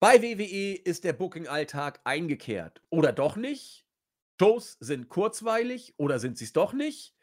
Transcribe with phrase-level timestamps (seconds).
[0.00, 2.80] Bei WWE ist der Booking-Alltag eingekehrt.
[2.88, 3.84] Oder doch nicht?
[4.40, 7.16] Shows sind kurzweilig oder sind sie es doch nicht?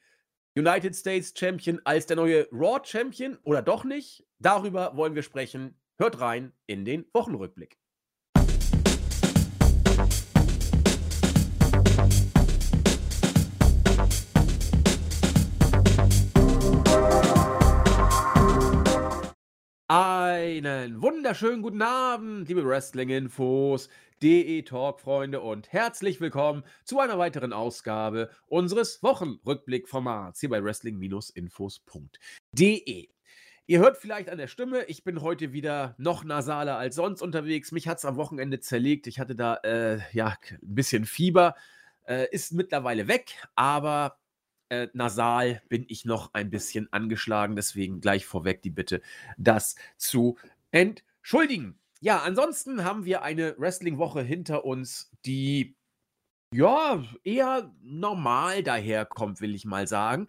[0.57, 4.27] United States Champion als der neue Raw Champion oder doch nicht?
[4.39, 5.79] Darüber wollen wir sprechen.
[5.97, 7.79] Hört rein in den Wochenrückblick.
[19.87, 23.87] Einen wunderschönen guten Abend, liebe Wrestling-Infos,
[24.19, 33.09] DE Talk-Freunde und herzlich willkommen zu einer weiteren Ausgabe unseres Wochenrückblick-Formats hier bei Wrestling-Infos.de.
[33.67, 37.71] Ihr hört vielleicht an der Stimme, ich bin heute wieder noch nasaler als sonst unterwegs.
[37.71, 39.05] Mich hat es am Wochenende zerlegt.
[39.05, 41.53] Ich hatte da äh, ja ein bisschen Fieber.
[42.07, 44.17] Äh, ist mittlerweile weg, aber
[44.69, 47.55] äh, nasal bin ich noch ein bisschen angeschlagen.
[47.55, 49.01] Deswegen gleich vorweg die Bitte,
[49.37, 50.37] das zu
[50.71, 51.79] entschuldigen.
[52.01, 55.75] Ja, ansonsten haben wir eine Wrestling-Woche hinter uns, die
[56.53, 60.27] ja eher normal daherkommt, will ich mal sagen.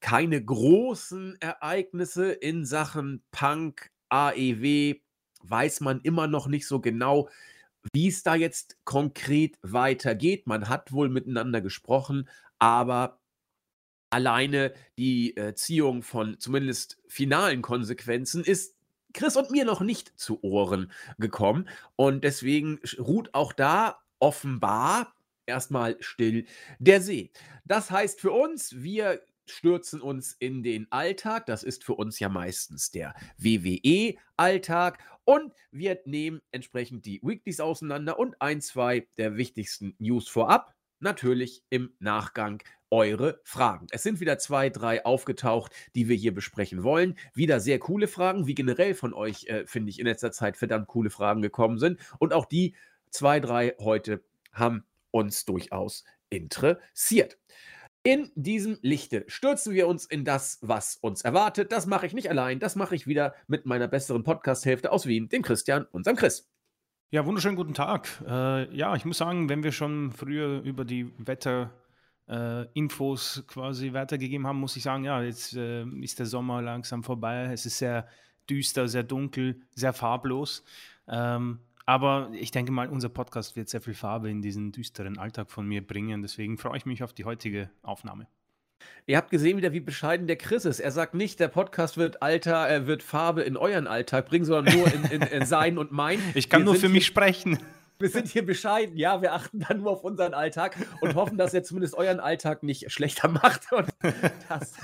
[0.00, 4.94] Keine großen Ereignisse in Sachen Punk, AEW,
[5.42, 7.28] weiß man immer noch nicht so genau,
[7.92, 10.46] wie es da jetzt konkret weitergeht.
[10.46, 13.17] Man hat wohl miteinander gesprochen, aber
[14.10, 18.74] alleine die äh, Ziehung von zumindest finalen Konsequenzen ist
[19.14, 21.68] Chris und mir noch nicht zu Ohren gekommen.
[21.96, 25.14] Und deswegen ruht auch da offenbar
[25.46, 26.44] erstmal still
[26.78, 27.30] der See.
[27.64, 31.46] Das heißt für uns, wir stürzen uns in den Alltag.
[31.46, 34.98] Das ist für uns ja meistens der WWE-Alltag.
[35.24, 40.74] Und wir nehmen entsprechend die Weeklies auseinander und ein, zwei der wichtigsten News vorab.
[41.00, 43.86] Natürlich im Nachgang eure Fragen.
[43.90, 47.16] Es sind wieder zwei, drei aufgetaucht, die wir hier besprechen wollen.
[47.34, 50.88] Wieder sehr coole Fragen, wie generell von euch, äh, finde ich, in letzter Zeit verdammt
[50.88, 52.00] coole Fragen gekommen sind.
[52.18, 52.74] Und auch die
[53.10, 57.38] zwei, drei heute haben uns durchaus interessiert.
[58.04, 61.72] In diesem Lichte stürzen wir uns in das, was uns erwartet.
[61.72, 65.28] Das mache ich nicht allein, das mache ich wieder mit meiner besseren Podcast-Hälfte aus Wien,
[65.28, 66.48] dem Christian, unserem Chris.
[67.10, 68.22] Ja, wunderschönen guten Tag.
[68.28, 71.70] Äh, ja, ich muss sagen, wenn wir schon früher über die Wetter
[72.26, 72.66] äh,
[73.46, 77.48] quasi weitergegeben haben, muss ich sagen, ja, jetzt äh, ist der Sommer langsam vorbei.
[77.50, 78.06] Es ist sehr
[78.50, 80.62] düster, sehr dunkel, sehr farblos.
[81.06, 85.50] Ähm, aber ich denke mal, unser Podcast wird sehr viel Farbe in diesen düsteren Alltag
[85.50, 86.20] von mir bringen.
[86.20, 88.26] Deswegen freue ich mich auf die heutige Aufnahme.
[89.06, 90.80] Ihr habt gesehen wieder, wie bescheiden der Chris ist.
[90.80, 94.76] Er sagt nicht, der Podcast wird Alter, er wird Farbe in euren Alltag bringen, sondern
[94.76, 96.20] nur in, in, in sein und mein.
[96.34, 97.58] Ich kann Wir nur für mich sprechen
[97.98, 101.52] wir sind hier bescheiden, ja, wir achten dann nur auf unseren Alltag und hoffen, dass
[101.54, 103.72] er zumindest euren Alltag nicht schlechter macht.
[103.72, 103.88] Und
[104.48, 104.74] das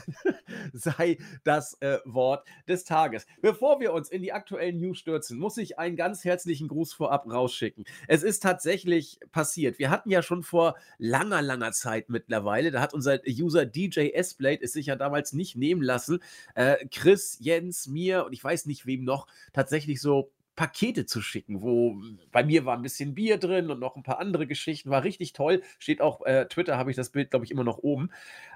[0.73, 3.27] sei das äh, Wort des Tages.
[3.41, 7.31] Bevor wir uns in die aktuellen News stürzen, muss ich einen ganz herzlichen Gruß vorab
[7.31, 7.85] rausschicken.
[8.09, 9.79] Es ist tatsächlich passiert.
[9.79, 14.63] Wir hatten ja schon vor langer, langer Zeit mittlerweile, da hat unser User DJ S-Blade
[14.63, 16.21] es sich ja damals nicht nehmen lassen,
[16.55, 21.63] äh, Chris, Jens, mir und ich weiß nicht wem noch, tatsächlich so Pakete zu schicken,
[21.63, 21.97] wo
[22.31, 24.91] bei mir war ein bisschen Bier drin und noch ein paar andere Geschichten.
[24.91, 25.63] War richtig toll.
[25.79, 28.11] Steht auch, äh, Twitter habe ich das Bild, glaube ich, immer noch oben.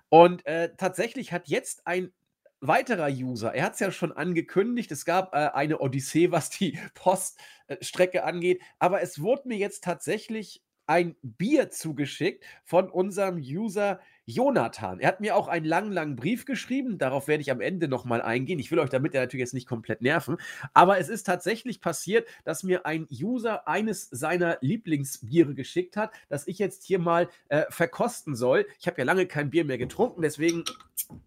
[0.09, 2.13] Und äh, tatsächlich hat jetzt ein
[2.61, 6.79] weiterer User, er hat es ja schon angekündigt, es gab äh, eine Odyssee, was die
[6.95, 15.00] Poststrecke angeht, aber es wurde mir jetzt tatsächlich ein Bier zugeschickt von unserem User Jonathan.
[15.00, 16.99] Er hat mir auch einen langen, langen Brief geschrieben.
[16.99, 18.59] Darauf werde ich am Ende nochmal eingehen.
[18.59, 20.37] Ich will euch damit ja natürlich jetzt nicht komplett nerven.
[20.75, 26.47] Aber es ist tatsächlich passiert, dass mir ein User eines seiner Lieblingsbiere geschickt hat, das
[26.47, 28.67] ich jetzt hier mal äh, verkosten soll.
[28.78, 30.62] Ich habe ja lange kein Bier mehr getrunken, deswegen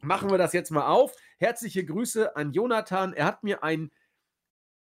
[0.01, 1.15] machen wir das jetzt mal auf.
[1.39, 3.13] Herzliche Grüße an Jonathan.
[3.13, 3.89] Er hat mir ein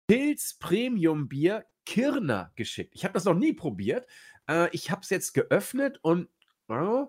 [0.07, 2.93] Pilz Premium Bier Kirner geschickt.
[2.95, 4.07] Ich habe das noch nie probiert.
[4.49, 6.29] Äh, ich habe es jetzt geöffnet und.
[6.69, 7.03] Äh,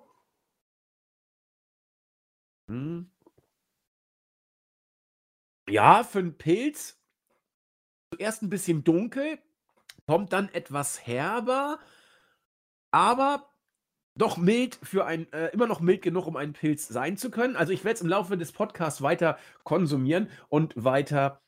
[2.68, 3.00] hm.
[5.68, 6.98] Ja, für 'n Pilz
[8.12, 9.38] zuerst ein bisschen dunkel,
[10.06, 11.78] kommt dann etwas herber,
[12.90, 13.48] aber
[14.16, 17.56] doch mild für ein äh, immer noch mild genug, um ein Pilz sein zu können.
[17.56, 21.42] Also, ich werde es im Laufe des Podcasts weiter konsumieren und weiter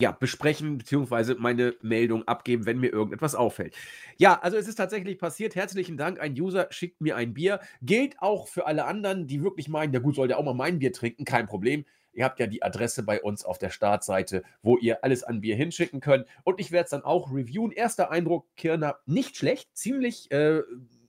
[0.00, 3.74] ja, besprechen beziehungsweise meine Meldung abgeben, wenn mir irgendetwas auffällt.
[4.16, 5.56] Ja, also es ist tatsächlich passiert.
[5.56, 6.20] Herzlichen Dank.
[6.20, 7.60] Ein User schickt mir ein Bier.
[7.82, 10.78] Gilt auch für alle anderen, die wirklich meinen, ja gut, soll der auch mal mein
[10.78, 11.24] Bier trinken?
[11.24, 11.84] Kein Problem.
[12.12, 15.56] Ihr habt ja die Adresse bei uns auf der Startseite, wo ihr alles an Bier
[15.56, 16.26] hinschicken könnt.
[16.44, 17.72] Und ich werde es dann auch reviewen.
[17.72, 19.76] Erster Eindruck, Kirner, nicht schlecht.
[19.76, 20.62] Ziemlich äh,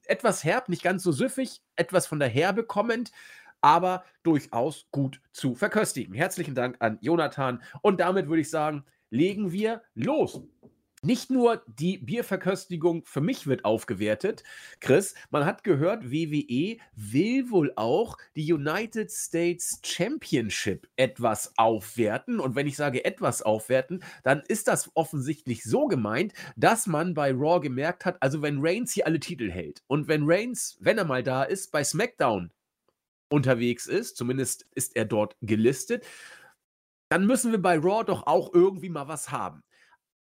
[0.06, 3.12] etwas herb, nicht ganz so süffig, etwas von der Herbe kommend
[3.62, 6.14] aber durchaus gut zu verköstigen.
[6.14, 10.42] Herzlichen Dank an Jonathan und damit würde ich sagen, legen wir los.
[11.02, 14.44] nicht nur die Bierverköstigung für mich wird aufgewertet,
[14.80, 22.40] Chris, man hat gehört, WWE will wohl auch die United States Championship etwas aufwerten.
[22.40, 27.32] Und wenn ich sage etwas aufwerten, dann ist das offensichtlich so gemeint, dass man bei
[27.32, 31.06] Raw gemerkt hat, also wenn Reigns hier alle Titel hält und wenn Reigns, wenn er
[31.06, 32.52] mal da ist, bei SmackDown
[33.30, 36.06] unterwegs ist, zumindest ist er dort gelistet,
[37.10, 39.64] dann müssen wir bei Raw doch auch irgendwie mal was haben.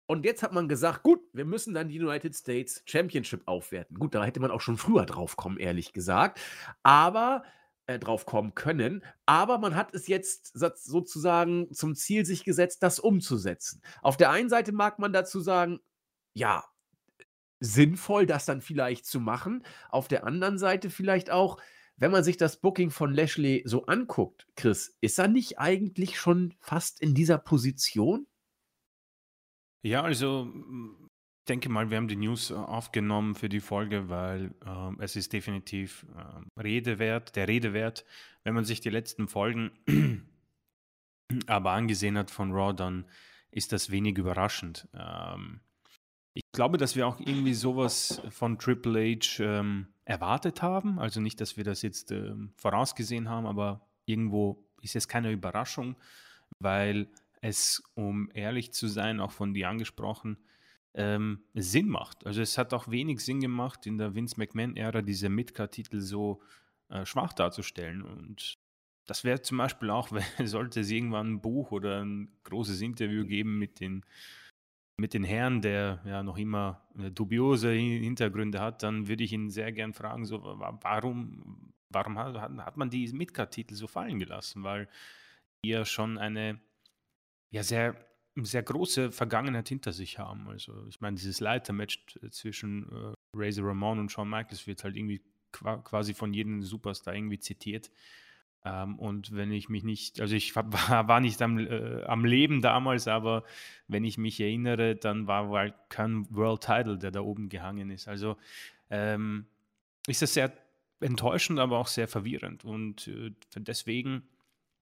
[0.07, 3.99] Und jetzt hat man gesagt, gut, wir müssen dann die United States Championship aufwerten.
[3.99, 6.41] Gut, da hätte man auch schon früher drauf kommen, ehrlich gesagt.
[6.83, 7.43] Aber
[7.89, 9.03] äh, drauf kommen können.
[9.27, 13.83] Aber man hat es jetzt sozusagen zum Ziel sich gesetzt, das umzusetzen.
[14.03, 15.81] Auf der einen Seite mag man dazu sagen,
[16.35, 16.65] ja,
[17.61, 19.65] sinnvoll, das dann vielleicht zu machen.
[19.89, 21.61] Auf der anderen Seite vielleicht auch,
[21.99, 26.55] wenn man sich das Booking von Lashley so anguckt, Chris, ist er nicht eigentlich schon
[26.61, 28.27] fast in dieser Position?
[29.83, 30.53] Ja, also
[31.41, 35.17] ich denke mal, wir haben die News äh, aufgenommen für die Folge, weil ähm, es
[35.17, 38.05] ist definitiv ähm, Rede wert, der Rede wert.
[38.45, 39.71] Wenn man sich die letzten Folgen
[41.47, 43.07] aber angesehen hat von Raw, dann
[43.51, 44.89] ist das wenig überraschend.
[44.95, 45.61] Ähm,
[46.39, 51.01] ich glaube, dass wir auch irgendwie sowas von Triple H ähm, erwartet haben.
[51.01, 55.97] Also nicht, dass wir das jetzt ähm, vorausgesehen haben, aber irgendwo ist es keine Überraschung,
[56.61, 57.09] weil
[57.41, 60.39] es, um ehrlich zu sein, auch von dir angesprochen,
[60.95, 62.25] ähm, Sinn macht.
[62.25, 66.41] Also es hat auch wenig Sinn gemacht, in der Vince McMahon-Ära diese Midcard-Titel so
[66.89, 68.03] äh, schwach darzustellen.
[68.03, 68.59] Und
[69.07, 70.09] das wäre zum Beispiel auch,
[70.45, 74.05] sollte es irgendwann ein Buch oder ein großes Interview geben mit den,
[74.99, 79.49] mit den Herren, der ja noch immer äh, dubiose Hintergründe hat, dann würde ich ihn
[79.49, 84.65] sehr gern fragen, so, warum, warum hat, hat man die Midcard-Titel so fallen gelassen?
[84.65, 84.89] Weil
[85.65, 86.61] ja schon eine
[87.51, 87.97] ja sehr,
[88.37, 90.49] sehr große Vergangenheit hinter sich haben.
[90.49, 95.23] Also ich meine, dieses Leitermatch zwischen äh, Razor Ramon und Shawn Michaels wird halt irgendwie
[95.53, 97.91] quasi von jedem Superstar irgendwie zitiert.
[98.65, 102.61] Ähm, und wenn ich mich nicht, also ich war, war nicht am, äh, am Leben
[102.61, 103.45] damals, aber
[103.87, 108.09] wenn ich mich erinnere, dann war halt kein World Title, der da oben gehangen ist.
[108.09, 108.37] Also
[108.91, 109.47] ähm,
[110.07, 110.53] ist das sehr
[111.01, 112.65] enttäuschend, aber auch sehr verwirrend.
[112.65, 114.23] Und äh, deswegen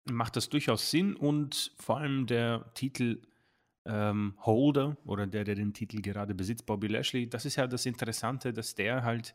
[0.05, 3.21] macht das durchaus Sinn und vor allem der Titel
[3.85, 7.87] ähm, Holder oder der, der den Titel gerade besitzt, Bobby Lashley, das ist ja das
[7.87, 9.35] Interessante, dass der halt,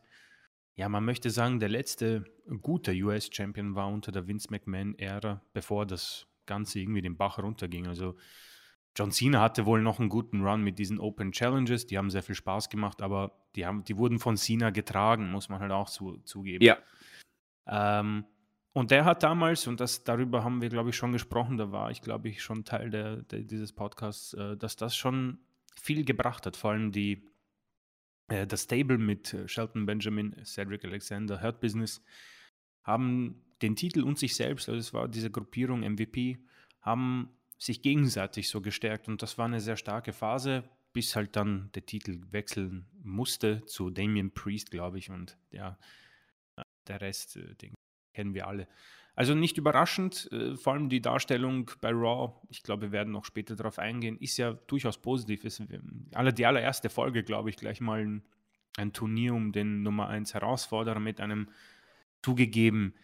[0.74, 2.24] ja, man möchte sagen, der letzte
[2.60, 7.86] gute US-Champion war unter der Vince McMahon-Ära, bevor das Ganze irgendwie den Bach runterging.
[7.86, 8.16] Also
[8.96, 12.22] John Cena hatte wohl noch einen guten Run mit diesen Open Challenges, die haben sehr
[12.22, 15.88] viel Spaß gemacht, aber die, haben, die wurden von Cena getragen, muss man halt auch
[15.88, 16.64] zu, zugeben.
[16.64, 16.78] Ja.
[17.66, 18.24] Ähm,
[18.74, 21.90] und der hat damals, und das, darüber haben wir, glaube ich, schon gesprochen, da war
[21.90, 25.38] ich, glaube ich, schon Teil der, der, dieses Podcasts, äh, dass das schon
[25.80, 26.56] viel gebracht hat.
[26.56, 27.22] Vor allem die,
[28.28, 32.02] äh, das Stable mit äh, Shelton Benjamin, Cedric Alexander, Hurt Business,
[32.82, 36.38] haben den Titel und sich selbst, also es war diese Gruppierung MVP,
[36.80, 39.08] haben sich gegenseitig so gestärkt.
[39.08, 43.90] Und das war eine sehr starke Phase, bis halt dann der Titel wechseln musste zu
[43.90, 45.10] Damien Priest, glaube ich.
[45.10, 45.78] Und ja,
[46.88, 47.74] der Rest, äh, den
[48.14, 48.68] kennen wir alle.
[49.14, 53.26] Also nicht überraschend, äh, vor allem die Darstellung bei Raw, ich glaube, wir werden noch
[53.26, 55.44] später darauf eingehen, ist ja durchaus positiv.
[55.44, 55.62] Ist,
[56.14, 58.22] alle, die allererste Folge, glaube ich, gleich mal ein,
[58.78, 61.48] ein Turnier um den Nummer 1 Herausforderer mit einem
[62.22, 62.94] zugegeben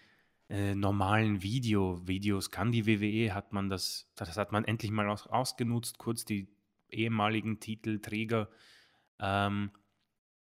[0.49, 2.00] äh, normalen Video.
[2.06, 6.25] Videos kann die WWE, hat man das, das hat man endlich mal aus, ausgenutzt, kurz
[6.25, 6.49] die
[6.90, 8.49] ehemaligen Titelträger
[9.21, 9.73] ähm,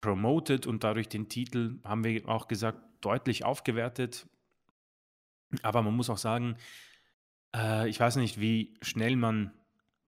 [0.00, 4.26] promoted und dadurch den Titel, haben wir auch gesagt, deutlich aufgewertet
[5.62, 6.56] aber man muss auch sagen,
[7.54, 9.52] äh, ich weiß nicht, wie schnell man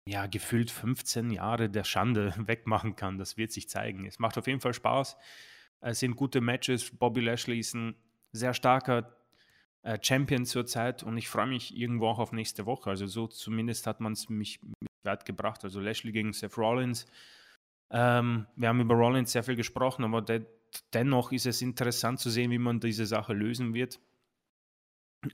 [0.06, 3.18] ja gefühlt 15 Jahre der Schande wegmachen kann.
[3.18, 4.06] Das wird sich zeigen.
[4.06, 5.16] Es macht auf jeden Fall Spaß.
[5.80, 6.90] Es sind gute Matches.
[6.90, 7.94] Bobby Lashley ist ein
[8.32, 9.16] sehr starker
[9.82, 12.90] äh, Champion zurzeit und ich freue mich irgendwo auch auf nächste Woche.
[12.90, 14.60] Also so zumindest hat man es mich,
[15.02, 15.64] weit gebracht.
[15.64, 17.06] Also Lashley gegen Seth Rollins.
[17.90, 20.46] Ähm, wir haben über Rollins sehr viel gesprochen, aber de
[20.92, 24.00] dennoch ist es interessant zu sehen, wie man diese Sache lösen wird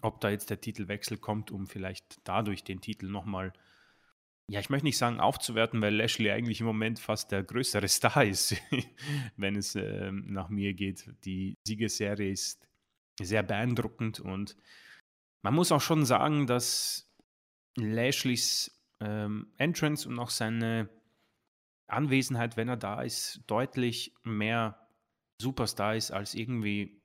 [0.02, 3.52] ob da jetzt der Titelwechsel kommt, um vielleicht dadurch den Titel nochmal,
[4.48, 8.24] ja, ich möchte nicht sagen aufzuwerten, weil Lashley eigentlich im Moment fast der größere Star
[8.24, 8.56] ist,
[9.36, 11.12] wenn es äh, nach mir geht.
[11.24, 12.66] Die Siegesserie ist
[13.20, 14.56] sehr beeindruckend und
[15.42, 17.10] man muss auch schon sagen, dass
[17.76, 20.88] Lashleys ähm, Entrance und auch seine
[21.86, 24.88] Anwesenheit, wenn er da ist, deutlich mehr
[25.40, 26.99] Superstar ist als irgendwie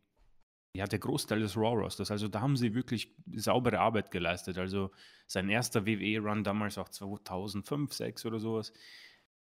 [0.76, 2.12] ja, der Großteil des Raw Rosters.
[2.12, 4.58] Also da haben sie wirklich saubere Arbeit geleistet.
[4.58, 4.92] Also
[5.26, 8.74] sein erster WWE-Run damals auch 2005, 2006 oder sowas.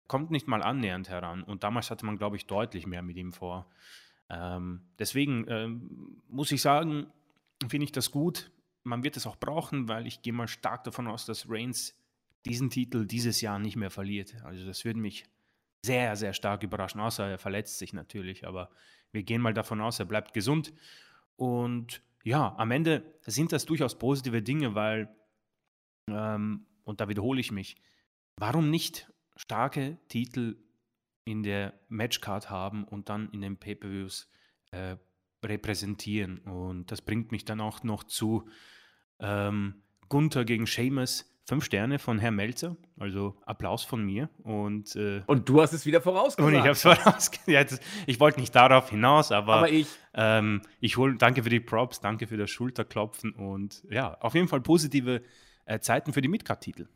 [0.08, 1.44] kommt nicht mal annähernd heran.
[1.44, 3.68] Und damals hatte man, glaube ich, deutlich mehr mit ihm vor.
[4.30, 7.08] Ähm, deswegen ähm, muss ich sagen,
[7.68, 8.52] finde ich das gut.
[8.84, 12.00] Man wird es auch brauchen, weil ich gehe mal stark davon aus, dass Reigns
[12.46, 14.36] diesen Titel dieses Jahr nicht mehr verliert.
[14.44, 15.26] Also das würde mich
[15.84, 18.48] sehr, sehr stark überraschen, außer er verletzt sich natürlich.
[18.48, 18.70] Aber
[19.12, 20.74] wir gehen mal davon aus, er bleibt gesund.
[21.38, 25.16] Und ja, am Ende sind das durchaus positive Dinge, weil,
[26.10, 27.78] ähm, und da wiederhole ich mich,
[28.36, 30.58] warum nicht starke Titel
[31.24, 34.30] in der Matchcard haben und dann in den Pay-Per-Views
[34.72, 34.98] äh,
[35.46, 36.40] repräsentieren?
[36.40, 38.50] Und das bringt mich dann auch noch zu
[39.20, 44.30] ähm, Gunther gegen Sheamus Fünf Sterne von Herrn Melzer, also Applaus von mir.
[44.44, 46.46] Und, äh, und du hast es wieder vorausgesagt.
[46.46, 47.80] Und ich habe es vorausgesagt.
[48.06, 49.88] ich wollte nicht darauf hinaus, aber, aber ich.
[50.14, 54.50] Ähm, ich hole, danke für die Props, danke für das Schulterklopfen und ja, auf jeden
[54.50, 55.22] Fall positive
[55.64, 56.90] äh, Zeiten für die Midcard-Titel.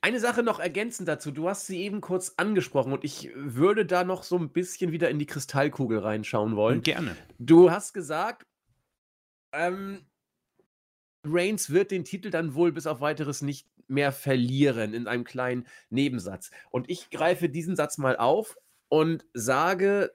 [0.00, 1.30] Eine Sache noch ergänzend dazu.
[1.30, 5.10] Du hast sie eben kurz angesprochen und ich würde da noch so ein bisschen wieder
[5.10, 6.80] in die Kristallkugel reinschauen wollen.
[6.80, 7.16] Gerne.
[7.38, 8.46] Du hast gesagt,
[9.52, 10.06] ähm,
[11.24, 15.66] Reigns wird den Titel dann wohl bis auf weiteres nicht mehr verlieren in einem kleinen
[15.90, 16.50] Nebensatz.
[16.70, 18.56] Und ich greife diesen Satz mal auf
[18.88, 20.12] und sage,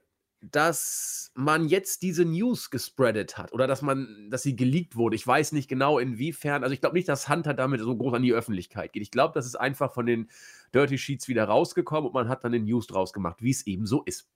[0.52, 5.16] dass man jetzt diese News gespreadet hat oder dass man, dass sie geleakt wurde.
[5.16, 6.64] Ich weiß nicht genau inwiefern.
[6.64, 9.02] Also ich glaube nicht, dass Hunter damit so groß an die Öffentlichkeit geht.
[9.02, 10.30] Ich glaube, das ist einfach von den
[10.74, 13.86] Dirty Sheets wieder rausgekommen und man hat dann den News draus gemacht, wie es eben
[13.86, 14.30] so ist.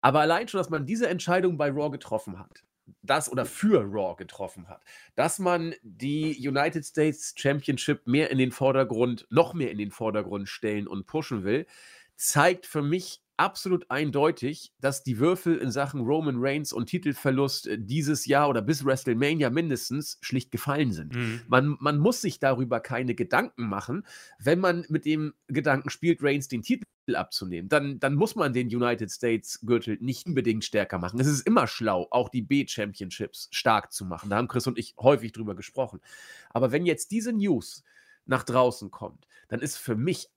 [0.00, 2.64] Aber allein schon, dass man diese Entscheidung bei Raw getroffen hat,
[3.02, 4.82] das oder für Raw getroffen hat,
[5.14, 10.48] dass man die United States Championship mehr in den Vordergrund, noch mehr in den Vordergrund
[10.48, 11.66] stellen und pushen will,
[12.16, 17.76] zeigt für mich absolut eindeutig, dass die Würfel in Sachen Roman Reigns und Titelverlust äh,
[17.76, 21.16] dieses Jahr oder bis WrestleMania mindestens schlicht gefallen sind.
[21.16, 21.40] Mhm.
[21.48, 24.06] Man, man muss sich darüber keine Gedanken machen,
[24.38, 27.68] wenn man mit dem Gedanken spielt, Reigns den Titel abzunehmen.
[27.68, 31.18] Dann, dann muss man den United States Gürtel nicht unbedingt stärker machen.
[31.18, 34.30] Es ist immer schlau, auch die B-Championships stark zu machen.
[34.30, 36.00] Da haben Chris und ich häufig drüber gesprochen.
[36.50, 37.82] Aber wenn jetzt diese News
[38.24, 40.30] nach draußen kommt, dann ist für mich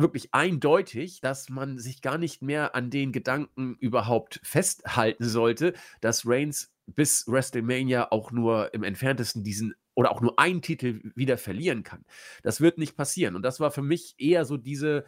[0.00, 6.26] wirklich eindeutig, dass man sich gar nicht mehr an den Gedanken überhaupt festhalten sollte, dass
[6.26, 11.82] Reigns bis WrestleMania auch nur im entferntesten diesen oder auch nur einen Titel wieder verlieren
[11.82, 12.04] kann.
[12.42, 13.34] Das wird nicht passieren.
[13.34, 15.04] Und das war für mich eher so diese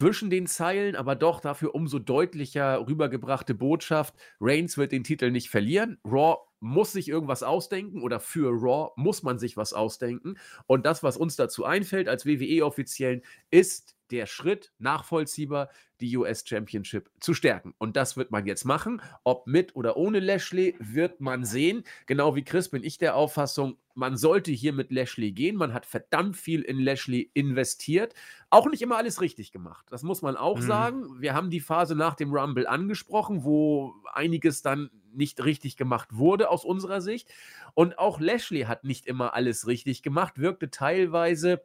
[0.00, 5.50] zwischen den Zeilen, aber doch dafür umso deutlicher rübergebrachte Botschaft: Reigns wird den Titel nicht
[5.50, 5.98] verlieren.
[6.04, 10.36] Raw muss sich irgendwas ausdenken oder für Raw muss man sich was ausdenken.
[10.66, 17.10] Und das, was uns dazu einfällt als WWE-Offiziellen, ist der Schritt nachvollziehbar, die US Championship
[17.20, 17.74] zu stärken.
[17.78, 19.02] Und das wird man jetzt machen.
[19.24, 21.84] Ob mit oder ohne Lashley, wird man sehen.
[22.06, 25.56] Genau wie Chris bin ich der Auffassung, man sollte hier mit Lashley gehen.
[25.56, 28.14] Man hat verdammt viel in Lashley investiert.
[28.48, 29.86] Auch nicht immer alles richtig gemacht.
[29.90, 30.62] Das muss man auch mhm.
[30.62, 31.20] sagen.
[31.20, 36.50] Wir haben die Phase nach dem Rumble angesprochen, wo einiges dann nicht richtig gemacht wurde
[36.50, 37.28] aus unserer Sicht.
[37.74, 41.62] Und auch Lashley hat nicht immer alles richtig gemacht, wirkte teilweise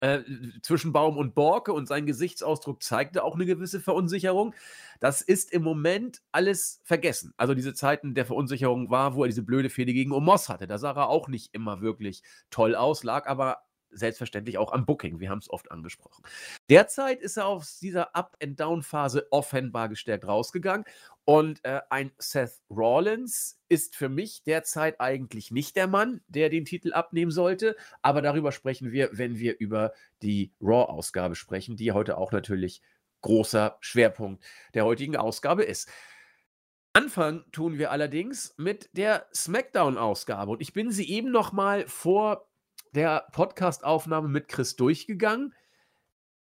[0.00, 0.20] äh,
[0.62, 4.54] zwischen Baum und Borke und sein Gesichtsausdruck zeigte auch eine gewisse Verunsicherung.
[5.00, 7.32] Das ist im Moment alles vergessen.
[7.36, 10.66] Also diese Zeiten der Verunsicherung war, wo er diese blöde Fehde gegen Omos hatte.
[10.66, 13.58] Da sah er auch nicht immer wirklich toll aus, lag aber
[13.96, 15.20] selbstverständlich auch am Booking.
[15.20, 16.24] Wir haben es oft angesprochen.
[16.68, 20.84] Derzeit ist er aus dieser Up-and-Down-Phase offenbar gestärkt rausgegangen.
[21.26, 26.66] Und äh, ein Seth Rollins ist für mich derzeit eigentlich nicht der Mann, der den
[26.66, 27.76] Titel abnehmen sollte.
[28.02, 32.82] Aber darüber sprechen wir, wenn wir über die Raw-Ausgabe sprechen, die heute auch natürlich
[33.22, 35.90] großer Schwerpunkt der heutigen Ausgabe ist.
[36.92, 40.52] Anfang tun wir allerdings mit der SmackDown-Ausgabe.
[40.52, 42.48] Und ich bin sie eben noch mal vor
[42.92, 45.54] der Podcastaufnahme mit Chris durchgegangen.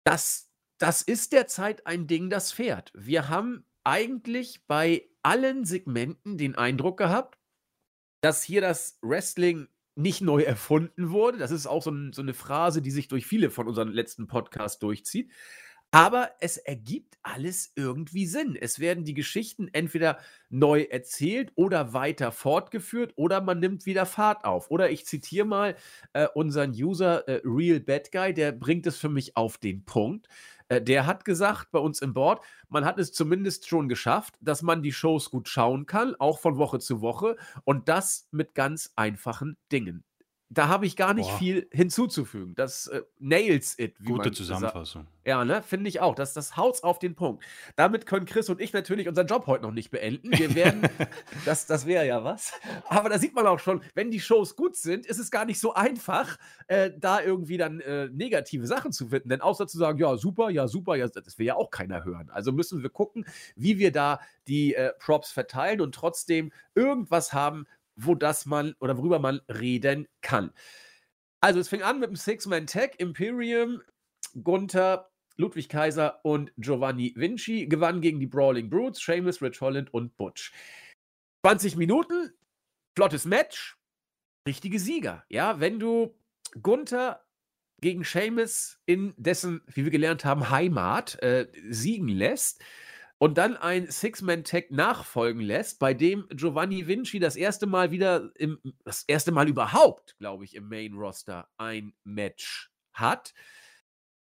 [0.04, 0.48] Das,
[0.78, 2.92] das ist derzeit ein Ding, das fährt.
[2.94, 7.38] Wir haben eigentlich bei allen Segmenten den Eindruck gehabt,
[8.20, 11.38] dass hier das Wrestling nicht neu erfunden wurde.
[11.38, 14.26] Das ist auch so, ein, so eine Phrase, die sich durch viele von unseren letzten
[14.26, 15.30] Podcasts durchzieht.
[15.92, 18.56] Aber es ergibt alles irgendwie Sinn.
[18.58, 20.18] Es werden die Geschichten entweder
[20.48, 24.70] neu erzählt oder weiter fortgeführt oder man nimmt wieder Fahrt auf.
[24.70, 25.74] Oder ich zitiere mal
[26.12, 30.28] äh, unseren User äh, Real Bad Guy, der bringt es für mich auf den Punkt.
[30.70, 34.62] Äh, der hat gesagt bei uns im Board, man hat es zumindest schon geschafft, dass
[34.62, 38.92] man die Shows gut schauen kann, auch von Woche zu Woche und das mit ganz
[38.96, 40.04] einfachen Dingen.
[40.52, 41.38] Da habe ich gar nicht Boah.
[41.38, 42.56] viel hinzuzufügen.
[42.56, 43.94] Das äh, nails it.
[44.04, 45.04] Gute Zusammenfassung.
[45.04, 45.14] Sagt.
[45.24, 45.62] Ja, ne?
[45.62, 46.16] Finde ich auch.
[46.16, 47.44] Das, das haut's auf den Punkt.
[47.76, 50.36] Damit können Chris und ich natürlich unseren Job heute noch nicht beenden.
[50.36, 50.82] Wir werden,
[51.44, 52.52] das, das wäre ja was.
[52.88, 55.60] Aber da sieht man auch schon, wenn die Shows gut sind, ist es gar nicht
[55.60, 59.28] so einfach, äh, da irgendwie dann äh, negative Sachen zu finden.
[59.28, 62.28] Denn außer zu sagen, ja, super, ja, super, ja, das will ja auch keiner hören.
[62.30, 67.66] Also müssen wir gucken, wie wir da die äh, Props verteilen und trotzdem irgendwas haben,
[68.04, 70.52] wo das man oder worüber man reden kann.
[71.40, 73.82] Also es fing an mit dem Six-Man-Tag, Imperium,
[74.42, 80.16] Gunther, Ludwig Kaiser und Giovanni Vinci gewannen gegen die Brawling Brutes, Seamus, Rich Holland und
[80.16, 80.52] Butch.
[81.46, 82.30] 20 Minuten,
[82.94, 83.78] flottes Match,
[84.46, 85.24] richtige Sieger.
[85.30, 86.14] Ja, wenn du
[86.62, 87.24] Gunther
[87.80, 92.62] gegen Seamus in dessen, wie wir gelernt haben, Heimat äh, siegen lässt,
[93.20, 98.58] und dann ein Six-Man-Tag nachfolgen lässt, bei dem Giovanni Vinci das erste Mal wieder, im,
[98.82, 103.34] das erste Mal überhaupt, glaube ich, im Main-Roster ein Match hat,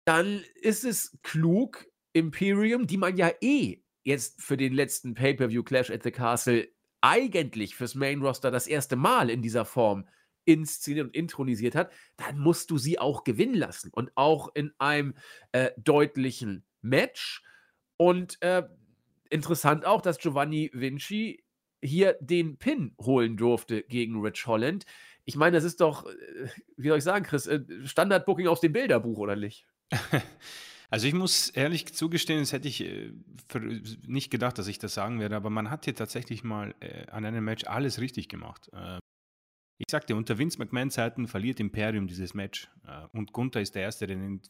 [0.04, 5.90] dann ist es klug, Imperium, die man ja eh jetzt für den letzten Pay-Per-View Clash
[5.90, 6.68] at the Castle
[7.00, 10.08] eigentlich fürs Main-Roster das erste Mal in dieser Form
[10.44, 15.14] inszeniert und intronisiert hat, dann musst du sie auch gewinnen lassen und auch in einem
[15.52, 17.44] äh, deutlichen Match.
[17.96, 18.64] Und äh,
[19.30, 21.44] interessant auch, dass Giovanni Vinci
[21.82, 24.84] hier den Pin holen durfte gegen Rich Holland.
[25.24, 28.72] Ich meine, das ist doch, äh, wie soll ich sagen, Chris, äh, Standardbooking aus dem
[28.72, 29.66] Bilderbuch, oder nicht?
[30.90, 33.12] Also ich muss ehrlich zugestehen, das hätte ich äh,
[34.06, 36.74] nicht gedacht, dass ich das sagen werde, aber man hat hier tatsächlich mal
[37.12, 38.70] an einem Match alles richtig gemacht.
[39.76, 42.70] Ich sagte, unter Vince McMahon-Zeiten verliert Imperium dieses Match
[43.12, 44.40] und Gunther ist der Erste, der den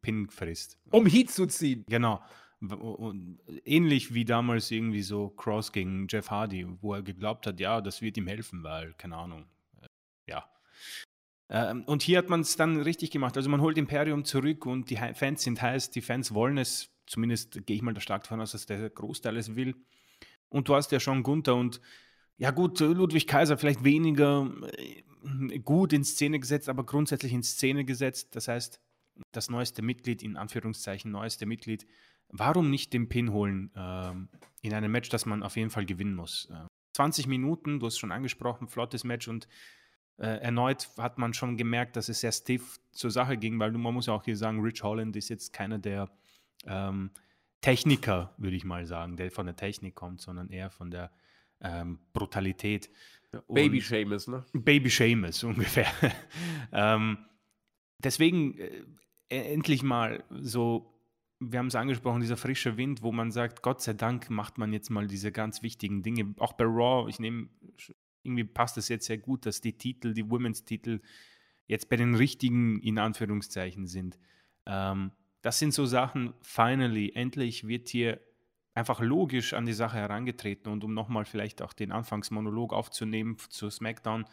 [0.00, 0.78] Pin frisst.
[0.92, 1.84] Um Heat zu ziehen.
[1.88, 2.22] Genau.
[3.64, 8.02] Ähnlich wie damals irgendwie so Cross gegen Jeff Hardy, wo er geglaubt hat, ja, das
[8.02, 9.44] wird ihm helfen, weil, keine Ahnung,
[9.80, 9.86] äh,
[10.26, 10.44] ja.
[11.50, 13.36] Ähm, und hier hat man es dann richtig gemacht.
[13.36, 17.64] Also man holt Imperium zurück und die Fans sind heiß, die Fans wollen es, zumindest
[17.66, 19.74] gehe ich mal da stark davon aus, dass der Großteil es will.
[20.48, 21.80] Und du hast ja schon Gunther und
[22.36, 27.84] ja gut, Ludwig Kaiser vielleicht weniger äh, gut in Szene gesetzt, aber grundsätzlich in Szene
[27.84, 28.34] gesetzt.
[28.36, 28.80] Das heißt,
[29.32, 31.86] das neueste Mitglied, in Anführungszeichen neueste Mitglied,
[32.28, 34.28] warum nicht den Pin holen ähm,
[34.62, 36.48] in einem Match, das man auf jeden Fall gewinnen muss?
[36.50, 39.48] Äh, 20 Minuten, du hast schon angesprochen, flottes Match und
[40.18, 43.94] äh, erneut hat man schon gemerkt, dass es sehr stiff zur Sache ging, weil man
[43.94, 46.10] muss ja auch hier sagen, Rich Holland ist jetzt keiner der
[46.66, 47.10] ähm,
[47.60, 51.12] Techniker, würde ich mal sagen, der von der Technik kommt, sondern eher von der
[51.60, 52.90] ähm, Brutalität.
[53.32, 54.44] Ja, Baby Seamus, ne?
[54.52, 55.86] Baby Seamus ungefähr.
[56.72, 57.18] ähm,
[57.98, 58.84] deswegen äh,
[59.28, 60.97] endlich mal so
[61.40, 64.72] wir haben es angesprochen, dieser frische Wind, wo man sagt, Gott sei Dank macht man
[64.72, 66.34] jetzt mal diese ganz wichtigen Dinge.
[66.38, 67.48] Auch bei Raw, ich nehme,
[68.22, 71.00] irgendwie passt es jetzt sehr gut, dass die Titel, die Women's-Titel
[71.66, 74.18] jetzt bei den richtigen, in Anführungszeichen, sind.
[74.66, 78.20] Ähm, das sind so Sachen, finally, endlich wird hier
[78.74, 83.70] einfach logisch an die Sache herangetreten und um nochmal vielleicht auch den Anfangsmonolog aufzunehmen zu
[83.70, 84.24] SmackDown.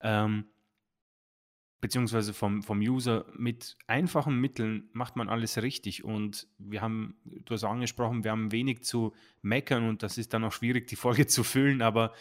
[0.00, 0.46] Ähm,
[1.80, 6.04] beziehungsweise vom, vom User, mit einfachen Mitteln macht man alles richtig.
[6.04, 10.44] Und wir haben, du hast angesprochen, wir haben wenig zu meckern und das ist dann
[10.44, 12.12] auch schwierig, die Folge zu füllen, aber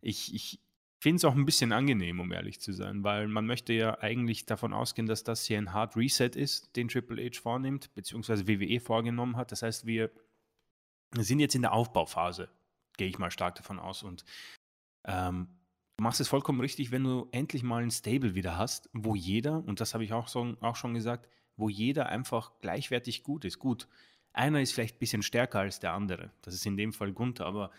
[0.00, 0.60] ich, ich
[0.98, 4.46] finde es auch ein bisschen angenehm, um ehrlich zu sein, weil man möchte ja eigentlich
[4.46, 8.80] davon ausgehen, dass das hier ein Hard Reset ist, den Triple H vornimmt, beziehungsweise WWE
[8.80, 9.52] vorgenommen hat.
[9.52, 10.10] Das heißt, wir
[11.16, 12.48] sind jetzt in der Aufbauphase,
[12.96, 14.02] gehe ich mal stark davon aus.
[14.02, 14.24] Und
[15.04, 15.48] ähm,
[15.96, 19.62] Du machst es vollkommen richtig, wenn du endlich mal ein Stable wieder hast, wo jeder,
[19.64, 23.58] und das habe ich auch, so, auch schon gesagt, wo jeder einfach gleichwertig gut ist.
[23.58, 23.88] Gut,
[24.32, 26.30] einer ist vielleicht ein bisschen stärker als der andere.
[26.40, 27.70] Das ist in dem Fall Gunther, aber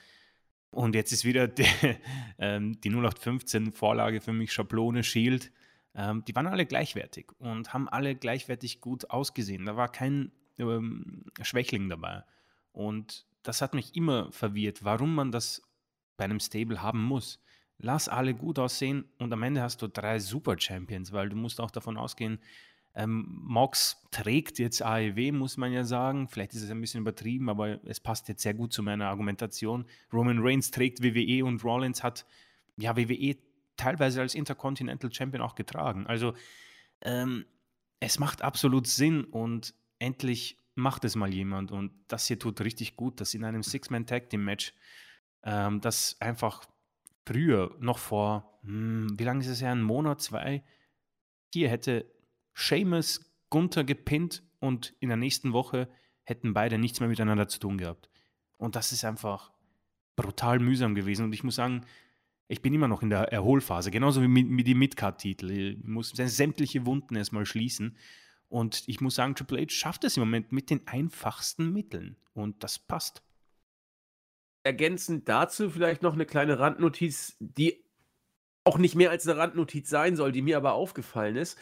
[0.70, 1.66] und jetzt ist wieder die,
[2.40, 5.52] ähm, die 0815-Vorlage für mich, Schablone, Shield.
[5.96, 9.66] Ähm, die waren alle gleichwertig und haben alle gleichwertig gut ausgesehen.
[9.66, 12.24] Da war kein ähm, Schwächling dabei.
[12.72, 15.62] Und das hat mich immer verwirrt, warum man das
[16.18, 17.40] bei einem Stable haben muss
[17.78, 21.60] lass alle gut aussehen und am Ende hast du drei Super Champions, weil du musst
[21.60, 22.40] auch davon ausgehen,
[22.96, 26.28] ähm, Mox trägt jetzt AEW, muss man ja sagen.
[26.28, 29.86] Vielleicht ist es ein bisschen übertrieben, aber es passt jetzt sehr gut zu meiner Argumentation.
[30.12, 32.26] Roman Reigns trägt WWE und Rollins hat
[32.78, 33.36] ja WWE
[33.78, 36.06] teilweise als Intercontinental Champion auch getragen.
[36.06, 36.36] Also
[37.02, 37.46] ähm,
[38.00, 42.96] es macht absolut Sinn und endlich macht es mal jemand und das hier tut richtig
[42.96, 44.74] gut, dass in einem Six-Man-Tag-Team-Match
[45.44, 46.66] ähm, das einfach
[47.26, 50.64] früher, noch vor, hm, wie lange ist es her, ein Monat, zwei,
[51.54, 52.06] hier hätte
[52.56, 55.88] Seamus Gunther gepinnt und in der nächsten Woche
[56.24, 58.10] hätten beide nichts mehr miteinander zu tun gehabt.
[58.58, 59.52] Und das ist einfach
[60.16, 61.26] brutal mühsam gewesen.
[61.26, 61.86] Und ich muss sagen,
[62.48, 65.52] ich bin immer noch in der Erholphase, genauso wie mit, die Midcard-Titel.
[65.52, 67.98] Ich muss sämtliche Wunden erstmal schließen.
[68.48, 72.16] Und ich muss sagen, Triple H schafft es im Moment mit den einfachsten Mitteln.
[72.34, 73.24] Und das passt.
[74.64, 77.84] Ergänzend dazu vielleicht noch eine kleine Randnotiz, die
[78.64, 81.58] auch nicht mehr als eine Randnotiz sein soll, die mir aber aufgefallen ist.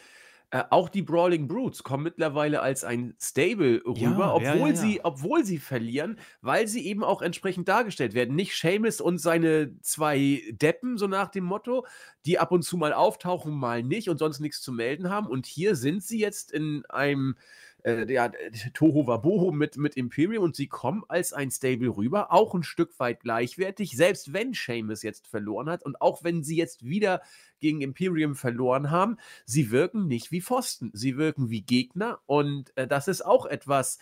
[0.51, 4.95] Äh, auch die Brawling Brutes kommen mittlerweile als ein Stable rüber, Ja, obwohl ja, sie,
[4.97, 5.05] ja.
[5.05, 8.35] obwohl sie verlieren, weil sie eben auch entsprechend dargestellt werden.
[8.35, 11.87] Nicht Seamus und seine zwei Deppen, so nach dem Motto,
[12.25, 15.27] die ab und zu mal auftauchen, mal nicht und sonst nichts zu melden haben.
[15.27, 17.37] Und hier sind sie jetzt in einem
[17.83, 18.31] äh, ja,
[18.73, 22.99] Toho Waboho mit, mit Imperium und sie kommen als ein Stable rüber, auch ein Stück
[22.99, 27.21] weit gleichwertig, selbst wenn Seamus jetzt verloren hat und auch wenn sie jetzt wieder
[27.59, 32.87] gegen Imperium verloren haben, sie wirken nicht wie Pfosten, sie wirken wie Gegner und äh,
[32.87, 33.97] das ist auch etwas,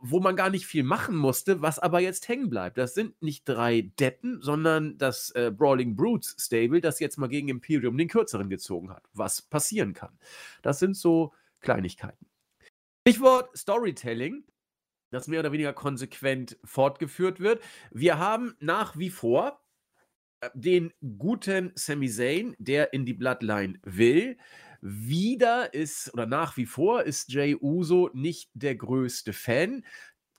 [0.00, 2.78] wo man gar nicht viel machen musste, was aber jetzt hängen bleibt.
[2.78, 7.48] Das sind nicht drei Deppen, sondern das äh, Brawling Brutes Stable, das jetzt mal gegen
[7.48, 10.18] Imperium den kürzeren gezogen hat, was passieren kann.
[10.62, 12.26] Das sind so Kleinigkeiten.
[13.06, 14.44] Stichwort Storytelling,
[15.10, 17.62] das mehr oder weniger konsequent fortgeführt wird.
[17.90, 19.60] Wir haben nach wie vor
[20.40, 24.38] äh, den guten Sami Zayn, der in die Bloodline will.
[24.80, 29.84] Wieder ist, oder nach wie vor ist Jay Uso nicht der größte Fan.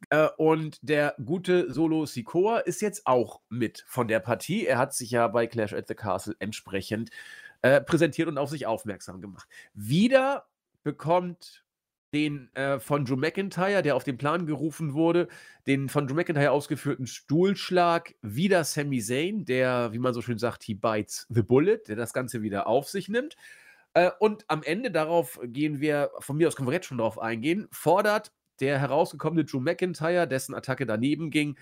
[0.10, 4.66] Äh, und der gute Solo Sikoa ist jetzt auch mit von der Partie.
[4.66, 7.12] Er hat sich ja bei Clash at the Castle entsprechend
[7.62, 9.48] äh, präsentiert und auf sich aufmerksam gemacht.
[9.76, 10.48] Wieder
[10.82, 11.65] bekommt
[12.16, 15.28] den äh, von Drew McIntyre, der auf den Plan gerufen wurde,
[15.68, 20.64] den von Drew McIntyre ausgeführten Stuhlschlag, wieder Sami Zayn, der, wie man so schön sagt,
[20.64, 23.36] he bites the bullet, der das Ganze wieder auf sich nimmt.
[23.94, 27.20] Äh, und am Ende, darauf gehen wir, von mir aus können wir jetzt schon drauf
[27.20, 31.60] eingehen, fordert der herausgekommene Drew McIntyre, dessen Attacke daneben ging,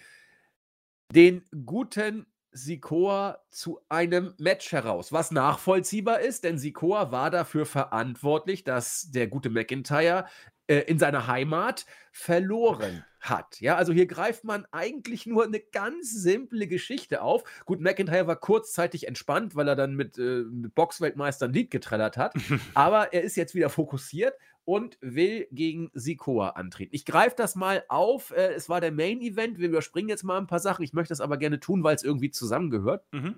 [1.16, 8.64] den guten Sikoa zu einem Match heraus, was nachvollziehbar ist, denn Sikoa war dafür verantwortlich,
[8.64, 10.26] dass der gute McIntyre
[10.68, 13.60] äh, in seiner Heimat verloren hat.
[13.60, 17.44] Ja, also hier greift man eigentlich nur eine ganz simple Geschichte auf.
[17.66, 22.18] Gut, McIntyre war kurzzeitig entspannt, weil er dann mit, äh, mit Boxweltmeister ein Lied getrellert
[22.18, 22.34] hat,
[22.76, 24.36] aber er ist jetzt wieder fokussiert
[24.66, 26.96] und will gegen Sikoa antreten.
[26.96, 28.32] Ich greife das mal auf.
[28.32, 29.60] Äh, es war der Main Event.
[29.60, 30.84] Wir überspringen jetzt mal ein paar Sachen.
[30.84, 33.06] Ich möchte das aber gerne tun, weil es irgendwie zusammengehört.
[33.12, 33.36] Mhm.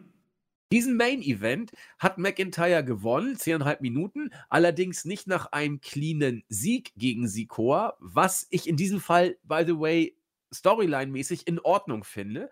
[0.71, 7.27] Diesen Main Event hat McIntyre gewonnen, 10,5 Minuten, allerdings nicht nach einem cleanen Sieg gegen
[7.27, 10.17] Sikoa, was ich in diesem Fall, by the way,
[10.51, 12.49] storyline-mäßig in Ordnung finde.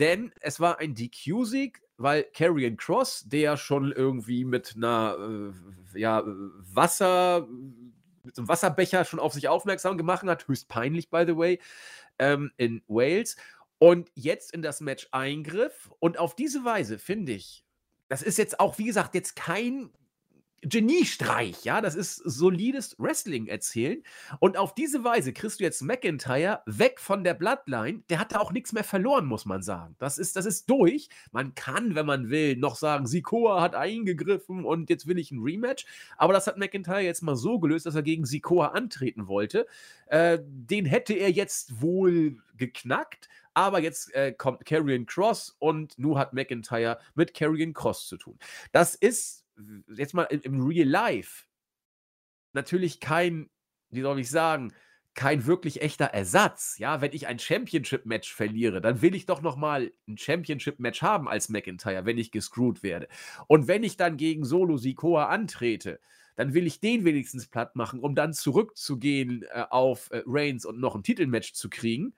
[0.00, 5.52] Denn es war ein DQ-Sieg, weil Karrion Cross, der schon irgendwie mit einer
[5.94, 7.46] äh, ja, Wasser,
[8.22, 11.60] mit einem Wasserbecher schon auf sich aufmerksam gemacht hat, höchst peinlich, by the way,
[12.18, 13.36] ähm, in Wales.
[13.78, 15.90] Und jetzt in das Match eingriff.
[15.98, 17.64] Und auf diese Weise finde ich,
[18.08, 19.90] das ist jetzt auch, wie gesagt, jetzt kein
[20.62, 24.02] Geniestreich, ja, das ist solides Wrestling erzählen.
[24.40, 28.02] Und auf diese Weise kriegst du jetzt McIntyre weg von der Bloodline.
[28.10, 29.94] Der hat da auch nichts mehr verloren, muss man sagen.
[29.98, 31.08] Das ist, das ist durch.
[31.30, 35.42] Man kann, wenn man will, noch sagen, Sikoa hat eingegriffen und jetzt will ich ein
[35.42, 35.86] Rematch.
[36.16, 39.66] Aber das hat McIntyre jetzt mal so gelöst, dass er gegen Sikoa antreten wollte.
[40.06, 43.28] Äh, den hätte er jetzt wohl geknackt.
[43.54, 48.38] Aber jetzt äh, kommt Karrion Cross und nun hat McIntyre mit Karrion Cross zu tun.
[48.70, 49.44] Das ist
[49.94, 51.44] jetzt mal im, Real Life
[52.52, 53.50] natürlich kein,
[53.90, 54.72] wie soll ich sagen,
[55.14, 56.78] kein wirklich echter Ersatz.
[56.78, 61.28] Ja, wenn ich ein Championship-Match verliere, dann will ich doch noch mal ein Championship-Match haben
[61.28, 63.08] als McIntyre, wenn ich gescrewt werde.
[63.48, 65.98] Und wenn ich dann gegen Solo Sikoa antrete,
[66.36, 70.78] dann will ich den wenigstens platt machen, um dann zurückzugehen äh, auf äh, Reigns und
[70.78, 72.14] noch ein Titelmatch zu kriegen.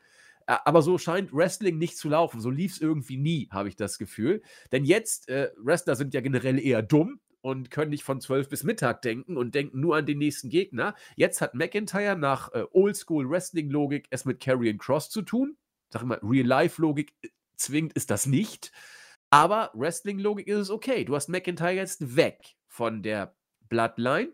[0.46, 2.38] Äh, aber so scheint Wrestling nicht zu laufen.
[2.42, 4.42] So lief es irgendwie nie, habe ich das Gefühl.
[4.72, 8.64] Denn jetzt, äh, Wrestler sind ja generell eher dumm und können nicht von 12 bis
[8.64, 10.94] Mittag denken und denken nur an den nächsten Gegner.
[11.16, 15.56] Jetzt hat McIntyre nach äh, Oldschool-Wrestling-Logik es mit Karrion Cross zu tun.
[15.90, 18.72] Sag mal, Real-Life-Logik äh, zwingend ist das nicht.
[19.30, 21.04] Aber Wrestling-Logik ist es okay.
[21.04, 23.36] Du hast McIntyre jetzt weg von der
[23.68, 24.32] Bloodline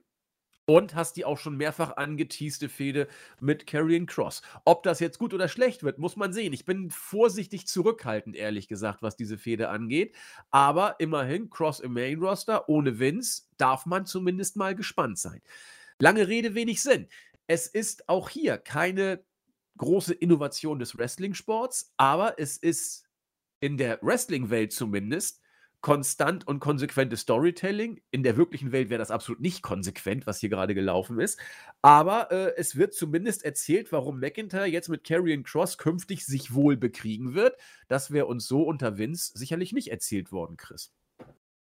[0.67, 3.09] und hast die auch schon mehrfach angeteaste Fehde
[3.41, 4.43] mit Karrion Cross.
[4.65, 6.53] Ob das jetzt gut oder schlecht wird, muss man sehen.
[6.53, 10.15] Ich bin vorsichtig zurückhaltend, ehrlich gesagt, was diese Fehde angeht.
[10.51, 15.41] Aber immerhin, Cross im Main Roster, ohne Vince, darf man zumindest mal gespannt sein.
[15.99, 17.09] Lange Rede, wenig Sinn.
[17.47, 19.25] Es ist auch hier keine
[19.79, 23.05] große Innovation des Wrestling-Sports, aber es ist
[23.61, 25.41] in der Wrestling-Welt zumindest
[25.81, 28.01] konstant und konsequentes Storytelling.
[28.11, 31.39] In der wirklichen Welt wäre das absolut nicht konsequent, was hier gerade gelaufen ist.
[31.83, 36.77] Aber äh, es wird zumindest erzählt, warum McIntyre jetzt mit Karrion Cross künftig sich wohl
[36.77, 37.57] bekriegen wird.
[37.89, 40.93] Das wäre uns so unter Vince sicherlich nicht erzählt worden, Chris.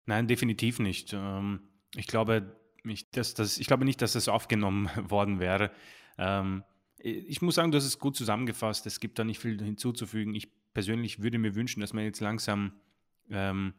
[0.06, 1.12] Nein, definitiv nicht.
[1.12, 1.60] Ähm,
[1.94, 5.70] ich glaube, ich, dass das, ich glaube nicht, dass das aufgenommen worden wäre.
[6.18, 6.64] Ähm,
[7.02, 8.86] ich muss sagen, hast es gut zusammengefasst.
[8.86, 10.34] Es gibt da nicht viel hinzuzufügen.
[10.34, 12.72] Ich persönlich würde mir wünschen, dass man jetzt langsam
[13.30, 13.72] ähm,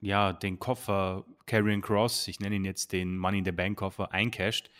[0.00, 4.12] ja, den Koffer Carrion Cross, ich nenne ihn jetzt den Money in the Bank Koffer,
[4.12, 4.70] eincasht,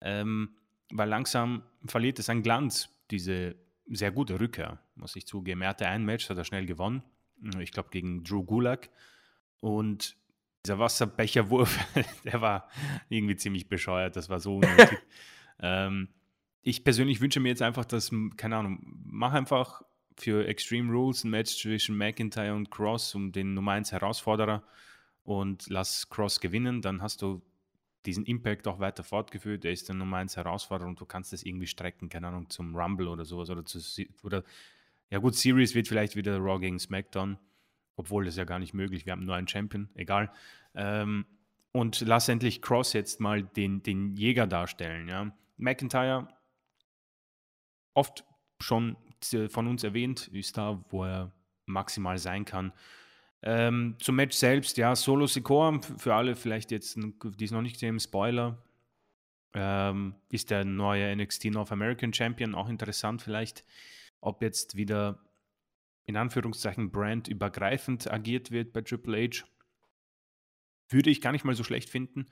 [0.00, 0.56] ähm,
[0.92, 3.56] weil langsam verliert es an Glanz, diese
[3.86, 5.62] sehr gute Rückkehr, muss ich zugeben.
[5.62, 7.02] Er hatte ein Match, hat er schnell gewonnen,
[7.58, 8.90] ich glaube gegen Drew Gulak
[9.60, 10.16] und
[10.64, 11.78] dieser Wasserbecherwurf,
[12.24, 12.68] der war
[13.08, 14.98] irgendwie ziemlich bescheuert, das war so unnötig.
[15.60, 16.08] ähm,
[16.62, 19.82] ich persönlich wünsche mir jetzt einfach, dass, keine Ahnung, mach einfach
[20.20, 24.62] für Extreme Rules ein Match zwischen McIntyre und Cross um den Nummer 1 Herausforderer
[25.24, 27.42] und lass Cross gewinnen, dann hast du
[28.06, 29.64] diesen Impact auch weiter fortgeführt.
[29.64, 32.74] Er ist der Nummer 1 Herausforderer und du kannst das irgendwie strecken, keine Ahnung, zum
[32.74, 33.80] Rumble oder sowas oder zu,
[34.22, 34.44] oder
[35.10, 37.38] ja gut, Series wird vielleicht wieder Raw gegen SmackDown,
[37.96, 39.06] obwohl das ja gar nicht möglich.
[39.06, 40.32] Wir haben nur einen Champion, egal.
[40.74, 41.26] Ähm,
[41.72, 45.08] und lass endlich Cross jetzt mal den, den Jäger darstellen.
[45.08, 45.32] Ja.
[45.56, 46.28] McIntyre
[47.94, 48.24] oft
[48.60, 48.96] schon
[49.48, 51.32] von uns erwähnt, ist da, wo er
[51.66, 52.72] maximal sein kann.
[53.42, 57.78] Ähm, zum Match selbst, ja, Solo Sikoa, für alle vielleicht jetzt, die es noch nicht
[57.78, 58.58] sehen, Spoiler,
[59.54, 63.64] ähm, ist der neue NXT North American Champion, auch interessant vielleicht,
[64.20, 65.18] ob jetzt wieder
[66.04, 69.44] in Anführungszeichen brandübergreifend agiert wird bei Triple H.
[70.88, 72.26] Würde ich gar nicht mal so schlecht finden,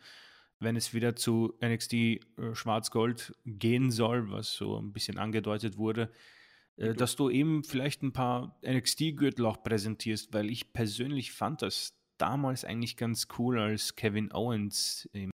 [0.59, 2.19] wenn es wieder zu NXT äh,
[2.53, 6.11] Schwarz-Gold gehen soll, was so ein bisschen angedeutet wurde.
[6.79, 11.99] Äh, dass du eben vielleicht ein paar NXT-Gürtel auch präsentierst, weil ich persönlich fand das
[12.19, 15.31] damals eigentlich ganz cool, als Kevin Owens im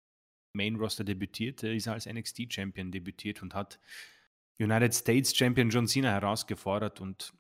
[0.55, 3.81] Main Roster debütierte, ist er als NXT-Champion debütiert und hat
[4.61, 7.33] United States Champion John Cena herausgefordert und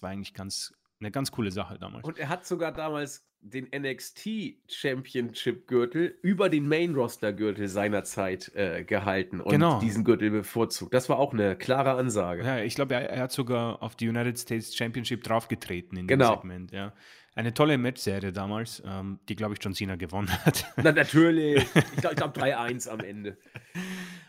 [0.00, 2.04] war eigentlich ganz eine ganz coole Sache damals.
[2.04, 4.28] Und er hat sogar damals den NXT
[4.68, 9.80] Championship Gürtel über den Main Roster Gürtel seinerzeit äh, gehalten und genau.
[9.80, 10.92] diesen Gürtel bevorzugt.
[10.92, 12.44] Das war auch eine klare Ansage.
[12.44, 16.36] Ja, ich glaube, er, er, hat sogar auf die United States Championship draufgetreten in genau.
[16.36, 16.72] dem Segment.
[16.72, 16.92] Ja.
[17.34, 20.66] Eine tolle Matchserie damals, ähm, die, glaube ich, John Cena gewonnen hat.
[20.76, 21.64] Na, natürlich.
[21.74, 23.38] Ich glaube glaub 3-1 am Ende.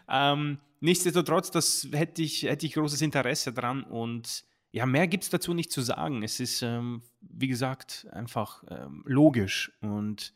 [0.09, 5.29] ähm, nichtsdestotrotz, das hätte ich, hätte ich großes Interesse dran und ja, mehr gibt es
[5.29, 6.23] dazu nicht zu sagen.
[6.23, 10.33] Es ist, ähm, wie gesagt, einfach ähm, logisch und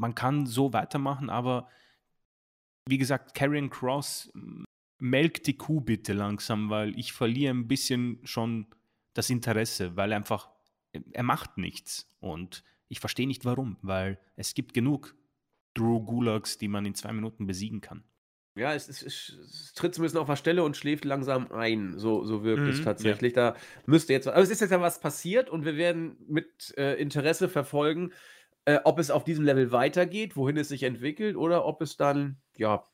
[0.00, 1.68] man kann so weitermachen, aber
[2.86, 4.32] wie gesagt, Karrion Cross
[4.98, 8.66] melkt die Kuh bitte langsam, weil ich verliere ein bisschen schon
[9.14, 10.48] das Interesse, weil einfach
[10.92, 15.14] er macht nichts und ich verstehe nicht warum, weil es gibt genug
[15.74, 18.02] Drew Gulags, die man in zwei Minuten besiegen kann.
[18.56, 21.98] Ja, es, es, es, tritt zumindest auf der Stelle und schläft langsam ein.
[21.98, 23.36] So, so wirkt mhm, es tatsächlich.
[23.36, 23.52] Ja.
[23.52, 24.26] Da müsste jetzt.
[24.26, 28.12] Aber es ist jetzt ja was passiert und wir werden mit äh, Interesse verfolgen,
[28.64, 32.38] äh, ob es auf diesem Level weitergeht, wohin es sich entwickelt oder ob es dann,
[32.56, 32.84] ja,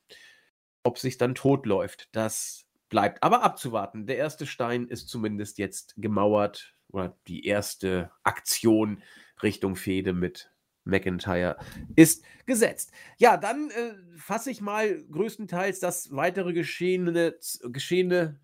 [0.82, 2.08] ob es sich dann totläuft.
[2.12, 4.06] Das bleibt aber abzuwarten.
[4.06, 9.02] Der erste Stein ist zumindest jetzt gemauert oder die erste Aktion
[9.42, 10.50] Richtung Fehde mit
[10.86, 11.56] McIntyre
[11.96, 12.92] ist gesetzt.
[13.18, 18.38] Ja, dann äh, fasse ich mal größtenteils das weitere Geschehene, Geschehene,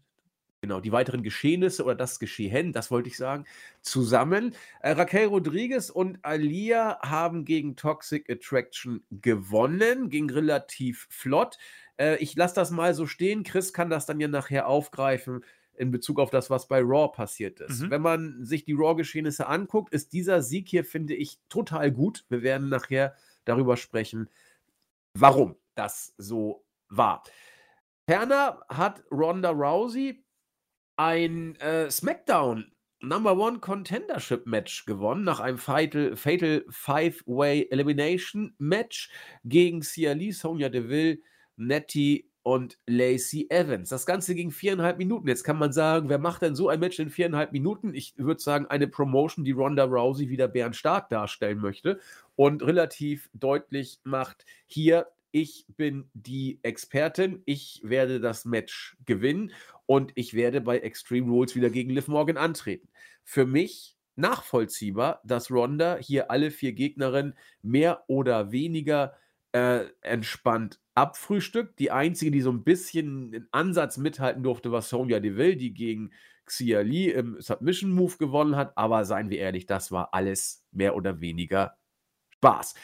[0.60, 3.46] genau, die weiteren Geschehnisse oder das Geschehen, das wollte ich sagen,
[3.80, 4.54] zusammen.
[4.80, 11.58] Äh, Raquel Rodriguez und Alia haben gegen Toxic Attraction gewonnen, ging relativ flott.
[11.96, 13.44] Äh, ich lasse das mal so stehen.
[13.44, 17.60] Chris kann das dann ja nachher aufgreifen in Bezug auf das, was bei Raw passiert
[17.60, 17.82] ist.
[17.82, 17.90] Mhm.
[17.90, 22.24] Wenn man sich die Raw-Geschehnisse anguckt, ist dieser Sieg hier, finde ich, total gut.
[22.28, 24.28] Wir werden nachher darüber sprechen,
[25.14, 27.22] warum das so war.
[28.08, 30.24] Ferner hat Ronda Rousey
[30.96, 39.10] ein äh, SmackDown Number One Contendership Match gewonnen nach einem Fatal, Fatal Five-Way Elimination Match
[39.44, 41.18] gegen Cia Lee, Sonya Deville,
[41.56, 43.88] Nettie und Lacey Evans.
[43.88, 45.28] Das Ganze ging viereinhalb Minuten.
[45.28, 47.94] Jetzt kann man sagen, wer macht denn so ein Match in viereinhalb Minuten?
[47.94, 52.00] Ich würde sagen, eine Promotion, die Ronda Rousey wieder Bären stark darstellen möchte
[52.34, 59.52] und relativ deutlich macht, hier, ich bin die Expertin, ich werde das Match gewinnen
[59.86, 62.88] und ich werde bei Extreme Rules wieder gegen Liv Morgan antreten.
[63.24, 69.14] Für mich nachvollziehbar, dass Ronda hier alle vier Gegnerinnen mehr oder weniger
[69.52, 71.78] äh, entspannt abfrühstückt.
[71.78, 76.12] Die einzige, die so ein bisschen einen Ansatz mithalten durfte, war Sonja Deville, die gegen
[76.46, 78.76] Xia Li im Submission Move gewonnen hat.
[78.76, 81.76] Aber seien wir ehrlich, das war alles mehr oder weniger
[82.36, 82.74] Spaß.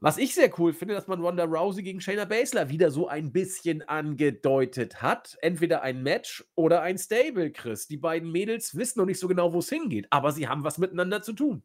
[0.00, 3.32] Was ich sehr cool finde, dass man Ronda Rousey gegen Shayna Baszler wieder so ein
[3.32, 5.36] bisschen angedeutet hat.
[5.42, 7.88] Entweder ein Match oder ein Stable, Chris.
[7.88, 10.78] Die beiden Mädels wissen noch nicht so genau, wo es hingeht, aber sie haben was
[10.78, 11.64] miteinander zu tun.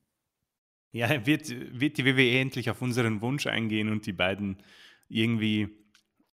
[0.94, 4.58] Ja, wird, wird die WWE endlich auf unseren Wunsch eingehen und die beiden
[5.10, 5.70] irgendwie,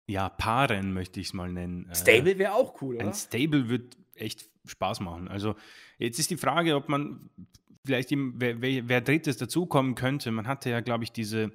[0.05, 1.89] ja, paaren, möchte ich es mal nennen.
[1.89, 3.07] Äh, Stable wäre auch cool, oder?
[3.07, 5.29] Ein Stable wird echt Spaß machen.
[5.29, 5.55] Also
[5.97, 7.29] jetzt ist die Frage, ob man
[7.85, 10.29] vielleicht, wer, wer, wer drittes dazukommen könnte.
[10.29, 11.53] Man hatte ja, glaube ich, diese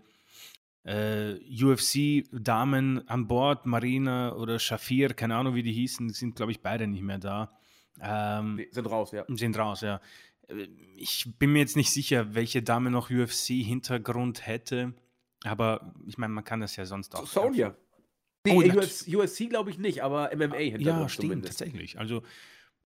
[0.85, 6.61] äh, UFC-Damen an Bord, Marina oder Shafir, keine Ahnung, wie die hießen, sind, glaube ich,
[6.63, 7.53] beide nicht mehr da.
[8.01, 9.25] Ähm, sind raus, ja.
[9.29, 10.01] Sind raus, ja.
[10.97, 14.95] Ich bin mir jetzt nicht sicher, welche Dame noch UFC-Hintergrund hätte,
[15.43, 17.27] aber ich meine, man kann das ja sonst auch.
[17.27, 17.75] Sonja.
[18.47, 21.59] Nee, oh, UFC, UFC glaube ich nicht, aber MMA-Hintergrund Ja, stimmt, zumindest.
[21.59, 21.99] tatsächlich.
[21.99, 22.23] Also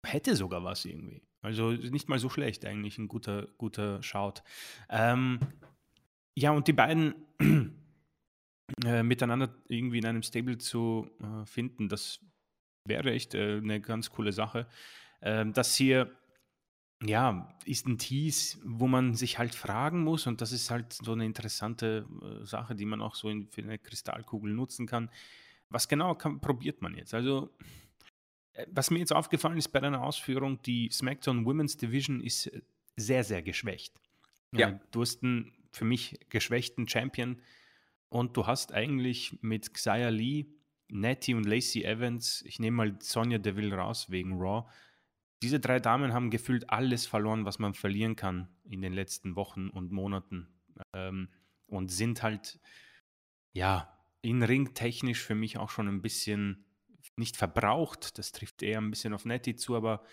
[0.05, 1.21] hätte sogar was irgendwie.
[1.41, 4.43] Also nicht mal so schlecht, eigentlich ein guter, guter Shout.
[4.89, 5.39] Ähm,
[6.35, 7.15] ja, und die beiden
[8.85, 12.19] äh, miteinander irgendwie in einem Stable zu äh, finden, das
[12.85, 14.67] wäre echt äh, eine ganz coole Sache.
[15.21, 16.11] Ähm, das hier,
[17.03, 21.13] ja, ist ein Tease, wo man sich halt fragen muss und das ist halt so
[21.13, 25.09] eine interessante äh, Sache, die man auch so in, für eine Kristallkugel nutzen kann.
[25.69, 27.13] Was genau kann, probiert man jetzt?
[27.13, 27.49] Also,
[28.53, 32.61] äh, was mir jetzt aufgefallen ist bei deiner Ausführung, die SmackDown Women's Division ist äh,
[32.95, 33.93] sehr, sehr geschwächt.
[34.51, 34.79] Ja.
[34.91, 37.39] Du hast einen für mich geschwächten Champion,
[38.09, 40.45] und du hast eigentlich mit Xia Lee,
[40.89, 44.69] Nettie und Lacey Evans, ich nehme mal Sonja Deville raus wegen Raw,
[45.41, 49.69] diese drei Damen haben gefühlt alles verloren, was man verlieren kann in den letzten Wochen
[49.69, 50.47] und Monaten.
[50.93, 51.29] Ähm,
[51.67, 52.59] und sind halt,
[53.53, 56.65] ja, in Ring technisch für mich auch schon ein bisschen
[57.15, 58.17] nicht verbraucht.
[58.17, 60.03] Das trifft eher ein bisschen auf Nettie zu, aber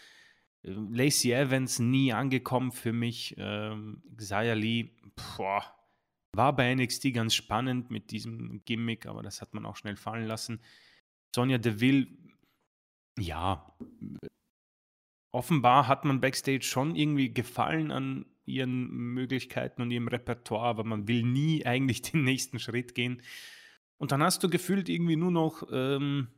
[0.63, 3.35] äh, Lacey Evans nie angekommen für mich.
[3.39, 4.91] Ähm, Xia Lee,
[5.37, 5.65] boah,
[6.33, 10.27] war bei NXT ganz spannend mit diesem Gimmick, aber das hat man auch schnell fallen
[10.27, 10.61] lassen.
[11.35, 12.09] Sonja Deville,
[13.19, 13.75] ja,
[15.35, 21.09] offenbar hat man backstage schon irgendwie Gefallen an ihren Möglichkeiten und ihrem Repertoire, aber man
[21.09, 23.21] will nie eigentlich den nächsten Schritt gehen.
[23.99, 26.29] Und dann hast du gefühlt irgendwie nur noch ähm,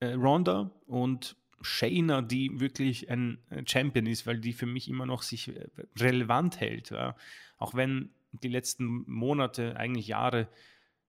[0.00, 5.22] äh, Ronda und Shayna, die wirklich ein Champion ist, weil die für mich immer noch
[5.22, 6.90] sich äh, relevant hält.
[6.90, 7.14] Ja.
[7.58, 10.48] Auch wenn die letzten Monate, eigentlich Jahre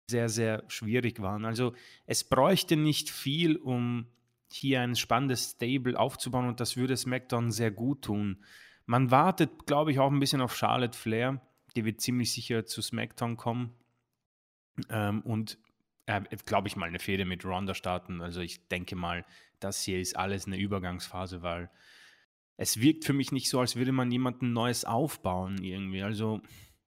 [0.09, 1.45] sehr, sehr schwierig waren.
[1.45, 1.75] Also
[2.07, 4.07] es bräuchte nicht viel, um
[4.53, 8.45] hier ein spannendes Stable aufzubauen und das würde SmackDown sehr gut tun.
[8.87, 11.41] Man wartet, glaube ich, auch ein bisschen auf Charlotte Flair.
[11.77, 13.75] Die wird ziemlich sicher zu SmackDown kommen.
[14.89, 15.59] Ähm, und
[16.07, 18.21] äh, glaube ich mal, eine Fehde mit Ronda starten.
[18.21, 19.25] Also ich denke mal,
[19.61, 21.71] das hier ist alles eine Übergangsphase, weil
[22.57, 26.03] es wirkt für mich nicht so, als würde man jemanden Neues aufbauen irgendwie.
[26.03, 26.41] Also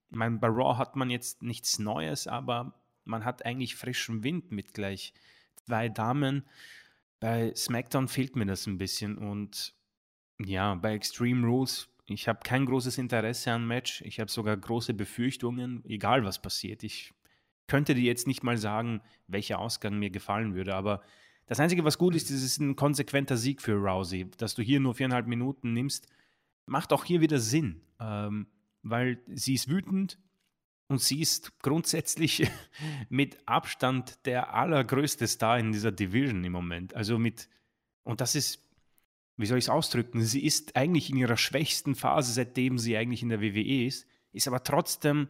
[0.10, 4.74] mein, bei Raw hat man jetzt nichts Neues, aber man hat eigentlich frischen Wind mit
[4.74, 5.14] gleich
[5.66, 6.46] zwei Damen.
[7.20, 9.74] Bei SmackDown fehlt mir das ein bisschen und
[10.40, 14.02] ja, bei Extreme Rules, ich habe kein großes Interesse an Match.
[14.02, 16.84] Ich habe sogar große Befürchtungen, egal was passiert.
[16.84, 17.14] Ich
[17.68, 21.02] könnte dir jetzt nicht mal sagen, welcher Ausgang mir gefallen würde, aber
[21.48, 24.30] das Einzige, was gut ist, ist, ist ein konsequenter Sieg für Rousey.
[24.38, 26.08] Dass du hier nur viereinhalb Minuten nimmst,
[26.66, 27.82] macht auch hier wieder Sinn.
[28.00, 28.48] Ähm,
[28.82, 30.20] weil sie ist wütend
[30.88, 32.48] und sie ist grundsätzlich
[33.10, 36.94] mit Abstand der allergrößte Star in dieser Division im Moment.
[36.96, 37.50] Also mit,
[38.04, 38.64] und das ist,
[39.38, 43.24] wie soll ich es ausdrücken, sie ist eigentlich in ihrer schwächsten Phase, seitdem sie eigentlich
[43.24, 45.28] in der WWE ist, ist aber trotzdem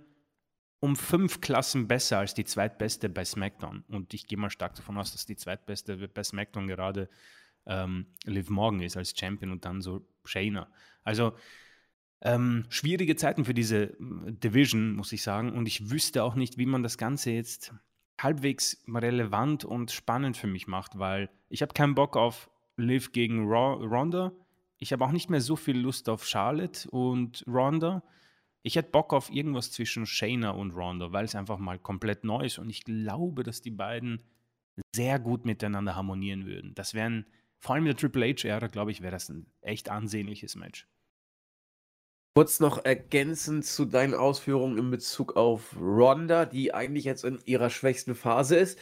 [0.80, 3.84] um fünf Klassen besser als die zweitbeste bei SmackDown.
[3.88, 7.10] Und ich gehe mal stark davon aus, dass die zweitbeste bei SmackDown gerade
[7.66, 10.70] ähm, Liv Morgan ist als Champion und dann so Shayna.
[11.04, 11.36] Also
[12.26, 13.98] ähm, schwierige Zeiten für diese äh,
[14.32, 15.54] Division, muss ich sagen.
[15.54, 17.74] Und ich wüsste auch nicht, wie man das Ganze jetzt
[18.20, 23.48] halbwegs relevant und spannend für mich macht, weil ich habe keinen Bock auf Liv gegen
[23.48, 24.32] Ronda.
[24.80, 28.04] Ich habe auch nicht mehr so viel Lust auf Charlotte und Ronda.
[28.64, 32.46] Ich hätte Bock auf irgendwas zwischen Shayna und Ronda, weil es einfach mal komplett neu
[32.46, 32.58] ist.
[32.58, 34.24] Und ich glaube, dass die beiden
[34.96, 36.74] sehr gut miteinander harmonieren würden.
[36.74, 37.28] Das wären,
[37.60, 40.88] vor allem in der Triple H-Ära, glaube ich, wäre das ein echt ansehnliches Match.
[42.38, 47.70] Kurz noch ergänzend zu deinen Ausführungen in Bezug auf Ronda, die eigentlich jetzt in ihrer
[47.70, 48.78] schwächsten Phase ist.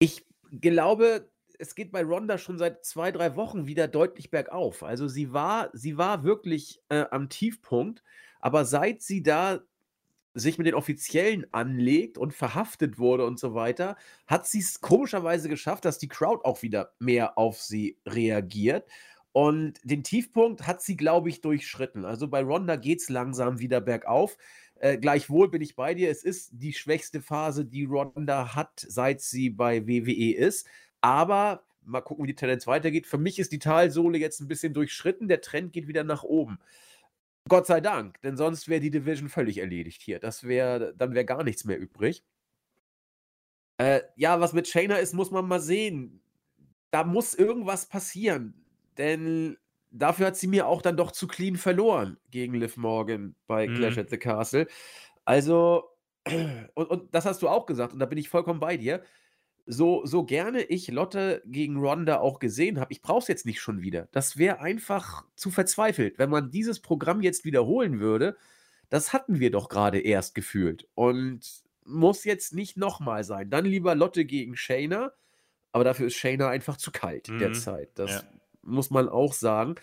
[0.00, 0.26] Ich
[0.60, 4.82] glaube, es geht bei Ronda schon seit zwei, drei Wochen wieder deutlich bergauf.
[4.82, 8.02] Also sie war, sie war wirklich äh, am Tiefpunkt,
[8.40, 9.60] aber seit sie da
[10.34, 13.96] sich mit den Offiziellen anlegt und verhaftet wurde und so weiter,
[14.26, 18.88] hat sie es komischerweise geschafft, dass die Crowd auch wieder mehr auf sie reagiert.
[19.32, 22.04] Und den Tiefpunkt hat sie, glaube ich, durchschritten.
[22.04, 24.36] Also bei Ronda geht es langsam wieder bergauf.
[24.76, 26.10] Äh, gleichwohl bin ich bei dir.
[26.10, 30.66] Es ist die schwächste Phase, die Ronda hat, seit sie bei WWE ist.
[31.00, 33.06] Aber mal gucken, wie die Tendenz weitergeht.
[33.06, 35.28] Für mich ist die Talsohle jetzt ein bisschen durchschritten.
[35.28, 36.58] Der Trend geht wieder nach oben.
[37.48, 40.20] Gott sei Dank, denn sonst wäre die Division völlig erledigt hier.
[40.20, 42.24] Das wäre, dann wäre gar nichts mehr übrig.
[43.78, 46.20] Äh, ja, was mit Shayna ist, muss man mal sehen.
[46.92, 48.61] Da muss irgendwas passieren.
[48.98, 49.56] Denn
[49.90, 53.74] dafür hat sie mir auch dann doch zu clean verloren gegen Liv Morgan bei mhm.
[53.74, 54.66] Clash at the Castle.
[55.24, 55.84] Also,
[56.74, 59.02] und, und das hast du auch gesagt, und da bin ich vollkommen bei dir.
[59.64, 63.60] So, so gerne ich Lotte gegen Ronda auch gesehen habe, ich brauche es jetzt nicht
[63.60, 64.08] schon wieder.
[64.10, 66.18] Das wäre einfach zu verzweifelt.
[66.18, 68.36] Wenn man dieses Programm jetzt wiederholen würde,
[68.88, 70.88] das hatten wir doch gerade erst gefühlt.
[70.94, 73.50] Und muss jetzt nicht nochmal sein.
[73.50, 75.12] Dann lieber Lotte gegen Shayna,
[75.70, 77.38] aber dafür ist Shayna einfach zu kalt mhm.
[77.38, 77.90] derzeit.
[77.94, 78.22] Das ja.
[78.62, 79.74] Muss man auch sagen.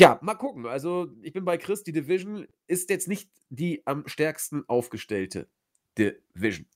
[0.00, 0.66] Ja, mal gucken.
[0.66, 1.82] Also, ich bin bei Chris.
[1.82, 5.48] Die Division ist jetzt nicht die am stärksten aufgestellte
[5.98, 6.66] Division.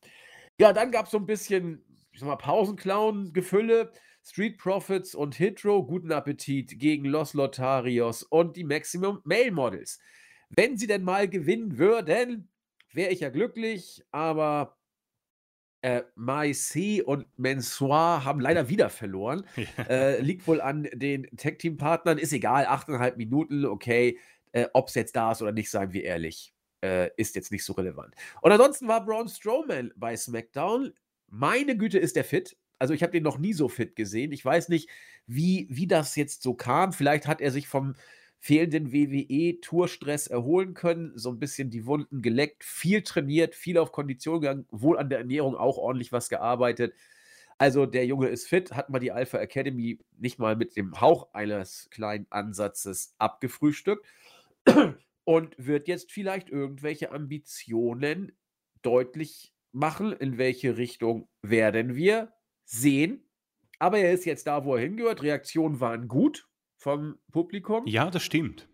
[0.58, 1.84] Ja, dann gab es so ein bisschen,
[2.20, 3.92] mal, Pausenclown-Gefülle.
[4.22, 9.98] Street Profits und Hitro, guten Appetit gegen Los Lotarios und die Maximum Male Models.
[10.50, 12.50] Wenn sie denn mal gewinnen würden,
[12.92, 14.76] wäre ich ja glücklich, aber
[15.82, 19.44] äh, Maïsi und Mensoir haben leider wieder verloren.
[19.56, 19.84] Ja.
[19.84, 22.18] Äh, liegt wohl an den Tag-Team-Partnern.
[22.18, 24.18] Ist egal, 8,5 Minuten, okay.
[24.52, 26.54] Äh, Ob es jetzt da ist oder nicht, seien wir ehrlich.
[26.82, 28.14] Äh, ist jetzt nicht so relevant.
[28.40, 30.92] Und ansonsten war Braun Strowman bei SmackDown.
[31.28, 32.56] Meine Güte, ist der fit.
[32.78, 34.32] Also, ich habe den noch nie so fit gesehen.
[34.32, 34.88] Ich weiß nicht,
[35.26, 36.92] wie, wie das jetzt so kam.
[36.92, 37.94] Vielleicht hat er sich vom
[38.40, 44.40] fehlenden WWE-Tourstress erholen können, so ein bisschen die Wunden geleckt, viel trainiert, viel auf Kondition
[44.40, 46.94] gegangen, wohl an der Ernährung auch ordentlich was gearbeitet.
[47.58, 51.34] Also der Junge ist fit, hat mal die Alpha Academy nicht mal mit dem Hauch
[51.34, 54.06] eines kleinen Ansatzes abgefrühstückt
[55.24, 58.32] und wird jetzt vielleicht irgendwelche Ambitionen
[58.80, 62.32] deutlich machen, in welche Richtung werden wir
[62.64, 63.28] sehen.
[63.78, 65.22] Aber er ist jetzt da, wo er hingehört.
[65.22, 66.48] Reaktionen waren gut,
[66.80, 67.86] vom Publikum.
[67.86, 68.66] Ja, das stimmt.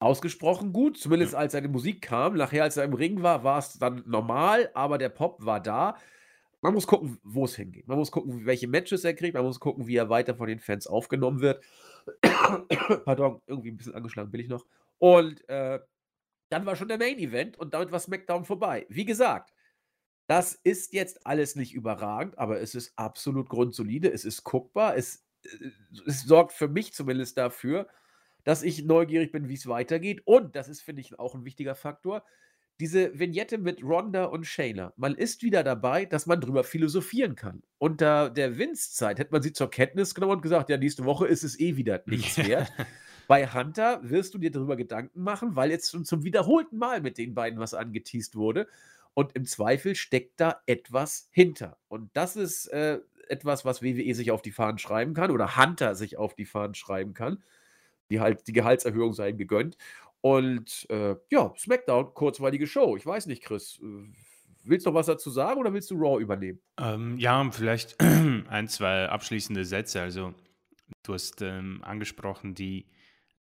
[0.00, 1.38] Ausgesprochen gut, zumindest ja.
[1.38, 2.34] als seine Musik kam.
[2.34, 5.96] Nachher, als er im Ring war, war es dann normal, aber der Pop war da.
[6.60, 7.86] Man muss gucken, wo es hingeht.
[7.86, 9.34] Man muss gucken, welche Matches er kriegt.
[9.34, 11.62] Man muss gucken, wie er weiter von den Fans aufgenommen wird.
[13.04, 14.66] Pardon, irgendwie ein bisschen angeschlagen bin ich noch.
[14.98, 15.78] Und äh,
[16.48, 18.86] dann war schon der Main Event und damit war SmackDown vorbei.
[18.88, 19.52] Wie gesagt,
[20.26, 24.12] das ist jetzt alles nicht überragend, aber es ist absolut grundsolide.
[24.12, 24.96] Es ist guckbar.
[24.96, 25.24] Es
[26.06, 27.88] es sorgt für mich zumindest dafür,
[28.44, 30.22] dass ich neugierig bin, wie es weitergeht.
[30.24, 32.24] Und das ist, finde ich, auch ein wichtiger Faktor.
[32.78, 34.94] Diese Vignette mit Rhonda und Shayna.
[34.96, 37.62] Man ist wieder dabei, dass man drüber philosophieren kann.
[37.76, 41.42] Unter der Vince-Zeit hätte man sie zur Kenntnis genommen und gesagt: Ja, nächste Woche ist
[41.42, 42.72] es eh wieder nichts wert.
[43.28, 47.18] Bei Hunter wirst du dir darüber Gedanken machen, weil jetzt schon zum wiederholten Mal mit
[47.18, 48.66] den beiden was angeteased wurde.
[49.20, 51.76] Und im Zweifel steckt da etwas hinter.
[51.88, 55.94] Und das ist äh, etwas, was WWE sich auf die Fahnen schreiben kann oder Hunter
[55.94, 57.44] sich auf die Fahnen schreiben kann.
[58.08, 59.76] Die halt die Gehaltserhöhung sei ihm gegönnt.
[60.22, 62.96] Und äh, ja, SmackDown, kurzweilige Show.
[62.96, 63.78] Ich weiß nicht, Chris.
[63.82, 64.08] Äh,
[64.64, 66.62] willst du noch was dazu sagen oder willst du Raw übernehmen?
[66.78, 70.00] Ähm, ja, vielleicht ein, zwei abschließende Sätze.
[70.00, 70.32] Also,
[71.02, 72.86] du hast ähm, angesprochen, die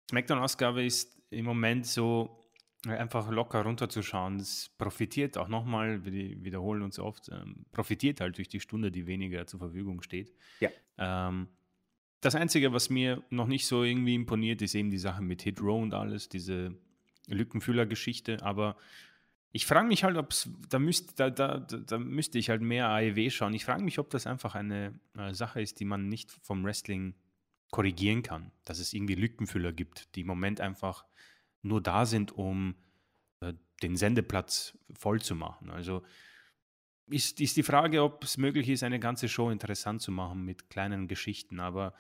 [0.10, 2.47] SmackDown-Ausgabe ist im Moment so
[2.90, 4.38] einfach locker runterzuschauen.
[4.38, 9.08] Das profitiert auch nochmal, wir wiederholen uns oft, ähm, profitiert halt durch die Stunde, die
[9.08, 10.34] weniger zur Verfügung steht.
[10.60, 10.70] Ja.
[10.98, 11.48] Ähm,
[12.22, 15.62] das Einzige, was mir noch nicht so irgendwie imponiert, ist eben die Sache mit Hit
[15.62, 16.76] Row und alles, diese
[17.28, 18.42] Lückenfüller-Geschichte.
[18.42, 18.76] Aber
[19.52, 22.90] ich frage mich halt, ob es, da, müsst, da, da, da müsste ich halt mehr
[22.90, 23.54] AEW schauen.
[23.54, 27.16] Ich frage mich, ob das einfach eine äh, Sache ist, die man nicht vom Wrestling
[27.72, 28.52] korrigieren kann.
[28.66, 31.06] Dass es irgendwie Lückenfüller gibt, die im Moment einfach
[31.68, 32.76] nur da sind, um
[33.42, 33.54] äh,
[33.84, 35.70] den Sendeplatz voll zu machen.
[35.70, 36.04] Also
[37.10, 40.70] ist, ist die Frage, ob es möglich ist, eine ganze Show interessant zu machen mit
[40.70, 41.60] kleinen Geschichten.
[41.60, 41.94] Aber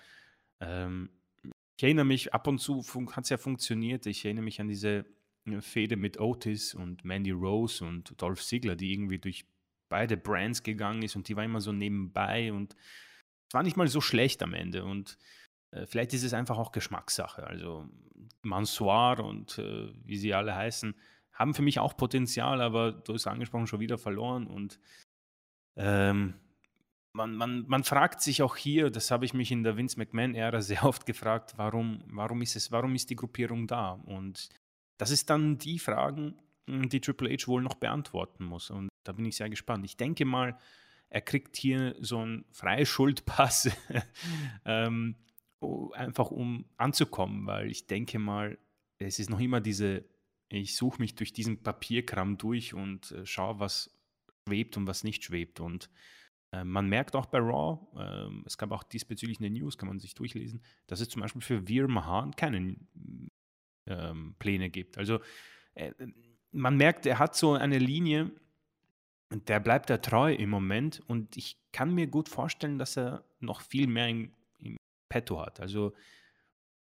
[0.59, 1.09] ähm,
[1.77, 4.05] ich erinnere mich, ab und zu hat es ja funktioniert.
[4.05, 5.05] Ich erinnere mich an diese
[5.45, 9.45] äh, Fehde mit Otis und Mandy Rose und Dolph Ziggler, die irgendwie durch
[9.89, 12.75] beide Brands gegangen ist und die war immer so nebenbei und
[13.47, 14.83] es war nicht mal so schlecht am Ende.
[14.83, 15.17] Und
[15.85, 17.45] vielleicht ist es einfach auch Geschmackssache.
[17.45, 17.87] Also
[18.41, 20.95] Mansoir und äh, wie sie alle heißen,
[21.33, 24.47] haben für mich auch Potenzial, aber du hast angesprochen, schon wieder verloren.
[24.47, 24.79] Und
[25.75, 26.33] ähm,
[27.13, 30.61] man, man, man fragt sich auch hier, das habe ich mich in der Vince McMahon-Ära
[30.61, 33.91] sehr oft gefragt, warum, warum, ist es, warum ist die Gruppierung da?
[33.91, 34.49] Und
[34.97, 38.69] das ist dann die Fragen, hm, die Triple H wohl noch beantworten muss.
[38.71, 39.85] Und da bin ich sehr gespannt.
[39.85, 40.57] Ich denke mal,
[41.09, 43.69] er kriegt hier so einen Freischuldpass.
[44.65, 45.15] ähm,
[45.93, 48.57] einfach um anzukommen, weil ich denke mal,
[48.99, 50.05] es ist noch immer diese
[50.49, 53.97] ich suche mich durch diesen Papierkram durch und äh, schaue, was
[54.47, 55.59] schwebt und was nicht schwebt.
[55.59, 55.89] Und
[56.51, 59.99] äh, man merkt auch bei Raw, äh, es gab auch diesbezüglich eine News, kann man
[59.99, 62.77] sich durchlesen, dass es zum Beispiel für Veer Mahan keine
[63.85, 64.97] ähm, Pläne gibt.
[64.97, 65.19] Also
[65.73, 65.91] äh,
[66.51, 68.31] man merkt, er hat so eine Linie,
[69.29, 73.59] der bleibt da treu im Moment und ich kann mir gut vorstellen, dass er noch
[73.61, 74.31] viel mehr im
[75.17, 75.59] Petto hat.
[75.59, 75.93] Also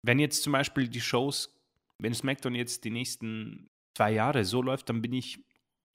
[0.03, 1.53] wenn jetzt zum Beispiel die Shows,
[1.99, 5.45] wenn SmackDown jetzt die nächsten zwei Jahre so läuft, dann bin ich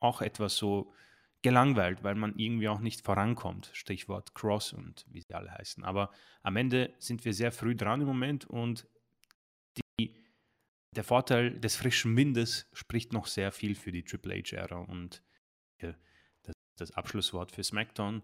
[0.01, 0.93] auch etwas so
[1.43, 3.71] gelangweilt, weil man irgendwie auch nicht vorankommt.
[3.73, 5.83] Stichwort Cross und wie sie alle heißen.
[5.85, 6.11] Aber
[6.43, 8.87] am Ende sind wir sehr früh dran im Moment und
[9.99, 10.15] die,
[10.95, 15.23] der Vorteil des frischen Windes spricht noch sehr viel für die Triple H-Ära und
[15.79, 15.95] äh,
[16.43, 18.23] das, das Abschlusswort für SmackDown.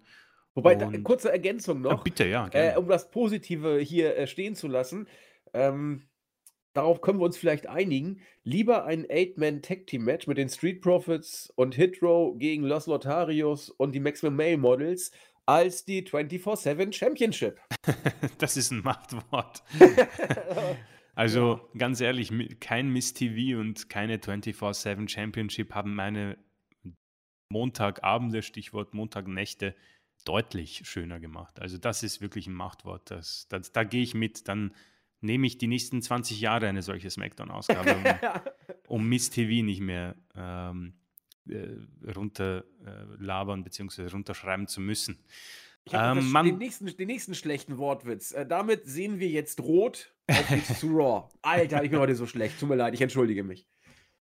[0.54, 1.90] Wobei, da, kurze Ergänzung noch.
[1.90, 2.48] Ja, bitte, ja.
[2.52, 5.08] Äh, um das Positive hier äh, stehen zu lassen.
[5.54, 6.08] Ähm,
[6.74, 8.20] darauf können wir uns vielleicht einigen.
[8.44, 14.36] Lieber ein Eight-Man-Tag-Team-Match mit den Street Profits und Hitrow gegen Los Lotarios und die Maximum
[14.36, 15.10] Male Models
[15.46, 17.60] als die 24-7 Championship.
[18.38, 19.62] das ist ein Machtwort.
[21.14, 22.30] also ganz ehrlich,
[22.60, 26.38] kein Miss TV und keine 24-7 Championship haben meine
[27.48, 29.74] Montagabende, Stichwort Montagnächte,
[30.24, 31.60] deutlich schöner gemacht.
[31.60, 33.10] Also das ist wirklich ein Machtwort.
[33.10, 34.48] Das, das, da gehe ich mit.
[34.48, 34.74] Dann
[35.20, 38.04] nehme ich die nächsten 20 Jahre eine solche Smackdown-Ausgabe, um,
[38.98, 40.94] um, Miss TV nicht mehr ähm,
[41.48, 41.68] äh,
[42.14, 44.06] runterlabern äh, bzw.
[44.08, 45.18] runterschreiben zu müssen.
[45.90, 48.32] Ähm, man, den, nächsten, den nächsten schlechten Wortwitz.
[48.32, 51.28] Äh, damit sehen wir jetzt rot auf zu Raw.
[51.42, 52.60] Alter, ich bin heute so schlecht.
[52.60, 53.66] Tut mir leid, ich entschuldige mich.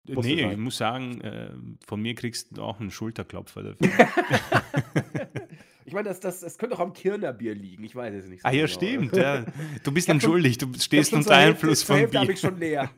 [0.09, 1.51] Nee, ich muss sagen, äh,
[1.87, 4.09] von mir kriegst du auch einen Schulterklopfer dafür.
[5.87, 7.85] Ich meine, das, das, das könnte auch am Kirnerbier liegen.
[7.85, 8.43] Ich weiß es nicht.
[8.43, 8.75] So ah, ja, genau.
[8.75, 9.17] stimmt.
[9.17, 9.47] Ja.
[9.85, 10.61] Du bist entschuldigt.
[10.61, 12.21] Du stehst unter Einfluss von Bier.
[12.21, 12.91] habe ich schon leer.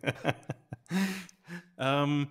[1.78, 2.28] ähm,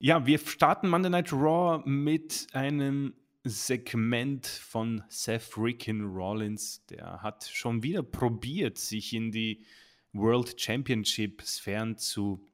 [0.00, 6.84] ja, wir starten Monday Night Raw mit einem Segment von Seth Freakin Rollins.
[6.86, 9.64] Der hat schon wieder probiert, sich in die
[10.12, 12.44] World Championship Sphären zu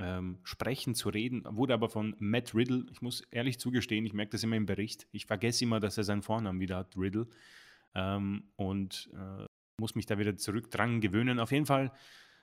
[0.00, 4.32] ähm, sprechen, zu reden, wurde aber von Matt Riddle, ich muss ehrlich zugestehen, ich merke
[4.32, 7.28] das immer im Bericht, ich vergesse immer, dass er seinen Vornamen wieder hat, Riddle,
[7.94, 9.44] ähm, und äh,
[9.78, 11.38] muss mich da wieder zurück dran gewöhnen.
[11.38, 11.92] Auf jeden Fall,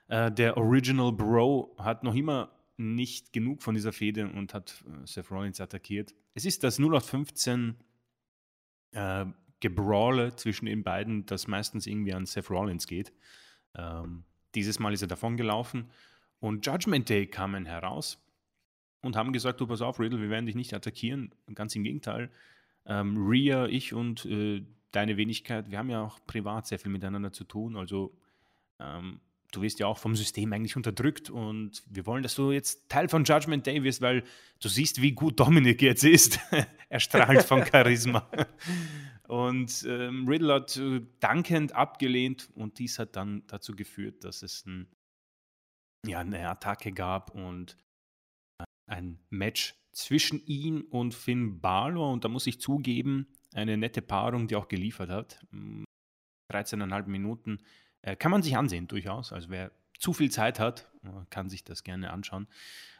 [0.07, 5.07] äh, der Original Bro hat noch immer nicht genug von dieser Fehde und hat äh,
[5.07, 6.13] Seth Rollins attackiert.
[6.35, 7.75] Es ist das 0815
[8.91, 9.25] äh,
[9.59, 13.13] Gebrawle zwischen den beiden, das meistens irgendwie an Seth Rollins geht.
[13.73, 15.89] Ähm, dieses Mal ist er davon gelaufen
[16.39, 18.19] und Judgment Day kamen heraus
[19.01, 21.33] und haben gesagt, du pass auf, Riddle, wir werden dich nicht attackieren.
[21.53, 22.29] Ganz im Gegenteil.
[22.85, 27.31] Ähm, Rhea, ich und äh, deine Wenigkeit, wir haben ja auch privat sehr viel miteinander
[27.31, 27.75] zu tun.
[27.75, 28.15] Also
[28.79, 29.19] ähm,
[29.51, 33.09] du wirst ja auch vom System eigentlich unterdrückt und wir wollen, dass du jetzt Teil
[33.09, 34.23] von Judgment Day wirst, weil
[34.61, 36.39] du siehst, wie gut Dominik jetzt ist.
[36.89, 38.29] er strahlt von Charisma.
[39.27, 44.65] und ähm, Riddle hat äh, dankend abgelehnt und dies hat dann dazu geführt, dass es
[44.65, 44.87] ein
[46.05, 47.77] ja, eine Attacke gab und
[48.59, 52.11] äh, ein Match zwischen ihm und Finn Balor.
[52.11, 55.39] Und da muss ich zugeben, eine nette Paarung, die auch geliefert hat.
[56.51, 57.57] 13,5 hm, Minuten.
[58.01, 59.33] Äh, kann man sich ansehen, durchaus.
[59.33, 62.47] Also wer zu viel Zeit hat, äh, kann sich das gerne anschauen.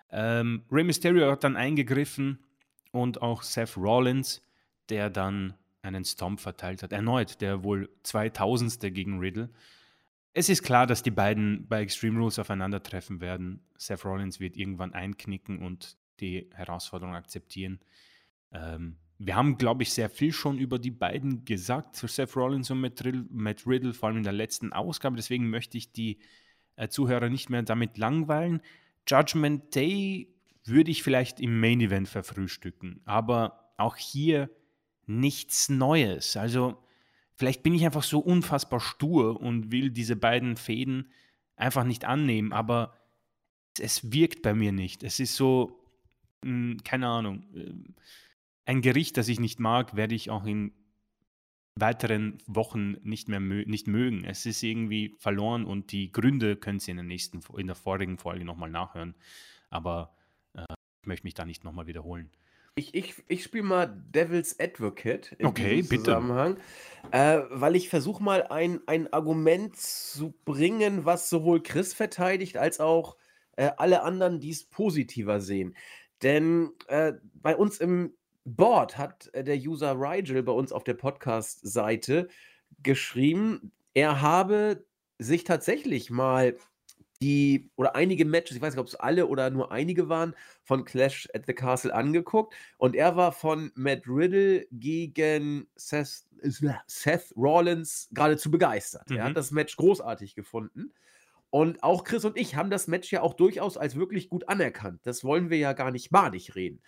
[0.10, 2.40] Ähm, Rey Mysterio hat dann eingegriffen
[2.92, 4.42] und auch Seth Rollins,
[4.90, 6.92] der dann einen Stomp verteilt hat.
[6.92, 8.94] Erneut der wohl 2000.
[8.94, 9.50] gegen Riddle.
[10.38, 13.60] Es ist klar, dass die beiden bei Extreme Rules aufeinandertreffen werden.
[13.76, 17.80] Seth Rollins wird irgendwann einknicken und die Herausforderung akzeptieren.
[18.52, 22.70] Ähm, wir haben, glaube ich, sehr viel schon über die beiden gesagt, für Seth Rollins
[22.70, 25.16] und Matt Riddle, Matt Riddle, vor allem in der letzten Ausgabe.
[25.16, 26.20] Deswegen möchte ich die
[26.76, 28.62] äh, Zuhörer nicht mehr damit langweilen.
[29.08, 30.36] Judgment Day
[30.66, 34.52] würde ich vielleicht im Main Event verfrühstücken, aber auch hier
[35.08, 36.38] nichts Neues.
[36.38, 36.78] Also
[37.38, 41.12] Vielleicht bin ich einfach so unfassbar stur und will diese beiden Fäden
[41.56, 42.94] einfach nicht annehmen, aber
[43.80, 45.04] es wirkt bei mir nicht.
[45.04, 45.80] Es ist so,
[46.44, 47.74] hm, keine Ahnung, äh,
[48.66, 50.74] ein Gericht, das ich nicht mag, werde ich auch in
[51.76, 54.24] weiteren Wochen nicht mehr mö nicht mögen.
[54.24, 58.18] Es ist irgendwie verloren und die Gründe können Sie in der nächsten, in der vorigen
[58.18, 59.14] Folge nochmal nachhören.
[59.70, 60.16] Aber
[60.54, 60.66] äh,
[61.04, 62.32] ich möchte mich da nicht nochmal wiederholen.
[62.78, 66.06] Ich, ich, ich spiele mal Devil's Advocate in Okay, diesem.
[66.06, 66.58] Zusammenhang,
[67.12, 72.80] äh, weil ich versuche mal ein, ein Argument zu bringen, was sowohl Chris verteidigt als
[72.80, 73.18] auch
[73.56, 75.76] äh, alle anderen, die es positiver sehen.
[76.22, 78.14] Denn äh, bei uns im
[78.46, 82.28] Board hat äh, der User Rigel bei uns auf der Podcast-Seite
[82.84, 84.86] geschrieben, er habe
[85.18, 86.56] sich tatsächlich mal
[87.22, 90.86] die oder einige Matches, ich weiß nicht, ob es alle oder nur einige waren, von
[90.86, 92.56] Clash at the Castle angeguckt.
[92.78, 96.26] Und er war von Matt Riddle gegen Seth,
[96.88, 99.10] Seth Rollins geradezu begeistert.
[99.10, 99.18] Mhm.
[99.18, 99.36] Er hat mhm.
[99.36, 100.94] das Match großartig gefunden.
[101.50, 105.00] Und auch Chris und ich haben das Match ja auch durchaus als wirklich gut anerkannt.
[105.04, 106.82] Das wollen wir ja gar nicht madig reden.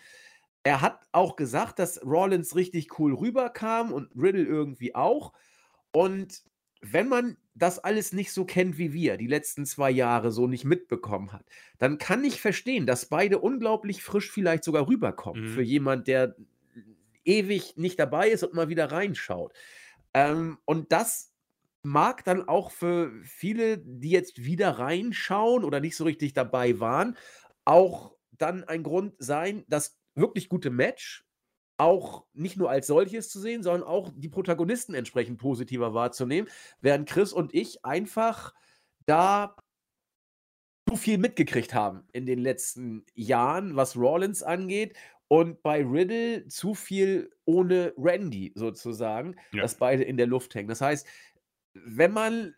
[0.63, 5.32] Er hat auch gesagt, dass Rollins richtig cool rüberkam und Riddle irgendwie auch.
[5.91, 6.43] Und
[6.82, 10.63] wenn man das alles nicht so kennt wie wir, die letzten zwei Jahre so nicht
[10.63, 11.45] mitbekommen hat,
[11.77, 15.43] dann kann ich verstehen, dass beide unglaublich frisch vielleicht sogar rüberkommen.
[15.43, 15.49] Mhm.
[15.49, 16.36] Für jemand, der
[17.25, 19.53] ewig nicht dabei ist und mal wieder reinschaut.
[20.13, 21.34] Ähm, und das
[21.84, 27.17] mag dann auch für viele, die jetzt wieder reinschauen oder nicht so richtig dabei waren,
[27.65, 31.25] auch dann ein Grund sein, das wirklich gute Match
[31.80, 36.49] auch nicht nur als solches zu sehen, sondern auch die Protagonisten entsprechend positiver wahrzunehmen,
[36.82, 38.53] während Chris und ich einfach
[39.05, 39.55] da
[40.88, 44.97] zu viel mitgekriegt haben in den letzten Jahren, was Rollins angeht.
[45.27, 49.61] Und bei Riddle zu viel ohne Randy sozusagen, ja.
[49.61, 50.67] dass beide in der Luft hängen.
[50.67, 51.05] Das heißt,
[51.73, 52.55] wenn man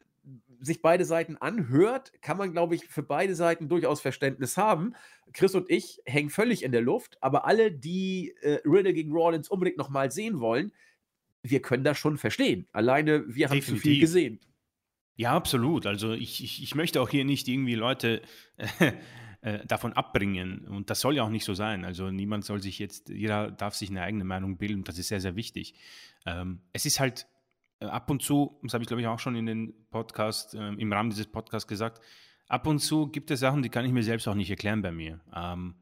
[0.60, 4.96] sich beide Seiten anhört, kann man, glaube ich, für beide Seiten durchaus Verständnis haben.
[5.34, 9.50] Chris und ich hängen völlig in der Luft, aber alle, die äh, Riddle gegen Rollins
[9.50, 10.72] unbedingt nochmal sehen wollen,
[11.44, 12.68] wir können das schon verstehen.
[12.72, 14.40] Alleine, wir haben zu viel gesehen.
[15.16, 15.86] Ja, absolut.
[15.86, 18.22] Also ich, ich, ich möchte auch hier nicht irgendwie Leute
[18.58, 18.92] äh,
[19.42, 20.68] äh, davon abbringen.
[20.68, 21.86] Und das soll ja auch nicht so sein.
[21.86, 24.84] Also niemand soll sich jetzt, jeder darf sich eine eigene Meinung bilden.
[24.84, 25.74] Das ist sehr, sehr wichtig.
[26.26, 27.28] Ähm, es ist halt
[27.82, 30.94] ab und zu, das habe ich glaube ich auch schon in den Podcast, äh, im
[30.94, 32.02] Rahmen dieses Podcasts gesagt,
[32.48, 34.92] ab und zu gibt es Sachen, die kann ich mir selbst auch nicht erklären bei
[34.92, 35.20] mir.
[35.34, 35.76] Ähm,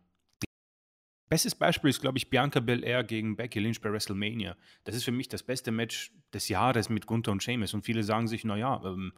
[1.30, 4.58] Bestes Beispiel ist, glaube ich, Bianca Belair gegen Becky Lynch bei WrestleMania.
[4.84, 7.76] Das ist für mich das beste Match des Jahres mit Gunther und Sheamus.
[7.76, 9.14] Und viele sagen sich, naja, ähm,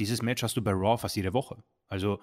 [0.00, 1.62] dieses Match hast du bei Raw fast jede Woche.
[1.86, 2.20] Also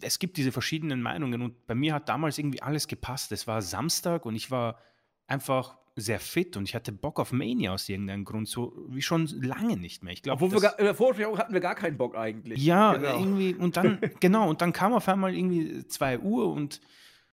[0.00, 3.30] es gibt diese verschiedenen Meinungen und bei mir hat damals irgendwie alles gepasst.
[3.30, 4.80] Es war Samstag und ich war
[5.28, 9.26] einfach sehr fit und ich hatte Bock auf Mania aus irgendeinem Grund, so wie schon
[9.26, 10.12] lange nicht mehr.
[10.12, 12.64] Ich glaube, in der Vorstellung hatten wir gar keinen Bock eigentlich.
[12.64, 13.18] Ja, genau.
[13.18, 16.80] irgendwie und dann genau und dann kam auf einmal irgendwie 2 Uhr und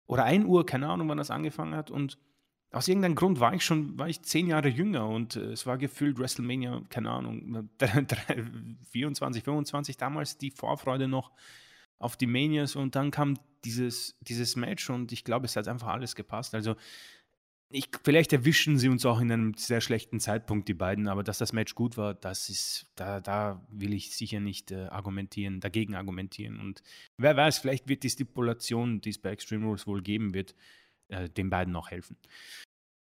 [0.06, 2.18] oder 1 Uhr, keine Ahnung, wann das angefangen hat und
[2.72, 5.78] aus irgendeinem Grund war ich schon, war ich zehn Jahre jünger und äh, es war
[5.78, 7.68] gefühlt WrestleMania, keine Ahnung,
[8.90, 11.30] 24, 25 damals die Vorfreude noch
[11.98, 15.88] auf die Manias und dann kam dieses, dieses Match und ich glaube, es hat einfach
[15.88, 16.54] alles gepasst.
[16.54, 16.76] Also
[17.68, 21.38] ich, vielleicht erwischen sie uns auch in einem sehr schlechten Zeitpunkt, die beiden, aber dass
[21.38, 25.94] das Match gut war, das ist, da, da will ich sicher nicht äh, argumentieren, dagegen
[25.94, 26.60] argumentieren.
[26.60, 26.82] Und
[27.18, 30.54] wer weiß, vielleicht wird die Stipulation, die es bei Extreme Rules wohl geben wird,
[31.08, 32.16] äh, den beiden noch helfen.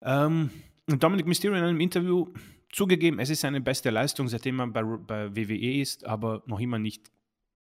[0.01, 0.49] Ähm,
[0.87, 2.33] Dominic Mysterio in einem Interview
[2.71, 6.79] zugegeben, es ist seine beste Leistung, seitdem er bei, bei WWE ist, aber noch immer
[6.79, 7.11] nicht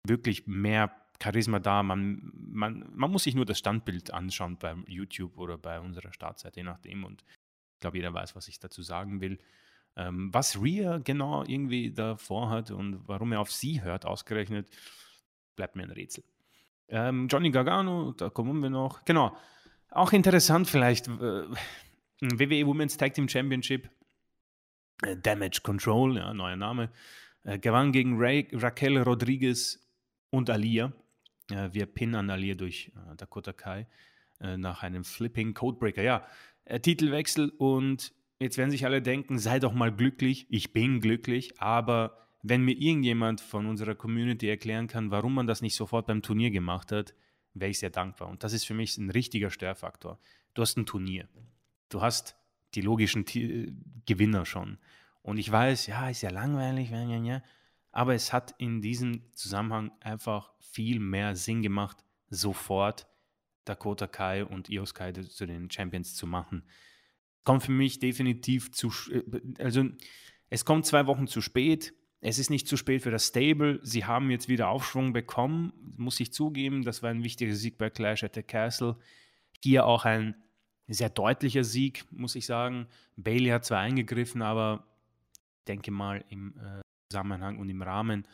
[0.06, 1.82] wirklich mehr Charisma da.
[1.82, 6.60] Man, man, man muss sich nur das Standbild anschauen bei YouTube oder bei unserer Startseite,
[6.60, 7.04] je nachdem.
[7.04, 7.24] Und
[7.74, 9.38] ich glaube, jeder weiß, was ich dazu sagen will.
[9.96, 14.70] Ähm, was Rhea genau irgendwie davor hat und warum er auf sie hört, ausgerechnet,
[15.54, 16.24] bleibt mir ein Rätsel.
[16.88, 19.04] Ähm, Johnny Gargano, da kommen wir noch.
[19.04, 19.36] Genau.
[19.90, 21.08] Auch interessant vielleicht.
[21.08, 21.44] Äh,
[22.20, 23.90] WWE Women's Tag Team Championship.
[25.02, 26.90] Äh, Damage Control, ja, neuer Name.
[27.44, 29.78] Äh, gewann gegen Ray, Raquel Rodriguez
[30.30, 30.92] und Alia.
[31.52, 33.86] Äh, wir pinnen Alia durch äh, Dakota Kai
[34.40, 36.02] äh, nach einem Flipping Codebreaker.
[36.02, 36.26] Ja,
[36.80, 40.46] Titelwechsel und jetzt werden sich alle denken, sei doch mal glücklich.
[40.48, 45.60] Ich bin glücklich, aber wenn mir irgendjemand von unserer Community erklären kann, warum man das
[45.60, 47.14] nicht sofort beim Turnier gemacht hat,
[47.54, 48.28] wäre ich sehr dankbar.
[48.28, 50.20] Und das ist für mich ein richtiger Störfaktor.
[50.54, 51.28] Du hast ein Turnier.
[51.88, 52.36] Du hast
[52.74, 53.72] die logischen T
[54.06, 54.78] Gewinner schon.
[55.22, 57.42] Und ich weiß, ja, ist ja langweilig, ja, ja, ja.
[57.92, 61.98] Aber es hat in diesem Zusammenhang einfach viel mehr Sinn gemacht,
[62.30, 63.06] sofort
[63.64, 66.64] Dakota Kai und Io Sky zu den Champions zu machen.
[67.44, 69.22] Kommt für mich definitiv zu, äh,
[69.58, 69.84] also
[70.48, 71.94] es kommt zwei Wochen zu spät.
[72.20, 73.80] Es ist nicht zu spät für das Stable.
[73.82, 76.84] Sie haben jetzt wieder Aufschwung bekommen, muss ich zugeben.
[76.84, 78.96] Das war ein wichtiger Sieg bei Clash at the Castle.
[79.62, 80.36] Hier auch ein
[80.88, 82.86] sehr deutlicher Sieg, muss ich sagen.
[83.16, 84.86] Bailey hat zwar eingegriffen, aber
[85.58, 86.80] ich denke mal im äh,
[87.12, 88.26] Zusammenhang und im Rahmen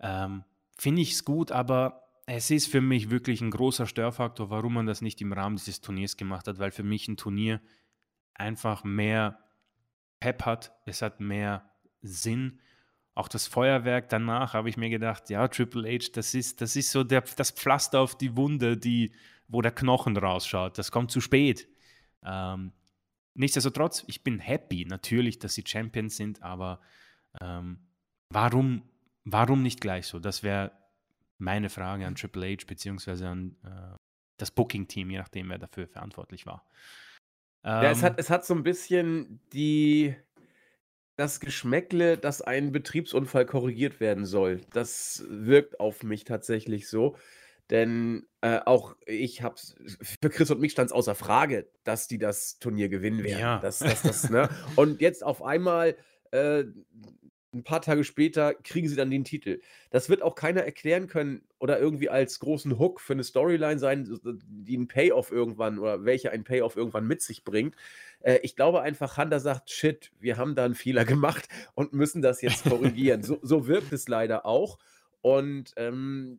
[0.00, 0.44] ähm,
[0.78, 4.86] finde ich es gut, aber es ist für mich wirklich ein großer Störfaktor, warum man
[4.86, 7.60] das nicht im Rahmen dieses Turniers gemacht hat, weil für mich ein Turnier
[8.34, 9.38] einfach mehr
[10.18, 11.70] Pep hat, es hat mehr
[12.02, 12.58] Sinn.
[13.14, 16.90] Auch das Feuerwerk danach habe ich mir gedacht, ja, Triple H, das ist, das ist
[16.90, 19.12] so der, das Pflaster auf die Wunde, die,
[19.46, 20.78] wo der Knochen rausschaut.
[20.78, 21.68] Das kommt zu spät.
[22.24, 22.72] Ähm,
[23.34, 26.80] nichtsdestotrotz, ich bin happy natürlich, dass sie Champions sind, aber
[27.40, 27.85] ähm,
[28.30, 28.82] warum,
[29.24, 30.18] warum nicht gleich so?
[30.18, 30.72] Das wäre
[31.38, 33.96] meine Frage an Triple H beziehungsweise an äh,
[34.38, 36.64] das Booking-Team, je nachdem, wer dafür verantwortlich war.
[37.64, 38.18] Ähm, ja, es hat, ähm.
[38.18, 40.14] es hat so ein bisschen die,
[41.16, 44.60] das Geschmäckle, dass ein Betriebsunfall korrigiert werden soll.
[44.72, 47.16] Das wirkt auf mich tatsächlich so.
[47.70, 52.18] Denn äh, auch ich habe für Chris und mich stand es außer Frage, dass die
[52.18, 53.40] das Turnier gewinnen werden.
[53.40, 53.58] Ja.
[53.58, 54.48] Das, das, das, ne?
[54.76, 55.96] Und jetzt auf einmal
[56.30, 56.62] äh,
[57.56, 59.60] ein paar Tage später kriegen sie dann den Titel.
[59.90, 64.18] Das wird auch keiner erklären können oder irgendwie als großen Hook für eine Storyline sein,
[64.46, 67.74] die einen Payoff irgendwann oder welche ein Payoff irgendwann mit sich bringt.
[68.20, 72.22] Äh, ich glaube einfach, Hunter sagt, shit, wir haben da einen Fehler gemacht und müssen
[72.22, 73.22] das jetzt korrigieren.
[73.24, 74.78] so, so wirkt es leider auch.
[75.22, 76.38] Und ähm,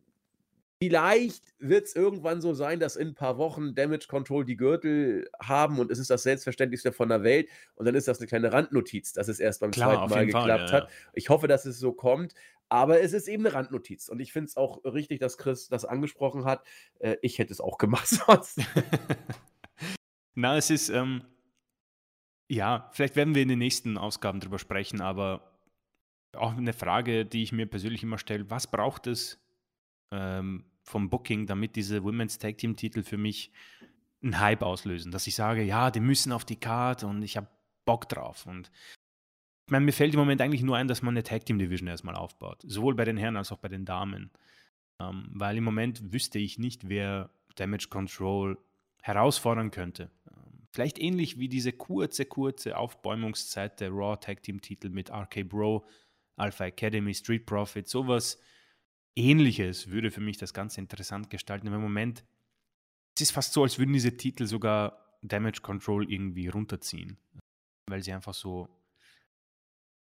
[0.80, 5.28] Vielleicht wird es irgendwann so sein, dass in ein paar Wochen Damage Control die Gürtel
[5.42, 7.48] haben und es ist das Selbstverständlichste von der Welt.
[7.74, 10.46] Und dann ist das eine kleine Randnotiz, dass es erst beim Klar, zweiten Mal geklappt
[10.46, 10.90] Fall, ja, hat.
[11.14, 12.34] Ich hoffe, dass es so kommt.
[12.68, 14.08] Aber es ist eben eine Randnotiz.
[14.08, 16.64] Und ich finde es auch richtig, dass Chris das angesprochen hat.
[16.98, 18.60] Äh, ich hätte es auch gemacht sonst.
[20.34, 21.24] Na, es ist, ähm,
[22.48, 25.58] ja, vielleicht werden wir in den nächsten Ausgaben drüber sprechen, aber
[26.36, 29.40] auch eine Frage, die ich mir persönlich immer stelle: Was braucht es,
[30.10, 33.52] ähm, vom Booking, damit diese Women's Tag Team Titel für mich
[34.22, 37.48] einen Hype auslösen, dass ich sage, ja, die müssen auf die Karte und ich habe
[37.84, 38.46] Bock drauf.
[38.46, 38.70] Und
[39.66, 41.88] ich meine, mir fällt im Moment eigentlich nur ein, dass man eine Tag Team Division
[41.88, 44.30] erstmal aufbaut, sowohl bei den Herren als auch bei den Damen.
[45.00, 48.58] Ähm, weil im Moment wüsste ich nicht, wer Damage Control
[49.02, 50.10] herausfordern könnte.
[50.26, 55.44] Ähm, vielleicht ähnlich wie diese kurze, kurze Aufbäumungszeit der Raw Tag Team Titel mit RK
[55.44, 55.84] Bro,
[56.36, 58.40] Alpha Academy, Street Profit, sowas
[59.18, 61.66] Ähnliches würde für mich das Ganze interessant gestalten.
[61.66, 62.24] Im Moment
[63.18, 67.18] es ist fast so, als würden diese Titel sogar Damage Control irgendwie runterziehen,
[67.86, 68.68] weil sie einfach so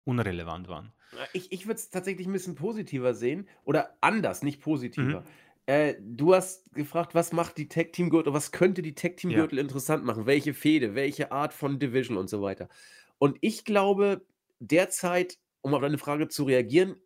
[0.04, 0.92] unrelevant waren.
[1.32, 5.22] Ich, ich würde es tatsächlich ein bisschen positiver sehen oder anders, nicht positiver.
[5.22, 5.26] Mhm.
[5.66, 9.30] Äh, du hast gefragt, was macht die Tech Team Gürtel, was könnte die Tech Team
[9.30, 9.62] Gürtel ja.
[9.62, 10.26] interessant machen?
[10.26, 12.68] Welche Fehde, welche Art von Division und so weiter.
[13.18, 14.24] Und ich glaube,
[14.60, 16.96] derzeit, um auf deine Frage zu reagieren,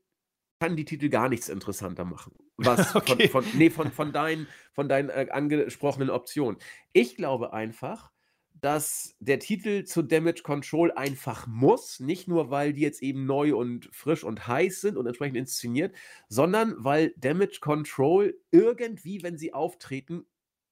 [0.61, 2.35] kann die Titel gar nichts interessanter machen.
[2.57, 3.29] Was okay.
[3.29, 6.59] von, von, nee, von, von deinen, von deinen äh, angesprochenen Optionen.
[6.93, 8.13] Ich glaube einfach,
[8.61, 13.55] dass der Titel zu Damage Control einfach muss, nicht nur weil die jetzt eben neu
[13.55, 15.95] und frisch und heiß sind und entsprechend inszeniert,
[16.29, 20.25] sondern weil Damage Control irgendwie, wenn sie auftreten,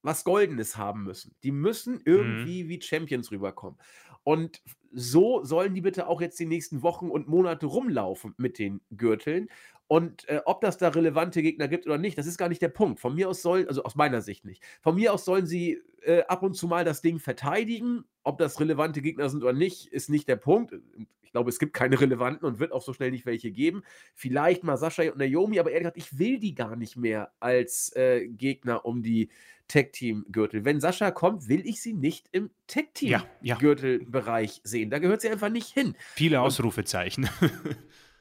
[0.04, 1.34] was Goldenes haben müssen.
[1.42, 2.68] Die müssen irgendwie mhm.
[2.68, 3.78] wie Champions rüberkommen.
[4.24, 4.62] Und
[4.92, 9.48] so sollen die bitte auch jetzt die nächsten Wochen und Monate rumlaufen mit den Gürteln.
[9.86, 12.68] Und äh, ob das da relevante Gegner gibt oder nicht, das ist gar nicht der
[12.68, 13.00] Punkt.
[13.00, 14.62] Von mir aus sollen, also aus meiner Sicht nicht.
[14.80, 18.04] Von mir aus sollen sie äh, ab und zu mal das Ding verteidigen.
[18.22, 20.74] Ob das relevante Gegner sind oder nicht, ist nicht der Punkt.
[21.34, 23.82] Ich glaube, es gibt keine relevanten und wird auch so schnell nicht welche geben.
[24.14, 27.90] Vielleicht mal Sascha und Naomi, aber ehrlich gesagt, ich will die gar nicht mehr als
[27.96, 29.30] äh, Gegner um die
[29.66, 30.64] Tag-Team-Gürtel.
[30.64, 34.90] Wenn Sascha kommt, will ich sie nicht im Tag-Team-Gürtelbereich sehen.
[34.90, 35.96] Da gehört sie einfach nicht hin.
[36.14, 37.28] Viele Ausrufezeichen.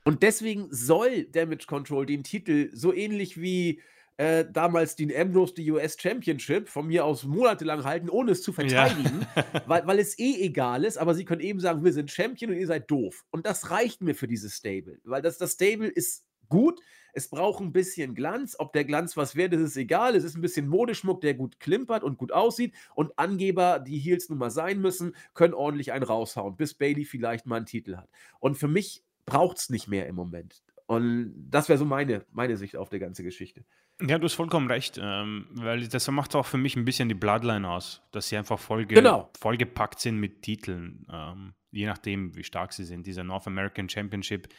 [0.05, 3.79] Und deswegen soll Damage Control den Titel so ähnlich wie
[4.17, 8.53] äh, damals Dean Ambrose die US Championship von mir aus monatelang halten, ohne es zu
[8.53, 9.45] verteidigen, ja.
[9.67, 12.57] weil, weil es eh egal ist, aber sie können eben sagen, wir sind Champion und
[12.57, 13.25] ihr seid doof.
[13.31, 16.79] Und das reicht mir für dieses Stable, weil das, das Stable ist gut,
[17.13, 18.55] es braucht ein bisschen Glanz.
[18.57, 20.15] Ob der Glanz was wert ist, ist egal.
[20.15, 22.73] Es ist ein bisschen Modeschmuck, der gut klimpert und gut aussieht.
[22.95, 27.45] Und Angeber, die Heels nun mal sein müssen, können ordentlich einen raushauen, bis Bailey vielleicht
[27.45, 28.09] mal einen Titel hat.
[28.39, 30.63] Und für mich braucht es nicht mehr im Moment.
[30.87, 33.63] Und das wäre so meine, meine Sicht auf die ganze Geschichte.
[34.05, 37.15] Ja, du hast vollkommen recht, ähm, weil das macht auch für mich ein bisschen die
[37.15, 39.29] Bloodline aus, dass sie einfach voll, genau.
[39.39, 43.07] vollgepackt sind mit Titeln, ähm, je nachdem, wie stark sie sind.
[43.07, 44.49] Dieser North American Championship,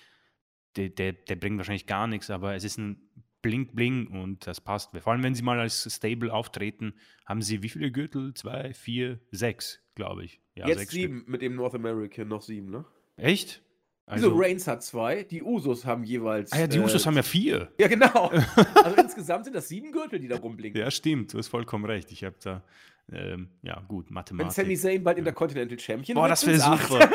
[0.76, 3.10] der, der, der bringt wahrscheinlich gar nichts, aber es ist ein
[3.42, 4.96] Blink-Bling und das passt.
[4.98, 6.94] Vor allem, wenn sie mal als Stable auftreten,
[7.26, 8.32] haben sie wie viele Gürtel?
[8.32, 10.40] Zwei, vier, sechs, glaube ich.
[10.54, 11.28] Ja, Jetzt sieben Stück.
[11.28, 12.86] mit dem North American, noch sieben, ne?
[13.16, 13.62] Echt?
[14.06, 16.52] Also, Wieso Reigns hat zwei, die Usos haben jeweils.
[16.52, 17.72] Ah ja, die äh, Usos haben ja vier.
[17.78, 18.30] Ja, genau.
[18.74, 20.78] Also insgesamt sind das sieben Gürtel, die da rumblinken.
[20.78, 22.12] Ja, stimmt, du hast vollkommen recht.
[22.12, 22.62] Ich habe da,
[23.10, 24.58] ähm, ja, gut, Mathematik.
[24.58, 25.20] Wenn Sami Zayn bald ja.
[25.20, 27.10] in der Continental Champion Boah, das wäre super.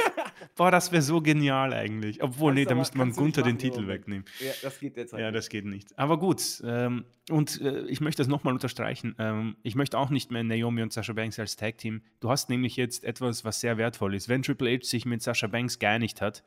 [0.55, 2.23] Boah, das wäre so genial eigentlich.
[2.23, 4.25] Obwohl, nee, da müsste man Gunther den Titel wegnehmen.
[4.39, 5.97] Ja, das geht jetzt halt Ja, das geht nicht.
[5.97, 9.15] Aber gut, ähm, und äh, ich möchte das nochmal unterstreichen.
[9.19, 12.01] Ähm, ich möchte auch nicht mehr Naomi und Sasha Banks als Tag-Team.
[12.19, 14.27] Du hast nämlich jetzt etwas, was sehr wertvoll ist.
[14.27, 16.43] Wenn Triple H sich mit Sasha Banks geeinigt hat,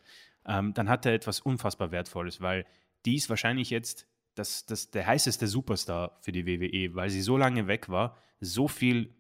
[0.47, 2.65] ähm, dann hat er etwas unfassbar Wertvolles, weil
[3.05, 7.37] die ist wahrscheinlich jetzt das, das, der heißeste Superstar für die WWE, weil sie so
[7.37, 9.15] lange weg war, so viel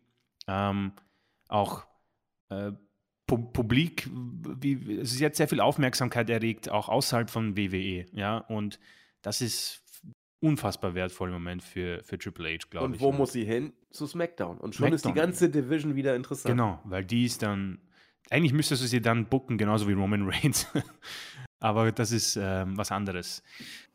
[0.48, 0.92] ähm,
[1.48, 1.86] auch
[2.48, 2.72] äh,
[3.26, 8.38] Pu Publik, wie, es ist jetzt sehr viel Aufmerksamkeit erregt, auch außerhalb von WWE, ja,
[8.38, 8.80] und
[9.22, 9.82] das ist
[10.40, 13.00] unfassbar wertvoll im Moment für, für Triple H, glaube Und ich.
[13.00, 13.72] wo muss sie hin?
[13.90, 14.58] Zu SmackDown.
[14.58, 15.26] Und schon ist die SmackDown.
[15.26, 16.52] ganze Division wieder interessant.
[16.52, 17.78] Genau, weil die ist dann,
[18.30, 20.66] eigentlich müsstest du sie dann booken, genauso wie Roman Reigns.
[21.60, 23.42] Aber das ist ähm, was anderes.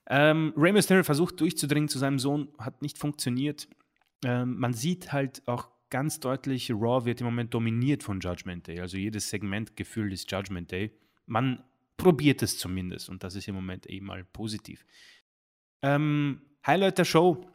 [0.10, 3.68] Ähm, Rey Mysterio versucht durchzudringen zu seinem Sohn, hat nicht funktioniert.
[4.24, 8.80] Ähm, man sieht halt auch ganz deutlich, Raw wird im Moment dominiert von Judgment Day.
[8.80, 10.92] Also jedes Segment gefühlt ist Judgment Day.
[11.26, 11.64] Man
[11.98, 14.86] probiert es zumindest und das ist im Moment eben mal positiv.
[15.82, 17.46] Ähm, Highlight der Show: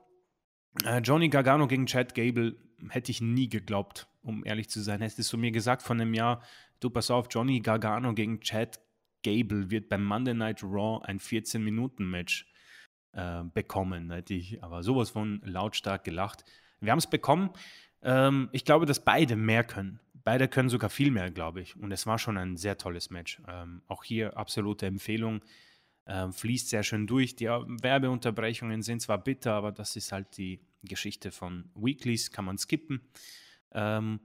[0.84, 2.56] äh, Johnny Gargano gegen Chad Gable.
[2.88, 5.00] Hätte ich nie geglaubt, um ehrlich zu sein.
[5.00, 6.42] Hättest du mir gesagt von einem Jahr,
[6.80, 8.80] du pass auf, Johnny Gargano gegen Chad
[9.22, 12.46] Gable wird beim Monday Night Raw ein 14-Minuten-Match
[13.12, 14.08] äh, bekommen.
[14.08, 16.44] Da hätte ich aber sowas von lautstark gelacht.
[16.80, 17.50] Wir haben es bekommen.
[18.02, 20.00] Ähm, ich glaube, dass beide mehr können.
[20.24, 21.76] Beide können sogar viel mehr, glaube ich.
[21.76, 23.40] Und es war schon ein sehr tolles Match.
[23.48, 25.40] Ähm, auch hier absolute Empfehlung.
[26.07, 27.36] Ähm, fließt sehr schön durch.
[27.36, 32.59] Die Werbeunterbrechungen sind zwar bitter, aber das ist halt die Geschichte von Weeklies, kann man
[32.59, 33.00] skippen.
[33.70, 34.20] Ähm,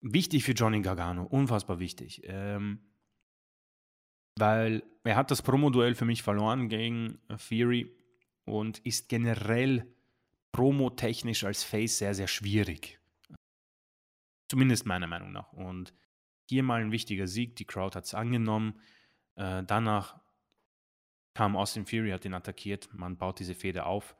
[0.00, 2.22] wichtig für Johnny Gargano, unfassbar wichtig.
[2.24, 2.80] Ähm,
[4.38, 7.92] weil er hat das Promo-Duell für mich verloren gegen Fury
[8.44, 9.92] und ist generell
[10.52, 12.98] promotechnisch als Face sehr, sehr schwierig.
[14.48, 15.52] Zumindest meiner Meinung nach.
[15.52, 15.92] Und
[16.48, 17.56] hier mal ein wichtiger Sieg.
[17.56, 18.80] Die Crowd hat es angenommen.
[19.34, 20.20] Äh, danach
[21.38, 22.88] kam Austin Fury, hat ihn attackiert.
[22.92, 24.16] Man baut diese Feder auf.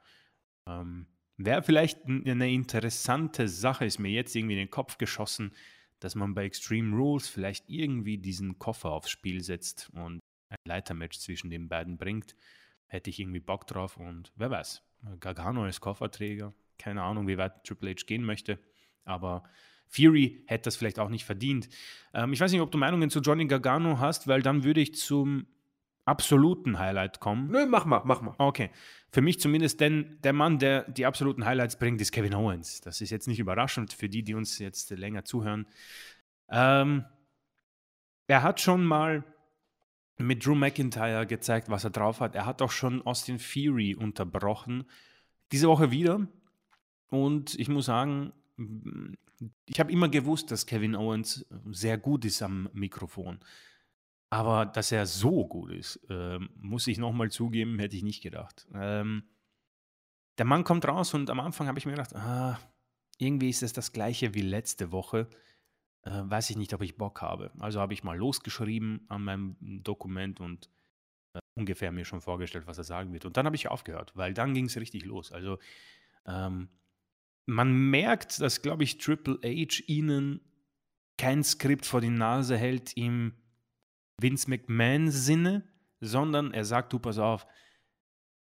[0.69, 5.53] Ähm, Wäre vielleicht eine interessante Sache, ist mir jetzt irgendwie in den Kopf geschossen,
[5.99, 11.19] dass man bei Extreme Rules vielleicht irgendwie diesen Koffer aufs Spiel setzt und ein Leitermatch
[11.19, 12.37] zwischen den beiden bringt.
[12.87, 14.85] Hätte ich irgendwie Bock drauf und wer weiß,
[15.19, 18.61] Gargano als Kofferträger, keine Ahnung, wie weit Triple H gehen möchte,
[19.05, 19.43] aber
[19.89, 21.69] Fury hätte das vielleicht auch nicht verdient.
[22.15, 24.95] Ähm, ich weiß nicht, ob du Meinungen zu Johnny Gargano hast, weil dann würde ich
[24.95, 25.49] zum
[26.09, 27.51] absoluten Highlight kommen.
[27.51, 28.35] Nö, mach mal, mach mal.
[28.39, 28.71] Okay.
[29.11, 32.81] Für mich zumindest, denn der Mann, der die absoluten Highlights bringt, ist Kevin Owens.
[32.81, 35.67] Das ist jetzt nicht überraschend für die, die uns jetzt länger zuhören.
[36.51, 37.05] Ähm,
[38.27, 39.25] er hat schon mal
[40.19, 42.35] mit Drew McIntyre gezeigt, was er drauf hat.
[42.35, 44.85] Er hat auch schon Austin Fury unterbrochen.
[45.53, 46.27] Diese Woche wieder.
[47.09, 48.33] Und ich muss sagen,
[49.67, 53.39] ich habe immer gewusst, dass Kevin Owens sehr gut ist am Mikrofon.
[54.31, 58.67] Aber dass er so gut ist, ähm, muss ich nochmal zugeben, hätte ich nicht gedacht.
[58.75, 59.23] Ähm,
[60.37, 62.59] der Mann kommt raus und am Anfang habe ich mir gedacht, ah,
[63.19, 65.29] irgendwie ist es das gleiche wie letzte Woche.
[66.03, 67.51] Äh, weiß ich nicht, ob ich Bock habe.
[67.59, 70.71] Also habe ich mal losgeschrieben an meinem Dokument und
[71.33, 73.25] äh, ungefähr mir schon vorgestellt, was er sagen wird.
[73.25, 75.33] Und dann habe ich aufgehört, weil dann ging es richtig los.
[75.33, 75.59] Also
[76.27, 76.69] ähm,
[77.47, 80.41] man merkt, dass, glaube ich, Triple H ihnen
[81.17, 83.33] kein Skript vor die Nase hält im
[84.21, 85.67] Vince McMahon-Sinne,
[86.01, 87.47] sondern er sagt, du pass auf,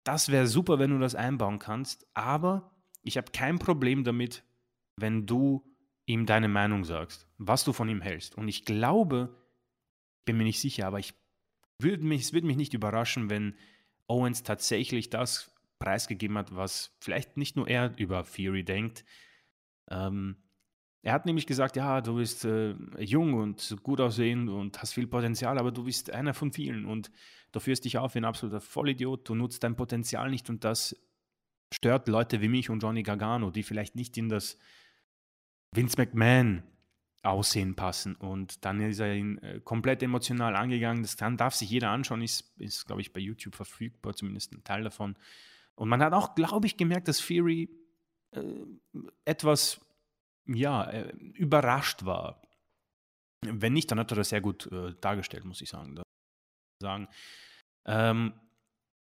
[0.04, 4.44] das wäre super, wenn du das einbauen kannst, aber ich habe kein Problem damit,
[4.98, 5.64] wenn du
[6.06, 8.36] ihm deine Meinung sagst, was du von ihm hältst.
[8.36, 9.36] Und ich glaube,
[10.26, 11.14] bin mir nicht sicher, aber ich
[11.80, 13.56] würde mich, es würde mich nicht überraschen, wenn
[14.08, 19.06] Owens tatsächlich das preisgegeben hat, was vielleicht nicht nur er über Fury denkt.
[19.90, 20.43] Ähm,
[21.04, 25.08] er hat nämlich gesagt, ja, du bist äh, jung und gut aussehend und hast viel
[25.08, 27.12] Potenzial, aber du bist einer von vielen und
[27.52, 30.96] du führst dich auf wie ein absoluter Vollidiot, du nutzt dein Potenzial nicht und das
[31.74, 34.58] stört Leute wie mich und Johnny Gargano, die vielleicht nicht in das
[35.72, 36.64] Vince McMahon
[37.24, 38.16] Aussehen passen.
[38.16, 41.04] Und dann ist er ihn äh, komplett emotional angegangen.
[41.04, 44.64] Das kann, darf sich jeder anschauen, ist, ist glaube ich, bei YouTube verfügbar, zumindest ein
[44.66, 45.16] Teil davon.
[45.76, 47.70] Und man hat auch, glaube ich, gemerkt, dass Fury
[48.32, 48.42] äh,
[49.24, 49.80] etwas
[50.48, 52.42] ja, äh, überrascht war.
[53.42, 56.02] Wenn nicht, dann hat er das sehr gut äh, dargestellt, muss ich sagen.
[56.82, 57.08] sagen.
[57.86, 58.34] Ähm,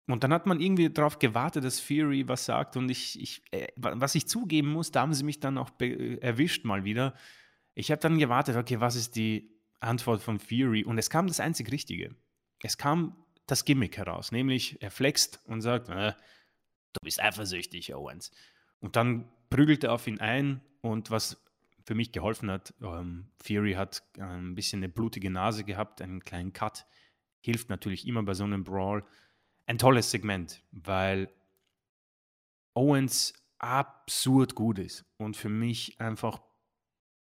[0.09, 2.77] und dann hat man irgendwie darauf gewartet, dass Fury was sagt.
[2.77, 6.65] Und ich, ich äh, was ich zugeben muss, da haben sie mich dann auch erwischt
[6.65, 7.15] mal wieder.
[7.75, 9.51] Ich habe dann gewartet, okay, was ist die
[9.81, 10.85] Antwort von Fury?
[10.85, 12.15] Und es kam das einzig Richtige.
[12.63, 16.13] Es kam das Gimmick heraus, nämlich er flext und sagt, äh,
[16.93, 18.31] du bist eifersüchtig, Owens.
[18.81, 20.61] Und dann prügelt er auf ihn ein
[20.91, 21.43] und was
[21.85, 26.25] für mich geholfen hat, ähm, Fury hat äh, ein bisschen eine blutige Nase gehabt, einen
[26.25, 26.87] kleinen Cut,
[27.41, 29.05] hilft natürlich immer bei so einem Brawl.
[29.67, 31.31] Ein tolles Segment, weil
[32.75, 36.41] Owens absurd gut ist und für mich einfach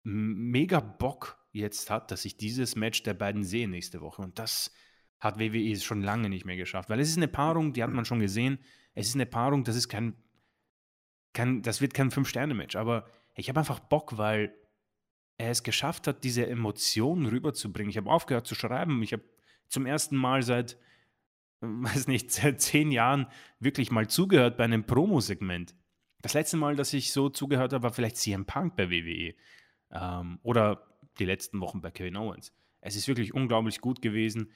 [0.04, 4.22] mega Bock jetzt hat, dass ich dieses Match der beiden sehe nächste Woche.
[4.22, 4.72] Und das
[5.20, 8.06] hat WWE schon lange nicht mehr geschafft, weil es ist eine Paarung, die hat man
[8.06, 8.60] schon gesehen.
[8.94, 10.16] Es ist eine Paarung, das ist kein,
[11.34, 14.54] kein das wird kein Fünf-Sterne-Match, aber ich habe einfach Bock, weil
[15.38, 17.90] er es geschafft hat, diese Emotionen rüberzubringen.
[17.90, 19.02] Ich habe aufgehört zu schreiben.
[19.04, 19.24] Ich habe
[19.68, 20.78] zum ersten Mal seit
[21.62, 23.28] weiß nicht, seit zehn Jahren
[23.60, 25.76] wirklich mal zugehört bei einem Promo-Segment.
[26.22, 29.36] Das letzte Mal, dass ich so zugehört habe, war vielleicht CM Punk bei WWE.
[29.92, 30.88] Ähm, oder
[31.20, 32.54] die letzten Wochen bei Kevin Owens.
[32.82, 34.52] Es ist wirklich unglaublich gut gewesen.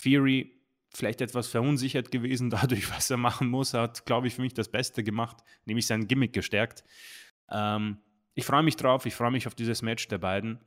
[0.00, 0.60] Theory
[0.90, 3.74] vielleicht etwas verunsichert gewesen dadurch, was er machen muss.
[3.74, 6.84] Hat, glaube ich, für mich das Beste gemacht, nämlich sein Gimmick gestärkt.
[7.50, 7.98] Ähm,
[8.34, 10.58] ich freue mich drauf, ich freue mich auf dieses Match der beiden.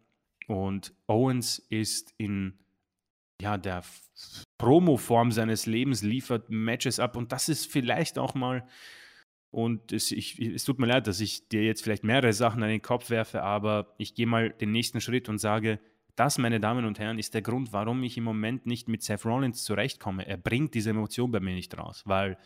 [0.48, 2.58] Und Owens ist in
[3.42, 3.84] ja, der
[4.58, 7.16] Promo-Form seines Lebens, liefert Matches ab.
[7.16, 8.68] Und das ist vielleicht auch mal,
[9.52, 12.70] und es, ich, es tut mir leid, dass ich dir jetzt vielleicht mehrere Sachen an
[12.70, 15.80] den Kopf werfe, aber ich gehe mal den nächsten Schritt und sage,
[16.16, 19.24] das, meine Damen und Herren, ist der Grund, warum ich im Moment nicht mit Seth
[19.24, 20.26] Rollins zurechtkomme.
[20.26, 22.38] Er bringt diese Emotion bei mir nicht raus, weil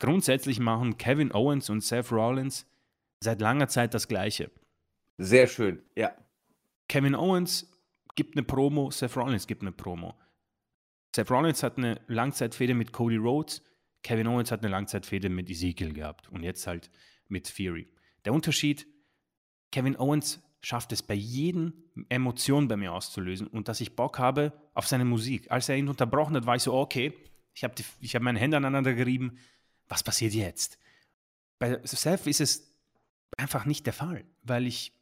[0.00, 2.66] grundsätzlich machen Kevin Owens und Seth Rollins
[3.20, 4.50] seit langer Zeit das Gleiche.
[5.18, 6.12] Sehr schön, ja.
[6.88, 7.70] Kevin Owens
[8.16, 10.18] gibt eine Promo, Seth Rollins gibt eine Promo.
[11.14, 13.62] Seth Rollins hat eine Langzeitfehde mit Cody Rhodes,
[14.02, 16.90] Kevin Owens hat eine Langzeitfehde mit Ezekiel gehabt und jetzt halt
[17.28, 17.92] mit Theory.
[18.24, 18.86] Der Unterschied,
[19.70, 21.72] Kevin Owens schafft es bei jedem
[22.08, 25.50] Emotionen bei mir auszulösen und dass ich Bock habe auf seine Musik.
[25.50, 27.12] Als er ihn unterbrochen hat, war ich so, okay,
[27.54, 29.38] ich habe hab meine Hände aneinander gerieben,
[29.88, 30.78] was passiert jetzt?
[31.58, 32.69] Bei Seth ist es
[33.36, 34.92] einfach nicht der Fall, weil ich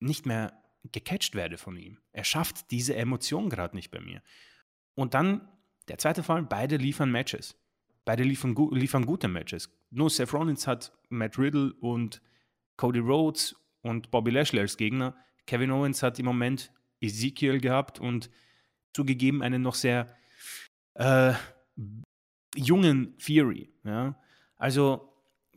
[0.00, 0.52] nicht mehr
[0.92, 1.98] gecatcht werde von ihm.
[2.12, 4.22] Er schafft diese Emotion gerade nicht bei mir.
[4.94, 5.48] Und dann
[5.88, 7.56] der zweite Fall, beide liefern Matches.
[8.04, 9.70] Beide liefern, liefern gute Matches.
[9.90, 12.22] Nur Seth Rollins hat Matt Riddle und
[12.76, 15.16] Cody Rhodes und Bobby Lashley als Gegner.
[15.46, 18.30] Kevin Owens hat im Moment Ezekiel gehabt und
[18.92, 20.14] zugegeben einen noch sehr
[20.94, 21.34] äh,
[22.54, 23.70] jungen Theory.
[23.84, 24.18] Ja?
[24.56, 25.15] Also,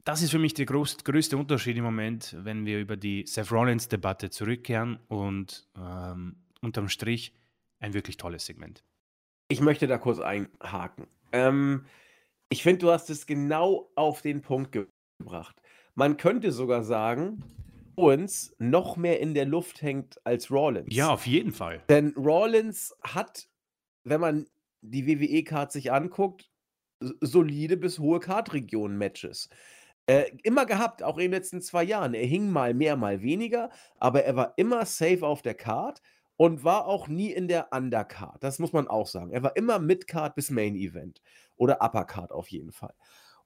[0.09, 3.51] das ist für mich der groß, größte Unterschied im Moment, wenn wir über die Seth
[3.51, 7.35] Rollins-Debatte zurückkehren und ähm, unterm Strich
[7.79, 8.83] ein wirklich tolles Segment.
[9.49, 11.05] Ich möchte da kurz einhaken.
[11.31, 11.85] Ähm,
[12.49, 15.61] ich finde, du hast es genau auf den Punkt gebracht.
[15.93, 17.43] Man könnte sogar sagen,
[17.95, 20.87] Owens noch mehr in der Luft hängt als Rollins.
[20.89, 21.83] Ja, auf jeden Fall.
[21.87, 23.47] Denn Rollins hat,
[24.05, 24.47] wenn man
[24.81, 26.49] die WWE-Card sich anguckt,
[27.21, 29.49] solide bis hohe Card-Region-Matches.
[30.09, 32.15] Äh, immer gehabt, auch in den letzten zwei Jahren.
[32.15, 36.01] Er hing mal mehr, mal weniger, aber er war immer safe auf der Card
[36.35, 38.43] und war auch nie in der Undercard.
[38.43, 39.29] Das muss man auch sagen.
[39.29, 41.21] Er war immer Midcard bis Main Event
[41.57, 42.95] oder Uppercard auf jeden Fall.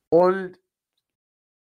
[0.07, 0.57] Und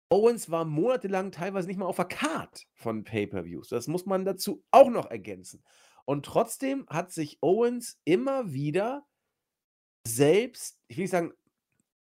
[0.09, 3.69] Owens war monatelang teilweise nicht mal auf der Card von Pay-per-Views.
[3.69, 5.63] Das muss man dazu auch noch ergänzen.
[6.05, 9.07] Und trotzdem hat sich Owens immer wieder
[10.05, 11.33] selbst, ich will nicht sagen,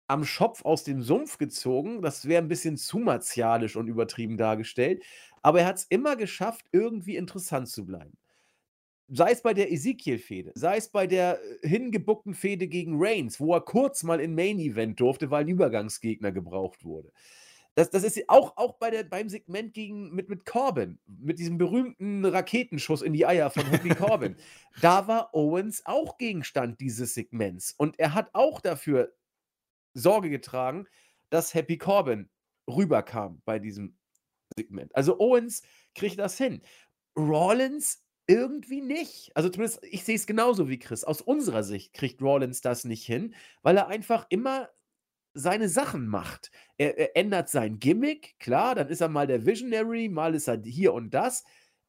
[0.07, 2.01] am Schopf aus dem Sumpf gezogen.
[2.01, 5.03] Das wäre ein bisschen zu martialisch und übertrieben dargestellt.
[5.41, 8.17] Aber er hat es immer geschafft, irgendwie interessant zu bleiben.
[9.09, 13.53] Sei es bei der Ezekiel-Fehde, sei es bei der äh, hingebuckten Fehde gegen Reigns, wo
[13.53, 17.13] er kurz mal in Main Event durfte, weil ein Übergangsgegner gebraucht wurde.
[17.75, 21.57] Das, das ist auch, auch bei der, beim Segment gegen, mit, mit Corbin, mit diesem
[21.57, 24.35] berühmten Raketenschuss in die Eier von Happy Corbin.
[24.81, 27.73] Da war Owens auch Gegenstand dieses Segments.
[27.77, 29.13] Und er hat auch dafür
[29.97, 30.87] Sorge getragen,
[31.29, 32.29] dass Happy Corbin
[32.67, 33.97] rüberkam bei diesem
[34.57, 34.95] Segment.
[34.95, 35.61] Also Owens
[35.95, 36.61] kriegt das hin.
[37.17, 39.31] Rollins irgendwie nicht.
[39.35, 41.03] Also zumindest, ich sehe es genauso wie Chris.
[41.03, 43.33] Aus unserer Sicht kriegt Rollins das nicht hin,
[43.63, 44.69] weil er einfach immer
[45.33, 46.51] seine Sachen macht.
[46.77, 50.61] Er, er, ändert sein Gimmick, klar, dann ist er mal der Visionary, mal ist er
[50.63, 51.43] hier und das.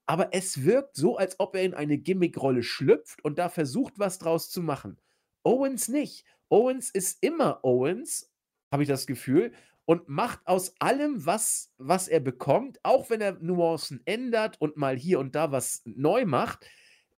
[0.06, 4.18] Aber es wirkt so, als ob er in eine Gimmickrolle schlüpft und da versucht, was
[4.18, 4.98] draus zu machen.
[5.42, 6.24] Owens nicht.
[6.48, 8.30] Owens ist immer Owens,
[8.72, 9.52] habe ich das Gefühl,
[9.84, 14.96] und macht aus allem, was, was er bekommt, auch wenn er Nuancen ändert und mal
[14.96, 16.66] hier und da was neu macht,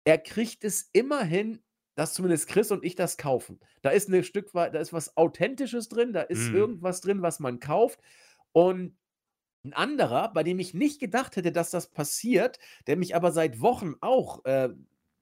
[0.05, 1.63] er kriegt es immerhin
[1.99, 3.59] dass zumindest Chris und ich das kaufen.
[3.83, 6.55] Da ist ein Stück weit, da ist was Authentisches drin, da ist mm.
[6.55, 7.99] irgendwas drin, was man kauft.
[8.53, 8.97] Und
[9.65, 13.61] ein anderer, bei dem ich nicht gedacht hätte, dass das passiert, der mich aber seit
[13.61, 14.69] Wochen auch äh,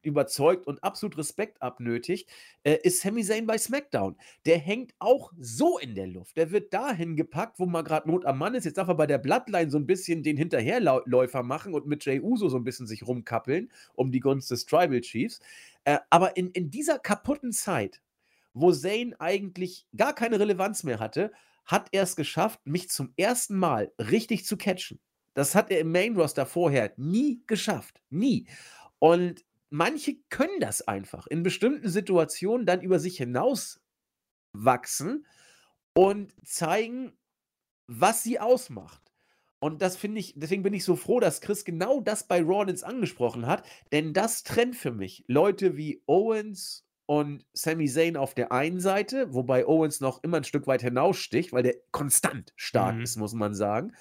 [0.06, 2.28] überzeugt und absolut Respekt abnötigt,
[2.62, 4.16] äh, ist Sami Zayn bei SmackDown.
[4.46, 6.36] Der hängt auch so in der Luft.
[6.36, 8.64] Der wird dahin gepackt, wo man gerade Not am Mann ist.
[8.64, 12.20] Jetzt darf er bei der Bloodline so ein bisschen den Hinterherläufer machen und mit Jay
[12.20, 15.40] Uso so ein bisschen sich rumkappeln um die Gunst des Tribal Chiefs.
[15.84, 18.00] Äh, aber in, in dieser kaputten Zeit,
[18.54, 21.32] wo Zayn eigentlich gar keine Relevanz mehr hatte,
[21.66, 25.00] hat er es geschafft, mich zum ersten Mal richtig zu catchen.
[25.34, 28.00] Das hat er im Main Roster vorher nie geschafft.
[28.08, 28.46] Nie.
[28.98, 33.80] Und manche können das einfach in bestimmten Situationen dann über sich hinaus
[34.52, 35.26] wachsen
[35.94, 37.12] und zeigen,
[37.86, 39.12] was sie ausmacht.
[39.60, 42.82] Und das finde ich, deswegen bin ich so froh, dass Chris genau das bei Rollins
[42.82, 48.52] angesprochen hat, denn das trennt für mich Leute wie Owens und Sami Zayn auf der
[48.52, 53.02] einen Seite, wobei Owens noch immer ein Stück weit hinaussticht, weil der konstant stark Mhm.
[53.02, 53.94] ist, muss man sagen.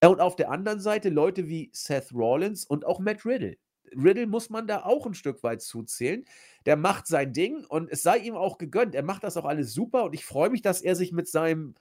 [0.00, 3.56] Äh, Und auf der anderen Seite Leute wie Seth Rollins und auch Matt Riddle.
[3.96, 6.24] Riddle muss man da auch ein Stück weit zuzählen.
[6.66, 8.94] Der macht sein Ding und es sei ihm auch gegönnt.
[8.94, 11.74] Er macht das auch alles super und ich freue mich, dass er sich mit seinem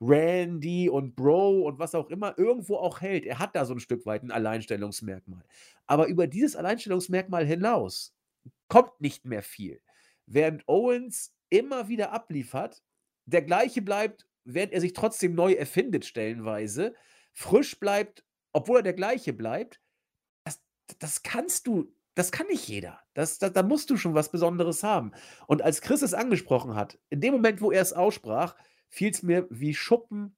[0.00, 3.24] Randy und Bro und was auch immer irgendwo auch hält.
[3.26, 5.44] Er hat da so ein Stück weit ein Alleinstellungsmerkmal.
[5.86, 8.14] Aber über dieses Alleinstellungsmerkmal hinaus
[8.68, 9.80] kommt nicht mehr viel.
[10.26, 12.82] Während Owens immer wieder abliefert,
[13.26, 16.94] der gleiche bleibt, während er sich trotzdem neu erfindet, stellenweise,
[17.32, 19.80] frisch bleibt, obwohl er der gleiche bleibt,
[20.98, 23.00] das, kannst du, das kann nicht jeder.
[23.14, 25.12] Das, da, da musst du schon was Besonderes haben.
[25.46, 28.56] Und als Chris es angesprochen hat, in dem Moment, wo er es aussprach,
[28.88, 30.36] fiel es mir wie Schuppen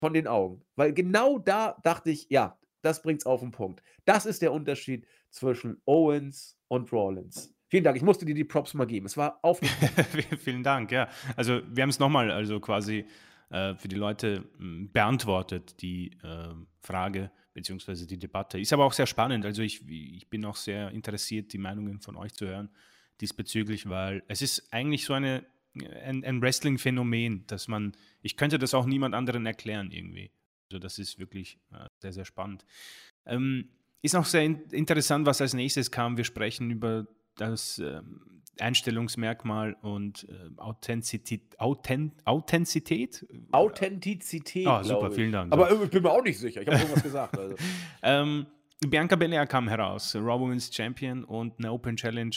[0.00, 0.64] von den Augen.
[0.76, 3.82] Weil genau da dachte ich, ja, das bringt's auf den Punkt.
[4.04, 7.54] Das ist der Unterschied zwischen Owens und Rollins.
[7.68, 7.96] Vielen Dank.
[7.96, 9.06] Ich musste dir die Props mal geben.
[9.06, 9.60] Es war auf.
[10.38, 11.08] Vielen Dank, ja.
[11.36, 13.04] Also wir haben es nochmal also quasi
[13.50, 18.60] äh, für die Leute mh, beantwortet, die äh, Frage beziehungsweise die Debatte.
[18.60, 19.44] Ist aber auch sehr spannend.
[19.44, 22.70] Also ich, ich bin auch sehr interessiert, die Meinungen von euch zu hören
[23.20, 25.44] diesbezüglich, weil es ist eigentlich so eine,
[26.04, 30.30] ein, ein Wrestling-Phänomen, dass man, ich könnte das auch niemand anderen erklären irgendwie.
[30.70, 32.64] Also das ist wirklich äh, sehr, sehr spannend.
[33.26, 33.70] Ähm,
[34.02, 36.16] ist auch sehr in interessant, was als nächstes kam.
[36.16, 41.58] Wir sprechen über das ähm, Einstellungsmerkmal und äh, Authentizität.
[41.58, 43.26] Authent Authentizität?
[43.52, 44.66] Authentizität.
[44.66, 45.52] Ah, super, vielen Dank.
[45.52, 46.62] Aber ich bin mir auch nicht sicher.
[46.62, 47.38] Ich habe irgendwas gesagt.
[47.38, 47.56] Also.
[48.02, 48.46] Ähm,
[48.86, 52.36] Bianca Belair kam heraus, Raw Women's Champion und eine Open Challenge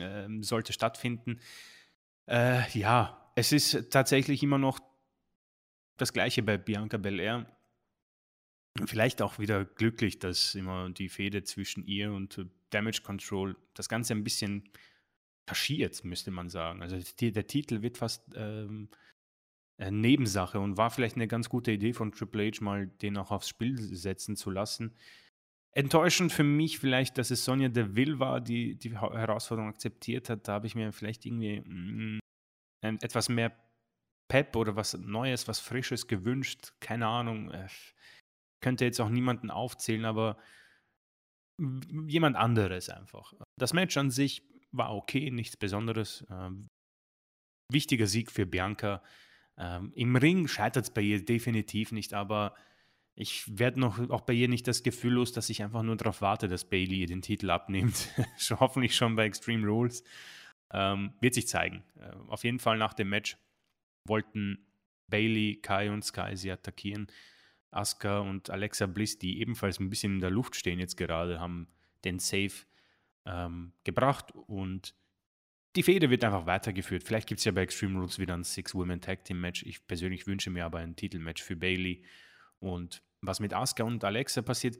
[0.00, 1.40] ähm, sollte stattfinden.
[2.26, 4.80] Äh, ja, es ist tatsächlich immer noch
[5.96, 7.46] das Gleiche bei Bianca Belair.
[8.84, 13.88] Vielleicht auch wieder glücklich, dass immer die Fehde zwischen ihr und äh, Damage Control das
[13.88, 14.68] Ganze ein bisschen
[15.46, 16.82] kaschiert, müsste man sagen.
[16.82, 18.88] Also die, der Titel wird fast ähm,
[19.80, 23.30] äh, Nebensache und war vielleicht eine ganz gute Idee von Triple H, mal den auch
[23.30, 24.94] aufs Spiel setzen zu lassen.
[25.76, 30.48] Enttäuschend für mich vielleicht, dass es Sonja Deville war, die die Herausforderung akzeptiert hat.
[30.48, 32.18] Da habe ich mir vielleicht irgendwie mm,
[32.84, 33.54] ein- etwas mehr
[34.28, 36.72] Pep oder was Neues, was Frisches gewünscht.
[36.80, 37.50] Keine Ahnung.
[37.50, 37.68] äh,
[38.64, 40.38] Könnte jetzt auch niemanden aufzählen, aber
[42.06, 43.32] jemand anderes einfach.
[43.58, 44.42] Das Match an sich
[44.72, 46.26] war okay, nichts Besonderes.
[46.30, 46.68] Ähm,
[47.70, 49.02] wichtiger Sieg für Bianca.
[49.58, 52.54] Ähm, Im Ring scheitert es bei ihr definitiv nicht, aber
[53.14, 56.20] ich werde noch auch bei ihr nicht das Gefühl los, dass ich einfach nur darauf
[56.20, 58.10] warte, dass Bailey ihr den Titel abnimmt.
[58.60, 60.04] hoffentlich schon bei Extreme Rules.
[60.72, 61.84] Ähm, wird sich zeigen.
[61.98, 63.38] Äh, auf jeden Fall nach dem Match
[64.06, 64.66] wollten
[65.08, 67.06] Bailey, Kai und Sky sie attackieren.
[67.70, 71.68] Asuka und Alexa Bliss, die ebenfalls ein bisschen in der Luft stehen jetzt gerade, haben
[72.04, 72.52] den Save
[73.26, 74.94] ähm, gebracht und
[75.76, 77.04] die Fehde wird einfach weitergeführt.
[77.04, 79.64] Vielleicht gibt es ja bei Extreme Rules wieder ein Six-Women-Tag-Team-Match.
[79.64, 82.02] Ich persönlich wünsche mir aber ein Titelmatch für Bailey.
[82.60, 84.78] Und was mit Asuka und Alexa passiert,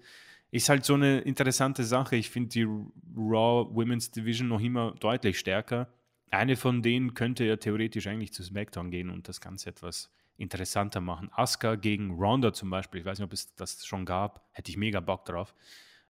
[0.50, 2.16] ist halt so eine interessante Sache.
[2.16, 5.92] Ich finde die Raw Women's Division noch immer deutlich stärker.
[6.30, 11.00] Eine von denen könnte ja theoretisch eigentlich zu SmackDown gehen und das Ganze etwas interessanter
[11.00, 11.30] machen.
[11.32, 14.76] Asuka gegen Ronda zum Beispiel, ich weiß nicht, ob es das schon gab, hätte ich
[14.76, 15.54] mega Bock drauf.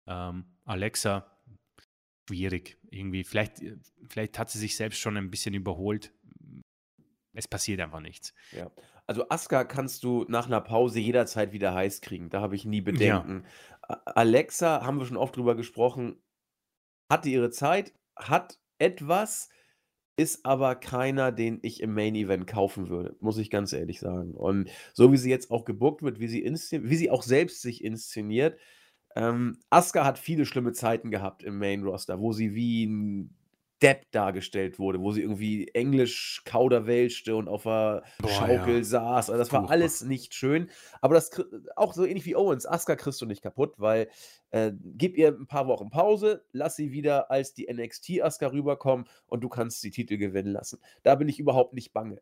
[0.08, 1.26] Ähm, Alexa,
[2.28, 3.24] schwierig irgendwie.
[3.24, 3.62] Vielleicht,
[4.08, 6.14] vielleicht hat sie sich selbst schon ein bisschen überholt.
[7.34, 8.34] Es passiert einfach nichts.
[8.52, 8.72] Ja.
[9.08, 12.30] Also Asuka kannst du nach einer Pause jederzeit wieder heiß kriegen.
[12.30, 13.46] Da habe ich nie Bedenken.
[13.82, 16.22] A- Alexa, haben wir schon oft drüber gesprochen,
[17.12, 19.50] hatte ihre Zeit, hat etwas,
[20.18, 24.34] ist aber keiner, den ich im Main Event kaufen würde, muss ich ganz ehrlich sagen.
[24.34, 27.84] Und so wie sie jetzt auch gebuckt wird, wie sie, wie sie auch selbst sich
[27.84, 28.58] inszeniert,
[29.16, 33.36] ähm, Asuka hat viele schlimme Zeiten gehabt im Main Roster, wo sie wie ein
[33.82, 38.84] Depp dargestellt wurde, wo sie irgendwie Englisch kauderwelschte und auf der Boah, Schaukel ja.
[38.84, 39.30] saß.
[39.30, 40.70] Also das war alles nicht schön.
[41.02, 41.30] Aber das
[41.76, 42.66] auch so ähnlich wie Owens.
[42.66, 44.10] Asuka kriegst du nicht kaputt, weil
[44.52, 49.08] äh, gib ihr ein paar Wochen Pause, lass sie wieder als die NXT Asuka rüberkommen
[49.28, 50.80] und du kannst die Titel gewinnen lassen.
[51.04, 52.22] Da bin ich überhaupt nicht bange.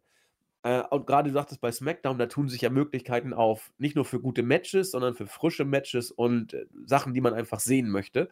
[0.63, 4.05] Äh, und gerade du sagtest bei SmackDown, da tun sich ja Möglichkeiten auf, nicht nur
[4.05, 8.29] für gute Matches, sondern für frische Matches und äh, Sachen, die man einfach sehen möchte.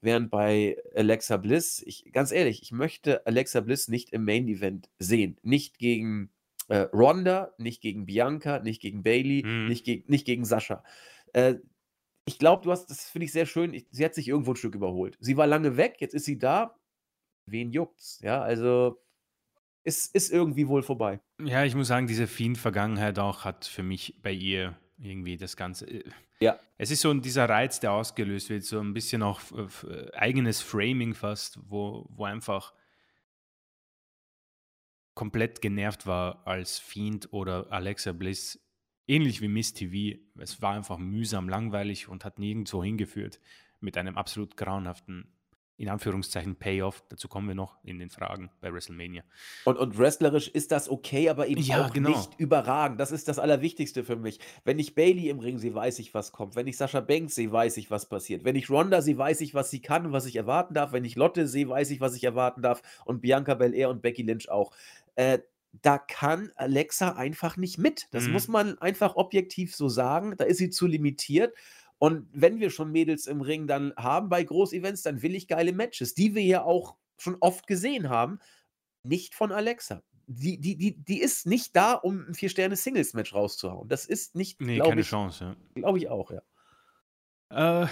[0.00, 4.90] Während bei Alexa Bliss, ich, ganz ehrlich, ich möchte Alexa Bliss nicht im Main Event
[4.98, 5.38] sehen.
[5.42, 6.30] Nicht gegen
[6.68, 9.68] äh, Ronda, nicht gegen Bianca, nicht gegen Bailey, Mhm.
[9.68, 10.84] nicht, geg nicht gegen Sascha.
[11.32, 11.56] Äh,
[12.26, 14.56] ich glaube, du hast, das finde ich sehr schön, ich, sie hat sich irgendwo ein
[14.56, 15.16] Stück überholt.
[15.20, 16.76] Sie war lange weg, jetzt ist sie da.
[17.46, 18.20] Wen juckt's?
[18.22, 19.00] Ja, also
[19.88, 21.20] ist, ist irgendwie wohl vorbei.
[21.42, 25.86] Ja, ich muss sagen, diese Fiend-Vergangenheit auch hat für mich bei ihr irgendwie das Ganze.
[25.86, 26.04] äh,
[26.40, 26.58] Ja.
[26.76, 31.14] Es ist so dieser Reiz, der ausgelöst wird, so ein bisschen auch äh, eigenes Framing
[31.14, 32.74] fast, wo, wo einfach
[35.14, 38.60] komplett genervt war als Fiend oder Alexa Bliss,
[39.08, 40.20] ähnlich wie Miss TV.
[40.38, 43.40] Es war einfach mühsam, langweilig und hat nirgendwo hingeführt
[43.80, 45.32] mit einem absolut grauenhaften
[45.78, 47.04] in Anführungszeichen Payoff.
[47.08, 49.22] Dazu kommen wir noch in den Fragen bei WrestleMania.
[49.64, 52.10] Und, und wrestlerisch ist das okay, aber eben ja, auch genau.
[52.10, 52.98] nicht überragend.
[53.00, 54.40] Das ist das Allerwichtigste für mich.
[54.64, 56.56] Wenn ich Bailey im Ring sehe, weiß ich, was kommt.
[56.56, 58.44] Wenn ich Sascha Banks sehe, weiß ich, was passiert.
[58.44, 60.92] Wenn ich Ronda sehe, weiß ich, was sie kann und was ich erwarten darf.
[60.92, 62.82] Wenn ich Lotte sehe, weiß ich, was ich erwarten darf.
[63.04, 64.72] Und Bianca Belair und Becky Lynch auch.
[65.14, 65.38] Äh,
[65.82, 68.08] da kann Alexa einfach nicht mit.
[68.10, 68.32] Das mhm.
[68.32, 70.34] muss man einfach objektiv so sagen.
[70.36, 71.54] Da ist sie zu limitiert.
[71.98, 75.72] Und wenn wir schon Mädels im Ring dann haben bei Großevents, dann will ich geile
[75.72, 78.38] Matches, die wir ja auch schon oft gesehen haben.
[79.02, 80.02] Nicht von Alexa.
[80.26, 83.88] Die, die, die, die ist nicht da, um ein Vier-Sterne-Singles-Match rauszuhauen.
[83.88, 84.60] Das ist nicht.
[84.60, 85.56] Nee, keine ich, Chance, ja.
[85.74, 87.84] Glaube ich auch, ja.
[87.84, 87.88] Äh,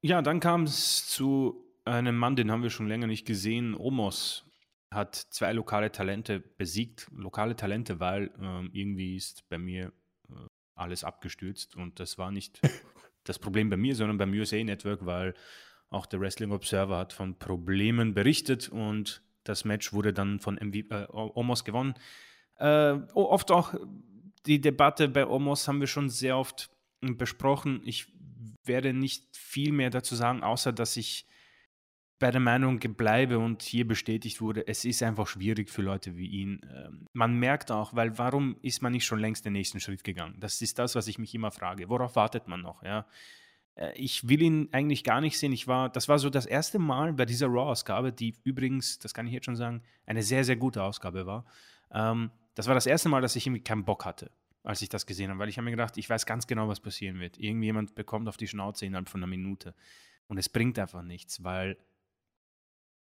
[0.00, 3.74] ja, dann kam es zu einem Mann, den haben wir schon länger nicht gesehen.
[3.74, 4.46] Omos
[4.90, 7.08] hat zwei lokale Talente besiegt.
[7.12, 9.92] Lokale Talente, weil äh, irgendwie ist bei mir
[10.30, 12.60] äh, alles abgestürzt und das war nicht
[13.28, 15.34] das Problem bei mir, sondern beim USA Network, weil
[15.90, 20.74] auch der Wrestling Observer hat von Problemen berichtet und das Match wurde dann von MV,
[20.90, 21.94] äh, Omos gewonnen.
[22.58, 23.74] Äh, oft auch
[24.46, 26.70] die Debatte bei Omos haben wir schon sehr oft
[27.00, 27.82] besprochen.
[27.84, 28.12] Ich
[28.64, 31.26] werde nicht viel mehr dazu sagen, außer dass ich
[32.18, 36.26] bei der Meinung bleibe und hier bestätigt wurde, es ist einfach schwierig für Leute wie
[36.26, 36.60] ihn.
[36.74, 40.36] Ähm, man merkt auch, weil warum ist man nicht schon längst den nächsten Schritt gegangen?
[40.40, 41.88] Das ist das, was ich mich immer frage.
[41.88, 42.82] Worauf wartet man noch?
[42.82, 43.06] Ja?
[43.74, 45.52] Äh, ich will ihn eigentlich gar nicht sehen.
[45.52, 49.26] Ich war, das war so das erste Mal bei dieser Raw-Ausgabe, die übrigens, das kann
[49.26, 51.44] ich jetzt schon sagen, eine sehr, sehr gute Ausgabe war.
[51.92, 54.30] Ähm, das war das erste Mal, dass ich irgendwie keinen Bock hatte,
[54.64, 56.80] als ich das gesehen habe, weil ich habe mir gedacht, ich weiß ganz genau, was
[56.80, 57.38] passieren wird.
[57.38, 59.74] Irgendjemand bekommt auf die Schnauze innerhalb von einer Minute.
[60.28, 61.76] Und es bringt einfach nichts, weil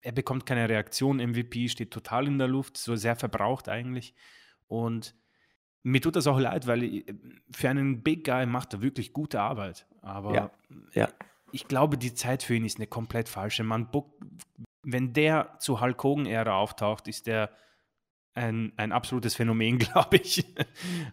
[0.03, 1.19] er bekommt keine Reaktion.
[1.19, 4.15] MVP steht total in der Luft, so sehr verbraucht eigentlich.
[4.67, 5.15] Und
[5.83, 7.05] mir tut das auch leid, weil äh,
[7.51, 9.87] für einen Big Guy macht er wirklich gute Arbeit.
[10.03, 10.51] Aber ja,
[10.95, 11.09] ja.
[11.53, 13.65] ich glaube, die Zeit für ihn ist eine komplett falsche.
[13.65, 13.89] Man
[14.83, 17.51] wenn der zu Hulk Hogan-Ära auftaucht, ist der
[18.35, 20.45] ein, ein absolutes Phänomen, glaube ich.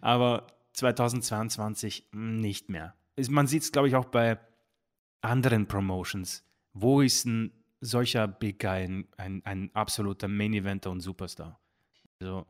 [0.02, 2.96] Aber 2022 nicht mehr.
[3.30, 4.40] Man sieht es, glaube ich, auch bei
[5.22, 6.46] anderen Promotions.
[6.74, 7.52] Wo ist ein
[7.82, 11.60] solcher Big Guy ein, ein, ein absoluter Main-Eventer und Superstar.
[12.20, 12.48] Also,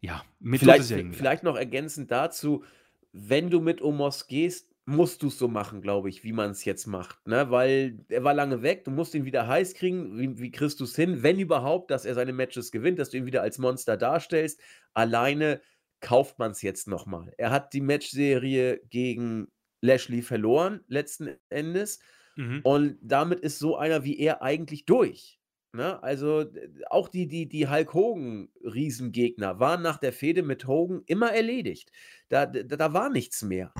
[0.00, 2.64] ja, mit vielleicht, vielleicht noch ergänzend dazu,
[3.12, 6.64] wenn du mit Omos gehst, musst du es so machen, glaube ich, wie man es
[6.64, 7.26] jetzt macht.
[7.26, 7.50] Ne?
[7.50, 10.18] Weil er war lange weg, du musst ihn wieder heiß kriegen.
[10.18, 13.18] Wie, wie kriegst du es hin, wenn überhaupt, dass er seine Matches gewinnt, dass du
[13.18, 14.60] ihn wieder als Monster darstellst?
[14.92, 15.60] Alleine
[16.00, 17.32] kauft man es jetzt nochmal.
[17.38, 19.46] Er hat die Matchserie gegen
[19.82, 22.00] Lashley verloren, letzten Endes.
[22.36, 22.60] Mhm.
[22.62, 25.38] Und damit ist so einer wie er eigentlich durch.
[25.74, 26.02] Ne?
[26.02, 26.44] Also
[26.90, 31.90] auch die, die, die Hulk Hogan-Riesengegner waren nach der Fehde mit Hogan immer erledigt.
[32.28, 33.72] Da, da, da war nichts mehr.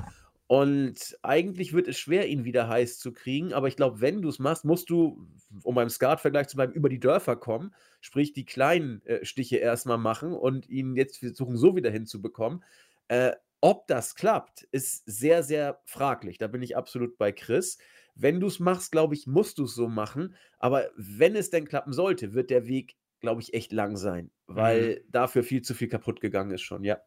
[0.47, 3.53] Und eigentlich wird es schwer, ihn wieder heiß zu kriegen.
[3.53, 5.27] Aber ich glaube, wenn du es machst, musst du,
[5.63, 7.73] um beim Skat-Vergleich zu bleiben, über die Dörfer kommen.
[8.01, 12.63] Sprich, die kleinen äh, Stiche erstmal machen und ihn jetzt versuchen, so wieder hinzubekommen.
[13.07, 16.37] Äh, ob das klappt, ist sehr, sehr fraglich.
[16.37, 17.77] Da bin ich absolut bei Chris.
[18.15, 20.35] Wenn du es machst, glaube ich, musst du es so machen.
[20.59, 25.01] Aber wenn es denn klappen sollte, wird der Weg, glaube ich, echt lang sein, weil
[25.05, 25.11] mhm.
[25.11, 26.99] dafür viel zu viel kaputt gegangen ist schon, ja.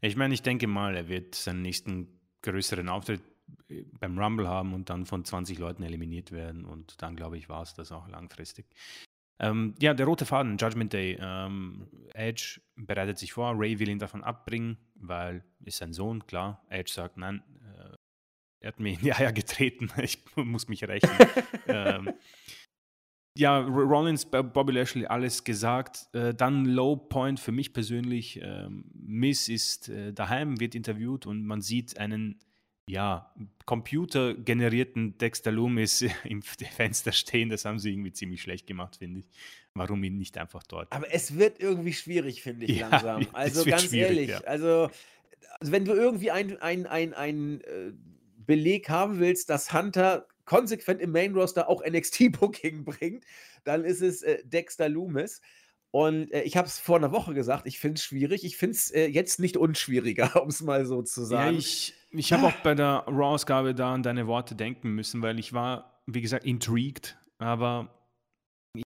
[0.00, 3.22] Ich meine, ich denke mal, er wird seinen nächsten größeren Auftritt
[3.68, 6.64] äh, beim Rumble haben und dann von 20 Leuten eliminiert werden.
[6.64, 8.66] Und dann, glaube ich, war es das auch langfristig.
[9.38, 11.18] Ähm, ja, der rote Faden, Judgment Day.
[11.20, 16.64] Ähm, Edge bereitet sich vor, Ray will ihn davon abbringen, weil ist sein Sohn, klar.
[16.68, 17.42] Edge sagt, nein,
[18.62, 19.90] er hat mir in die Eier getreten.
[20.02, 21.10] Ich muss mich rächen.
[21.66, 22.12] ähm,
[23.36, 26.08] ja, Rollins, Bobby Lashley, alles gesagt.
[26.12, 28.40] Äh, dann Low Point für mich persönlich.
[28.42, 32.38] Ähm, Miss ist äh, daheim, wird interviewt und man sieht einen
[32.88, 33.32] ja,
[33.64, 37.48] computergenerierten Dexter Loomis im Fenster stehen.
[37.48, 39.26] Das haben sie irgendwie ziemlich schlecht gemacht, finde ich.
[39.74, 40.92] Warum ihn nicht einfach dort?
[40.92, 43.26] Aber es wird irgendwie schwierig, finde ich, ja, langsam.
[43.32, 44.40] Also ganz ehrlich, ja.
[44.40, 44.90] also,
[45.58, 47.92] also, wenn du irgendwie ein, ein, ein, ein äh,
[48.46, 53.24] Beleg haben willst, dass Hunter konsequent im Main Roster auch NXT-Booking bringt,
[53.64, 55.40] dann ist es äh, Dexter Loomis.
[55.90, 58.44] Und äh, ich habe es vor einer Woche gesagt, ich finde es schwierig.
[58.44, 61.54] Ich finde es äh, jetzt nicht unschwieriger, um es mal so zu sagen.
[61.54, 65.38] Ja, ich ich habe auch bei der Raw-Ausgabe da an deine Worte denken müssen, weil
[65.38, 68.06] ich war, wie gesagt, intrigued, aber
[68.74, 68.84] ich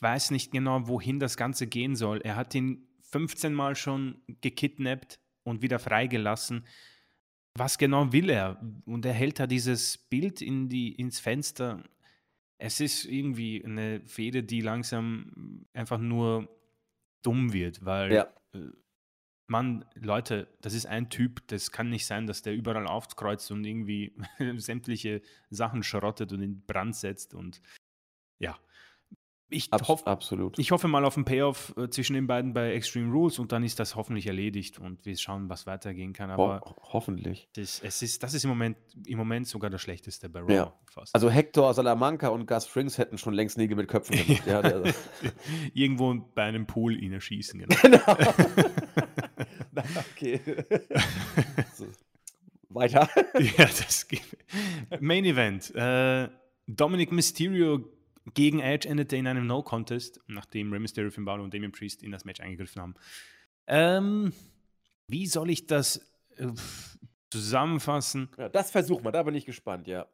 [0.00, 2.22] weiß nicht genau, wohin das Ganze gehen soll.
[2.22, 6.64] Er hat ihn 15 Mal schon gekidnappt und wieder freigelassen
[7.56, 8.60] was genau will er?
[8.84, 11.82] Und er hält da dieses Bild in die, ins Fenster.
[12.58, 16.48] Es ist irgendwie eine Fehde, die langsam einfach nur
[17.22, 18.34] dumm wird, weil Ja.
[18.54, 18.68] äh,
[19.46, 23.64] Mann, Leute, das ist ein Typ, das kann nicht sein, dass der überall aufkreuzt und
[23.64, 24.16] irgendwie
[24.56, 25.20] sämtliche
[25.50, 27.60] Sachen schrottet und in Brand setzt und
[28.38, 28.58] ja.
[29.54, 30.58] Ich, Abs hoff, absolut.
[30.58, 33.62] ich hoffe mal auf einen Payoff äh, zwischen den beiden bei Extreme Rules und dann
[33.62, 36.30] ist das hoffentlich erledigt und wir schauen, was weitergehen kann.
[36.30, 37.48] Aber Ho hoffentlich.
[37.54, 38.76] das, es ist, das ist im Moment,
[39.06, 40.52] im Moment sogar das Schlechteste bei Raw.
[40.52, 40.74] Ja.
[41.12, 44.46] Also Hector Salamanca und Gus Frings hätten schon längst Nägel mit Köpfen gemacht.
[44.46, 44.82] ja, der,
[45.74, 47.60] Irgendwo bei einem Pool ihn erschießen.
[47.60, 47.76] Genau.
[47.80, 48.34] genau.
[49.72, 49.82] Na,
[50.12, 50.40] okay.
[51.74, 51.86] so.
[52.70, 53.08] Weiter.
[53.38, 54.36] ja, das geht.
[55.00, 55.72] Main Event.
[55.74, 56.28] Äh,
[56.66, 57.84] Dominic Mysterio
[58.32, 62.10] gegen Edge endete in einem No-Contest, nachdem Rey Mysterio, Finn Balor und Damian Priest in
[62.10, 62.94] das Match eingegriffen haben.
[63.66, 64.32] Ähm,
[65.06, 65.98] wie soll ich das
[66.36, 66.48] äh,
[67.30, 68.30] zusammenfassen?
[68.38, 70.06] Ja, das versuchen wir, da bin ich gespannt, ja.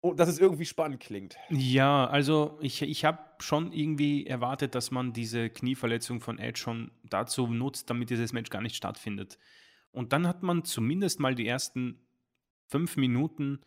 [0.00, 1.36] Und dass es irgendwie spannend klingt.
[1.50, 6.90] Ja, also ich, ich habe schon irgendwie erwartet, dass man diese Knieverletzung von Edge schon
[7.04, 9.38] dazu nutzt, damit dieses Match gar nicht stattfindet.
[9.92, 12.00] Und dann hat man zumindest mal die ersten
[12.68, 13.60] fünf Minuten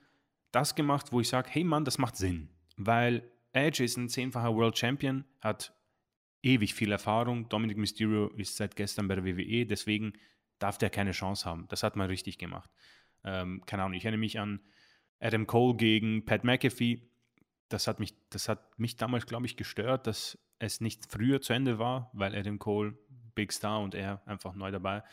[0.51, 2.49] das gemacht, wo ich sage, hey Mann, das macht Sinn.
[2.75, 5.73] Weil Edge ist ein zehnfacher World Champion, hat
[6.41, 7.49] ewig viel Erfahrung.
[7.49, 10.13] Dominic Mysterio ist seit gestern bei der WWE, deswegen
[10.59, 11.65] darf der keine Chance haben.
[11.69, 12.69] Das hat man richtig gemacht.
[13.23, 14.59] Ähm, keine Ahnung, ich erinnere mich an
[15.19, 17.01] Adam Cole gegen Pat McAfee.
[17.69, 21.53] Das hat mich, das hat mich damals, glaube ich, gestört, dass es nicht früher zu
[21.53, 22.97] Ende war, weil Adam Cole
[23.35, 25.03] Big Star und er einfach neu dabei.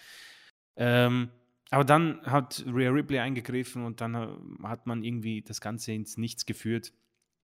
[0.76, 1.30] Ähm,
[1.70, 4.16] aber dann hat Rhea Ripley eingegriffen und dann
[4.62, 6.92] hat man irgendwie das Ganze ins Nichts geführt.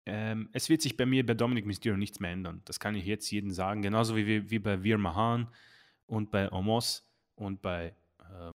[0.07, 2.63] Ähm, es wird sich bei mir bei Dominic Mysterio nichts mehr ändern.
[2.65, 3.83] Das kann ich jetzt jedem sagen.
[3.83, 5.49] Genauso wie, wie bei Veer Mahan
[6.07, 7.05] und bei Omos
[7.35, 8.51] und bei äh,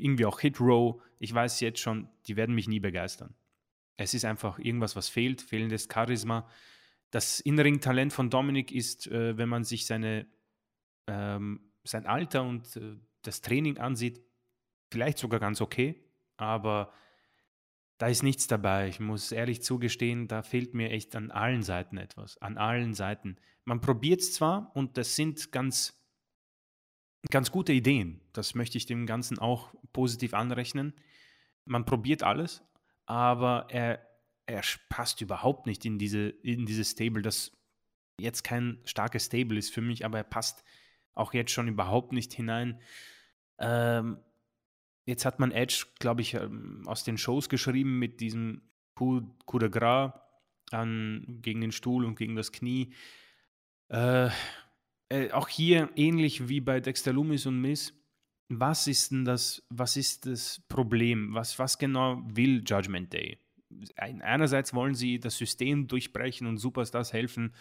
[0.00, 1.00] irgendwie auch Hit Row.
[1.20, 3.34] Ich weiß jetzt schon, die werden mich nie begeistern.
[3.96, 6.48] Es ist einfach irgendwas, was fehlt, fehlendes Charisma.
[7.10, 10.26] Das Innering-Talent von Dominic ist, äh, wenn man sich seine,
[11.06, 14.20] ähm, sein Alter und äh, das Training ansieht,
[14.90, 16.02] vielleicht sogar ganz okay,
[16.36, 16.92] aber
[17.98, 18.88] da ist nichts dabei.
[18.88, 22.38] Ich muss ehrlich zugestehen, da fehlt mir echt an allen Seiten etwas.
[22.38, 23.36] An allen Seiten.
[23.64, 26.00] Man probiert es zwar und das sind ganz,
[27.30, 28.20] ganz gute Ideen.
[28.32, 30.94] Das möchte ich dem Ganzen auch positiv anrechnen.
[31.64, 32.62] Man probiert alles,
[33.04, 34.06] aber er,
[34.46, 37.52] er passt überhaupt nicht in, diese, in dieses Stable, das
[38.20, 40.64] jetzt kein starkes Stable ist für mich, aber er passt
[41.14, 42.80] auch jetzt schon überhaupt nicht hinein.
[43.58, 44.18] Ähm,
[45.08, 48.60] Jetzt hat man Edge, glaube ich, ähm, aus den Shows geschrieben mit diesem
[48.94, 49.24] Coup,
[49.54, 50.12] de Gras
[50.70, 52.92] an, gegen den Stuhl und gegen das Knie.
[53.88, 54.28] Äh,
[55.08, 57.94] äh, auch hier ähnlich wie bei Dexter Loomis und Miss.
[58.50, 61.32] Was ist denn das, was ist das Problem?
[61.32, 63.38] Was, was genau will Judgment Day?
[63.96, 67.54] Einerseits wollen sie das System durchbrechen und Superstars helfen,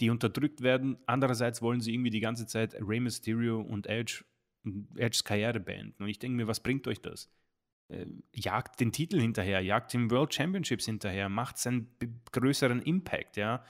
[0.00, 0.98] die unterdrückt werden.
[1.06, 4.24] Andererseits wollen sie irgendwie die ganze Zeit Rey Mysterio und Edge
[4.96, 6.02] Edges Karriere beenden.
[6.02, 7.30] Und ich denke mir, was bringt euch das?
[7.88, 11.88] Äh, jagt den Titel hinterher, jagt den World Championships hinterher, macht seinen
[12.32, 13.64] größeren Impact, ja.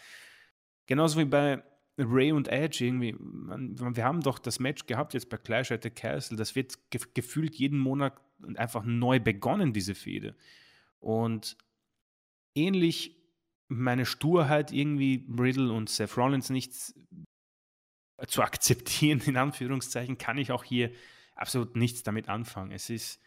[0.87, 1.63] Genauso wie bei
[1.99, 3.15] Ray und Edge irgendwie.
[3.19, 6.37] Man, wir haben doch das Match gehabt jetzt bei Clash at the Castle.
[6.37, 8.21] Das wird ge gefühlt jeden Monat
[8.57, 10.35] einfach neu begonnen, diese Fehde.
[10.99, 11.57] Und
[12.55, 13.17] ähnlich
[13.69, 16.73] meine Sturheit irgendwie Riddle und Seth Rollins nicht
[18.27, 20.91] zu akzeptieren, in Anführungszeichen, kann ich auch hier
[21.35, 22.73] absolut nichts damit anfangen.
[22.73, 23.21] Es ist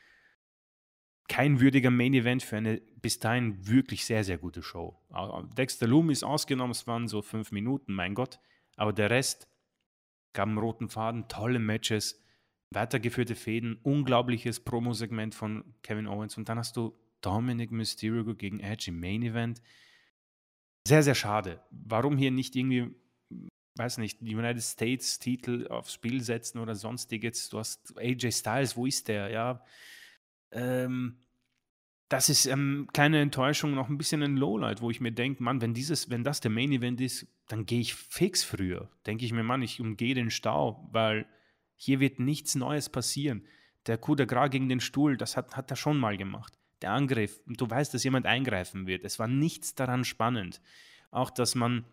[1.28, 5.00] kein würdiger Main Event für eine bis dahin wirklich sehr, sehr gute Show.
[5.58, 8.40] Dexter Loom ist ausgenommen, es waren so fünf Minuten, mein Gott.
[8.76, 9.48] Aber der Rest
[10.34, 12.22] gab einen roten Faden, tolle Matches,
[12.72, 18.86] weitergeführte Fäden, unglaubliches Promo-Segment von Kevin Owens und dann hast du Dominic Mysterio gegen Edge
[18.90, 19.62] im Main Event.
[20.86, 21.64] Sehr, sehr schade.
[21.72, 22.96] Warum hier nicht irgendwie
[23.76, 27.50] weiß nicht, United States Titel aufs Spiel setzen oder sonstiges.
[27.50, 29.30] Du hast AJ Styles, wo ist der?
[29.30, 29.64] Ja,
[30.52, 31.18] ähm,
[32.10, 35.62] das ist ähm, kleine Enttäuschung, noch ein bisschen ein Lowlight, wo ich mir denke, Mann,
[35.62, 38.90] wenn dieses, wenn das der Main Event ist, dann gehe ich fix früher.
[39.08, 41.26] Denke ich mir, Mann, ich umgehe den Stau, weil
[41.76, 43.48] hier wird nichts Neues passieren.
[43.88, 46.54] Der Coup de Gras gegen den Stuhl, das hat, hat er schon mal gemacht.
[46.84, 49.04] Der Angriff, du weißt, dass jemand eingreifen wird.
[49.04, 50.62] Es war nichts daran spannend.
[51.10, 51.86] Auch, dass man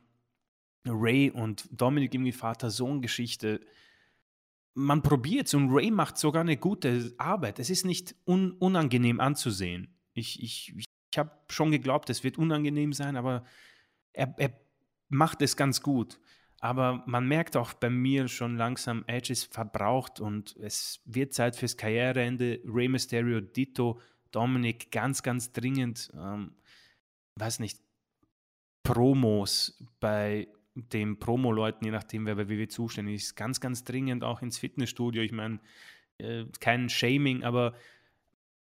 [0.87, 3.61] Ray und Dominik irgendwie Vater-Sohn-Geschichte.
[4.75, 7.59] Man probiert es und Ray macht sogar eine gute Arbeit.
[7.59, 9.95] Es ist nicht un unangenehm anzusehen.
[10.15, 13.45] Ich, ich, ich habe schon geglaubt, es wird unangenehm sein, aber
[14.13, 14.53] er, er
[15.09, 16.19] macht es ganz gut.
[16.61, 21.57] Aber man merkt auch bei mir schon langsam, Edge ist verbraucht und es wird Zeit
[21.57, 22.61] fürs Karriereende.
[22.67, 23.99] Rey Mysterio, Ditto,
[24.31, 26.55] Dominik ganz, ganz dringend, ähm,
[27.37, 27.81] weiß nicht,
[28.83, 34.43] Promos bei den Promo-Leuten, je nachdem, wer bei WWE zuständig ist, ganz, ganz dringend auch
[34.43, 35.23] ins Fitnessstudio.
[35.23, 35.61] Ich meine,
[36.19, 37.75] äh, kein Shaming, aber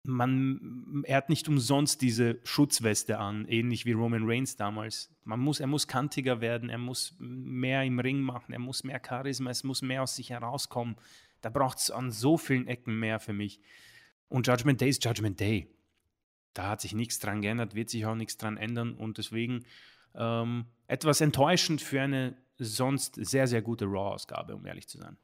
[0.04, 5.12] man, er hat nicht umsonst diese Schutzweste an, ähnlich wie Roman Reigns damals.
[5.24, 9.02] Man muss, er muss kantiger werden, er muss mehr im Ring machen, er muss mehr
[9.06, 10.96] Charisma, es muss mehr aus sich herauskommen.
[11.42, 13.60] Da braucht es an so vielen Ecken mehr für mich.
[14.28, 15.68] Und Judgment Day ist Judgment Day.
[16.54, 19.66] Da hat sich nichts dran geändert, wird sich auch nichts dran ändern und deswegen
[20.18, 25.18] ähm, etwas enttäuschend für eine sonst sehr, sehr gute Raw-Ausgabe, um ehrlich zu sein.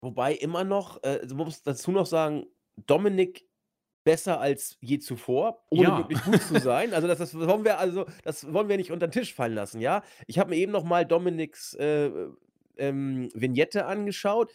[0.00, 2.46] Wobei immer noch, äh, du musst dazu noch sagen,
[2.86, 3.48] Dominik
[4.04, 5.98] besser als je zuvor, ohne ja.
[5.98, 6.94] wirklich gut zu sein.
[6.94, 9.80] Also das, das, wollen wir also das wollen wir nicht unter den Tisch fallen lassen,
[9.80, 10.02] ja.
[10.26, 12.10] Ich habe mir eben noch mal Dominiks äh,
[12.78, 14.52] ähm, Vignette angeschaut.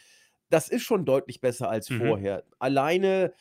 [0.49, 1.99] Das ist schon deutlich besser als mhm.
[1.99, 2.43] vorher.
[2.57, 3.33] Alleine,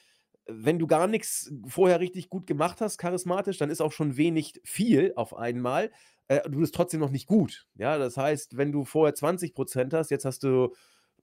[0.46, 4.60] wenn du gar nichts vorher richtig gut gemacht hast, charismatisch, dann ist auch schon wenig
[4.64, 5.90] viel auf einmal.
[6.28, 7.66] Äh, du bist trotzdem noch nicht gut.
[7.74, 10.72] Ja, das heißt, wenn du vorher 20 Prozent hast, jetzt hast du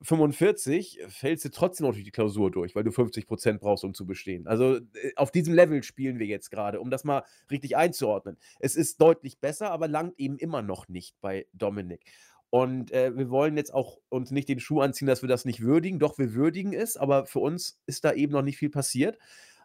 [0.01, 3.93] 45 fällst du trotzdem noch durch die Klausur durch, weil du 50 Prozent brauchst, um
[3.93, 4.47] zu bestehen.
[4.47, 8.37] Also äh, auf diesem Level spielen wir jetzt gerade, um das mal richtig einzuordnen.
[8.59, 12.05] Es ist deutlich besser, aber langt eben immer noch nicht bei Dominik.
[12.49, 15.61] Und äh, wir wollen jetzt auch uns nicht den Schuh anziehen, dass wir das nicht
[15.61, 15.99] würdigen.
[15.99, 19.19] Doch, wir würdigen es, aber für uns ist da eben noch nicht viel passiert.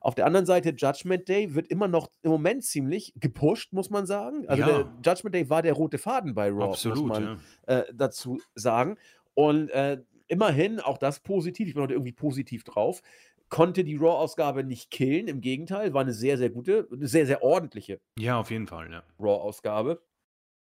[0.04, 4.04] Auf der anderen Seite, Judgment Day wird immer noch im Moment ziemlich gepusht, muss man
[4.04, 4.46] sagen.
[4.46, 4.66] Also ja.
[4.66, 7.78] der Judgment Day war der rote Faden bei Raw, Absolut, muss man ja.
[7.78, 8.98] äh, dazu sagen.
[9.32, 13.00] Und äh, immerhin, auch das positiv, ich bin heute irgendwie positiv drauf,
[13.48, 15.26] konnte die Raw-Ausgabe nicht killen.
[15.26, 17.98] Im Gegenteil, war eine sehr, sehr gute, eine sehr, sehr ordentliche.
[18.18, 19.02] Ja, auf jeden Fall, ja.
[19.18, 20.02] Raw-Ausgabe.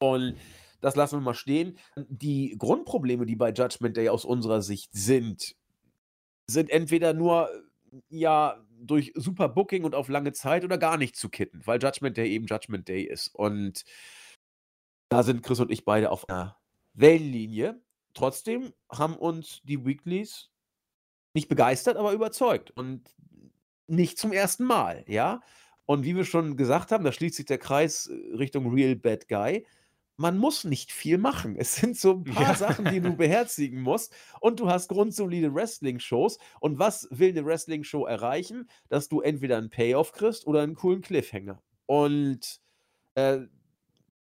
[0.01, 0.36] Und
[0.82, 1.78] das lassen wir mal stehen.
[1.96, 5.56] Die Grundprobleme, die bei Judgment Day aus unserer Sicht sind,
[6.46, 7.48] sind entweder nur
[8.10, 12.16] ja durch super Booking und auf lange Zeit oder gar nicht zu kitten, weil Judgment
[12.16, 13.28] Day eben Judgment Day ist.
[13.34, 13.84] Und
[15.09, 16.56] da sind Chris und ich beide auf einer
[16.94, 17.80] Wellenlinie.
[18.14, 20.51] Trotzdem haben uns die Weeklies
[21.34, 22.70] nicht begeistert, aber überzeugt.
[22.70, 23.14] Und
[23.86, 25.40] nicht zum ersten Mal, ja.
[25.86, 29.28] Und wie wir schon gesagt haben, da schließt sich der Kreis äh, Richtung Real Bad
[29.28, 29.66] Guy.
[30.16, 31.57] Man muss nicht viel machen.
[31.57, 32.55] Es sind so ein paar ja.
[32.55, 34.15] Sachen, die du beherzigen musst.
[34.41, 36.39] Und du hast grundsolide Wrestling-Shows.
[36.61, 38.69] Und was will eine Wrestling-Show erreichen?
[38.89, 41.62] Dass du entweder einen Payoff kriegst oder einen coolen Cliffhanger.
[41.86, 42.61] Und
[43.15, 43.41] äh,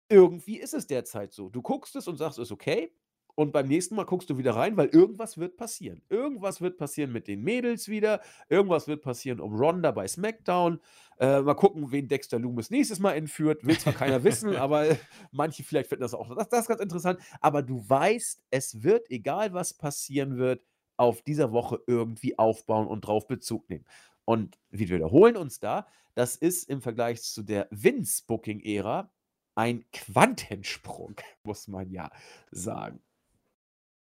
[0.09, 1.49] irgendwie ist es derzeit so.
[1.49, 2.93] Du guckst es und sagst, es ist okay.
[3.41, 6.03] Und beim nächsten Mal guckst du wieder rein, weil irgendwas wird passieren.
[6.11, 8.21] Irgendwas wird passieren mit den Mädels wieder.
[8.51, 10.79] Irgendwas wird passieren um Ronda bei SmackDown.
[11.19, 13.65] Äh, mal gucken, wen Dexter Loomis nächstes Mal entführt.
[13.67, 14.95] Will zwar keiner wissen, aber
[15.33, 16.29] manche vielleicht finden das auch.
[16.35, 17.19] Das, das ist ganz interessant.
[17.41, 20.63] Aber du weißt, es wird, egal was passieren wird,
[20.99, 23.87] auf dieser Woche irgendwie aufbauen und drauf Bezug nehmen.
[24.27, 29.11] Und wir wiederholen uns da, das ist im Vergleich zu der Vince-Booking-Ära
[29.55, 32.11] ein Quantensprung, muss man ja
[32.51, 33.01] sagen.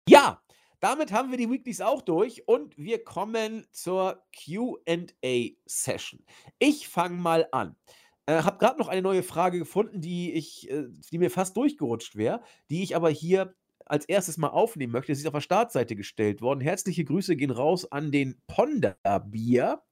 [0.09, 0.43] Ja,
[0.81, 6.25] damit haben wir die Weeklies auch durch und wir kommen zur QA-Session.
[6.59, 7.77] Ich fange mal an.
[8.27, 12.17] Äh, habe gerade noch eine neue Frage gefunden, die, ich, äh, die mir fast durchgerutscht
[12.17, 13.55] wäre, die ich aber hier
[13.87, 15.15] als erstes mal aufnehmen möchte.
[15.15, 16.61] Sie ist auf der Startseite gestellt worden.
[16.61, 19.83] Herzliche Grüße gehen raus an den Ponderbier.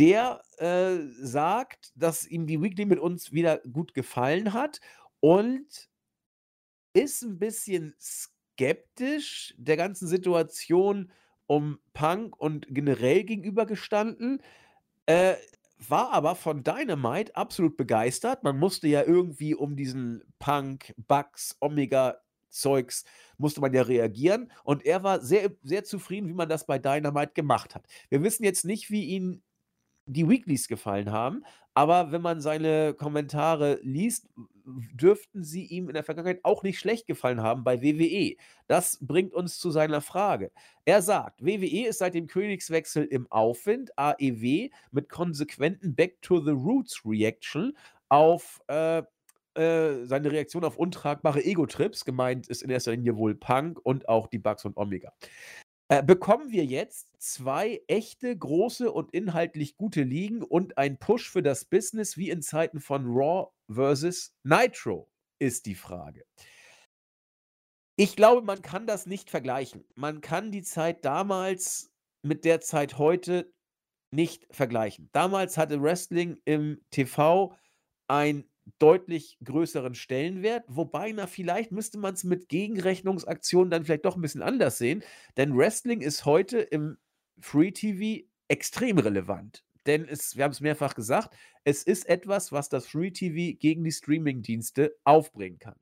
[0.00, 4.80] Der äh, sagt, dass ihm die Weekly mit uns wieder gut gefallen hat
[5.20, 5.88] und
[6.94, 11.12] ist ein bisschen skeptisch skeptisch der ganzen Situation
[11.46, 14.42] um Punk und generell gegenübergestanden,
[15.04, 15.34] äh,
[15.78, 18.42] war aber von Dynamite absolut begeistert.
[18.42, 23.04] Man musste ja irgendwie um diesen Punk, Bugs, Omega-Zeugs,
[23.36, 24.50] musste man ja reagieren.
[24.64, 27.86] Und er war sehr, sehr zufrieden, wie man das bei Dynamite gemacht hat.
[28.08, 29.42] Wir wissen jetzt nicht, wie ihn
[30.06, 34.30] die Weeklies gefallen haben, aber wenn man seine Kommentare liest,
[34.64, 38.36] dürften sie ihm in der Vergangenheit auch nicht schlecht gefallen haben bei WWE.
[38.66, 40.50] Das bringt uns zu seiner Frage.
[40.84, 46.52] Er sagt, WWE ist seit dem Königswechsel im Aufwind, AEW mit konsequenten Back to the
[46.52, 47.76] Roots Reaction
[48.08, 49.02] auf äh,
[49.56, 52.04] äh, seine Reaktion auf untragbare Ego-Trips.
[52.04, 55.12] Gemeint ist in erster Linie wohl Punk und auch die Bugs und Omega.
[55.88, 61.42] Äh, bekommen wir jetzt zwei echte, große und inhaltlich gute Ligen und ein Push für
[61.42, 65.08] das Business wie in Zeiten von Raw versus Nitro,
[65.38, 66.24] ist die Frage.
[67.94, 69.84] Ich glaube, man kann das nicht vergleichen.
[69.94, 71.92] Man kann die Zeit damals
[72.22, 73.52] mit der Zeit heute
[74.10, 75.08] nicht vergleichen.
[75.12, 77.56] Damals hatte Wrestling im TV
[78.08, 78.44] ein
[78.78, 84.22] deutlich größeren Stellenwert, wobei, na, vielleicht müsste man es mit Gegenrechnungsaktionen dann vielleicht doch ein
[84.22, 85.02] bisschen anders sehen,
[85.36, 86.98] denn Wrestling ist heute im
[87.40, 89.64] Free TV extrem relevant.
[89.86, 93.84] Denn es, wir haben es mehrfach gesagt, es ist etwas, was das Free TV gegen
[93.84, 95.76] die Streaming-Dienste aufbringen kann.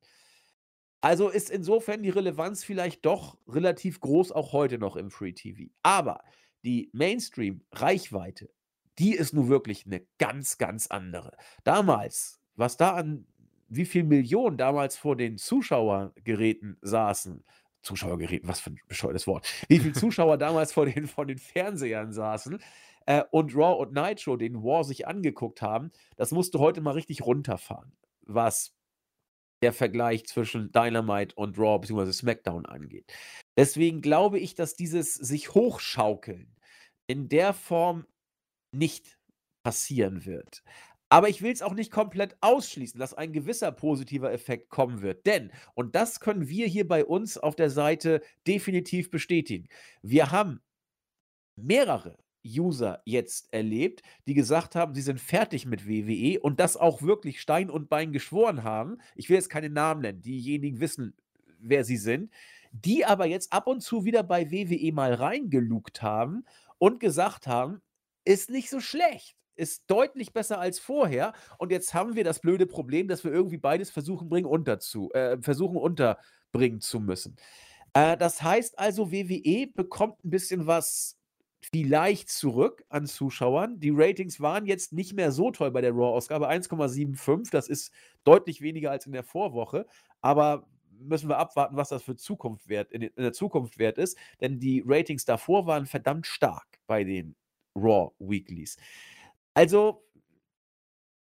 [1.01, 5.70] Also ist insofern die Relevanz vielleicht doch relativ groß, auch heute noch im Free TV.
[5.82, 6.23] Aber
[6.65, 8.51] die Mainstream-Reichweite,
[8.98, 11.36] die ist nun wirklich eine ganz, ganz andere.
[11.62, 13.26] Damals, was da an
[13.68, 17.44] wie viel Millionen damals vor den Zuschauergeräten saßen
[17.82, 19.47] Zuschauergeräten, was für ein bescheuertes Wort.
[19.68, 22.59] Wie viele Zuschauer damals vor den vor den Fernsehern saßen,
[23.06, 26.93] äh, und Raw und Nitro den War sich angeguckt haben, das musst du heute mal
[26.93, 28.74] richtig runterfahren, was
[29.62, 32.12] der Vergleich zwischen Dynamite und Raw bzw.
[32.12, 33.12] SmackDown angeht.
[33.56, 36.56] Deswegen glaube ich, dass dieses sich hochschaukeln
[37.06, 38.06] in der Form
[38.72, 39.18] nicht
[39.62, 40.62] passieren wird.
[41.15, 45.24] Aber ich will es auch nicht komplett ausschließen, dass ein gewisser positiver Effekt kommen wird.
[45.27, 49.69] Denn, und das können wir hier bei uns auf der Seite definitiv bestätigen,
[50.03, 50.61] wir haben
[51.55, 57.01] mehrere User jetzt erlebt, die gesagt haben, sie sind fertig mit WWE und das auch
[57.01, 58.99] wirklich Stein und Bein geschworen haben.
[59.15, 61.15] Ich will jetzt keine Namen nennen, diejenigen wissen,
[61.61, 62.32] wer sie sind,
[62.73, 66.45] die aber jetzt ab und zu wieder bei WWE mal reingelugt haben
[66.78, 67.82] und gesagt haben,
[68.24, 72.66] ist nicht so schlecht, ist deutlich besser als vorher und jetzt haben wir das blöde
[72.66, 77.36] Problem, dass wir irgendwie beides versuchen bringen unterzu, äh, versuchen unterbringen zu müssen.
[77.94, 81.18] Äh, das heißt also, WWE bekommt ein bisschen was
[81.72, 83.81] vielleicht zurück an Zuschauern.
[83.81, 87.51] Die Ratings waren jetzt nicht mehr so toll bei der Raw-Ausgabe, 1,75.
[87.51, 87.93] Das ist
[88.24, 89.86] deutlich weniger als in der Vorwoche.
[90.20, 90.66] Aber
[90.98, 94.18] müssen wir abwarten, was das für Zukunft wert, in, der Zukunft wert ist.
[94.40, 97.35] Denn die Ratings davor waren verdammt stark bei den
[97.76, 98.76] Raw Weeklies.
[99.55, 100.05] Also,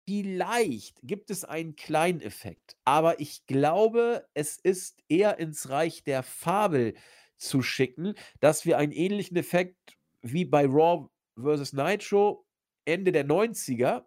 [0.07, 2.75] vielleicht gibt es einen kleinen Effekt.
[2.85, 6.95] Aber ich glaube, es ist eher ins Reich der Fabel
[7.37, 11.73] zu schicken, dass wir einen ähnlichen Effekt wie bei Raw vs.
[11.73, 12.45] Nitro
[12.85, 14.05] Ende der 90er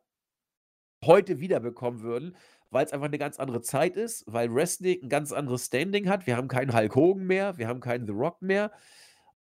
[1.05, 2.37] heute wiederbekommen würden,
[2.71, 6.27] weil es einfach eine ganz andere Zeit ist, weil Wrestling ein ganz anderes Standing hat.
[6.27, 8.73] Wir haben keinen Hulk Hogan mehr, wir haben keinen The Rock mehr.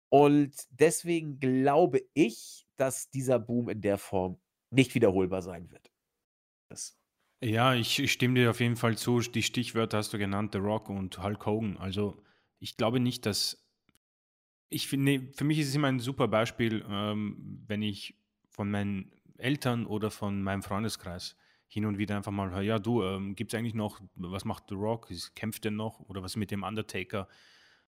[0.08, 4.38] Und deswegen glaube ich, dass dieser Boom in der Form
[4.74, 5.90] nicht wiederholbar sein wird.
[6.68, 6.98] Das
[7.42, 9.20] ja, ich, ich stimme dir auf jeden Fall zu.
[9.20, 11.76] Die Stichwörter hast du genannt, The Rock und Hulk Hogan.
[11.76, 12.22] Also
[12.58, 13.62] ich glaube nicht, dass
[14.70, 18.16] ich finde, für mich ist es immer ein super Beispiel, ähm, wenn ich
[18.48, 21.36] von meinen Eltern oder von meinem Freundeskreis
[21.66, 24.64] hin und wieder einfach mal höre, ja du, ähm, gibt es eigentlich noch, was macht
[24.68, 27.28] The Rock, kämpft der noch oder was mit dem Undertaker,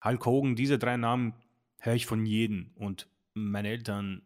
[0.04, 1.34] Hulk Hogan, diese drei Namen
[1.80, 4.24] höre ich von jedem und meine Eltern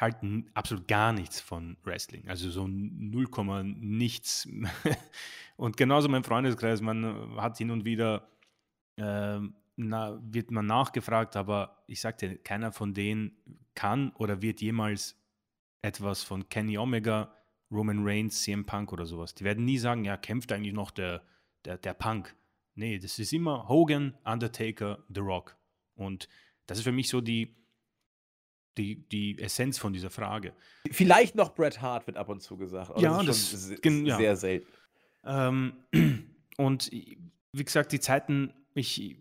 [0.00, 3.28] halten absolut gar nichts von Wrestling, also so 0,
[3.64, 4.48] nichts
[5.56, 8.28] und genauso mein Freundeskreis, man hat hin und wieder
[8.96, 13.32] ähm, na, wird man nachgefragt, aber ich sagte, keiner von denen
[13.74, 15.16] kann oder wird jemals
[15.82, 17.32] etwas von Kenny Omega,
[17.70, 19.34] Roman Reigns, CM Punk oder sowas.
[19.34, 21.22] Die werden nie sagen, ja, kämpft eigentlich noch der,
[21.64, 22.34] der, der Punk.
[22.74, 25.56] Nee, das ist immer Hogan, Undertaker, The Rock.
[25.94, 26.28] Und
[26.66, 27.54] das ist für mich so die,
[28.78, 30.54] die, die Essenz von dieser Frage.
[30.90, 32.90] Vielleicht noch Bret Hart wird ab und zu gesagt.
[32.90, 34.36] Aber ja, das ist das, sehr ja.
[34.36, 34.66] selten.
[35.24, 35.74] Ähm,
[36.56, 39.16] und wie gesagt, die Zeiten, ich,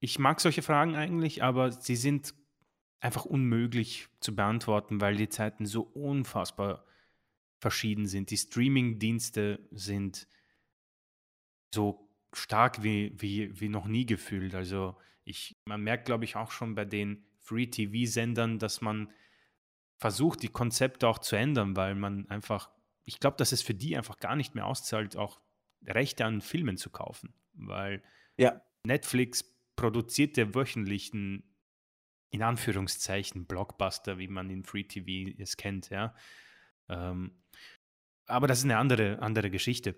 [0.00, 2.34] ich mag solche Fragen eigentlich, aber sie sind
[3.00, 6.84] einfach unmöglich zu beantworten, weil die Zeiten so unfassbar
[7.60, 8.30] verschieden sind.
[8.30, 10.28] Die Streaming-Dienste sind
[11.74, 14.54] so stark wie, wie, wie noch nie gefühlt.
[14.54, 19.10] Also ich, man merkt, glaube ich, auch schon bei den Free-TV-Sendern, dass man
[19.96, 22.70] versucht, die Konzepte auch zu ändern, weil man einfach,
[23.04, 25.40] ich glaube, dass es für die einfach gar nicht mehr auszahlt, auch
[25.84, 28.02] Rechte an Filmen zu kaufen, weil
[28.36, 28.60] ja.
[28.84, 29.44] Netflix
[29.76, 31.42] produziert der wöchentlichen,
[32.30, 36.14] in Anführungszeichen, Blockbuster, wie man in Free TV es kennt, ja.
[36.88, 37.42] Ähm,
[38.26, 39.96] aber das ist eine andere, andere Geschichte.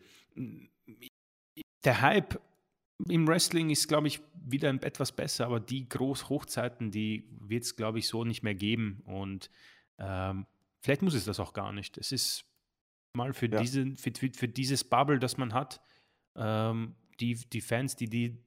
[1.84, 2.40] Der Hype
[3.08, 7.98] im Wrestling ist, glaube ich, wieder etwas besser, aber die Großhochzeiten, die wird es, glaube
[7.98, 9.02] ich, so nicht mehr geben.
[9.04, 9.50] Und
[9.98, 10.46] ähm,
[10.80, 11.98] vielleicht muss es das auch gar nicht.
[11.98, 12.44] Es ist
[13.14, 13.60] mal für, ja.
[13.60, 15.80] diese, für, für, dieses Bubble, das man hat,
[16.36, 18.38] ähm, die, die Fans, die, die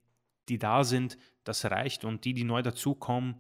[0.50, 2.06] die da sind, das reicht.
[2.06, 3.36] Und die, die neu dazukommen,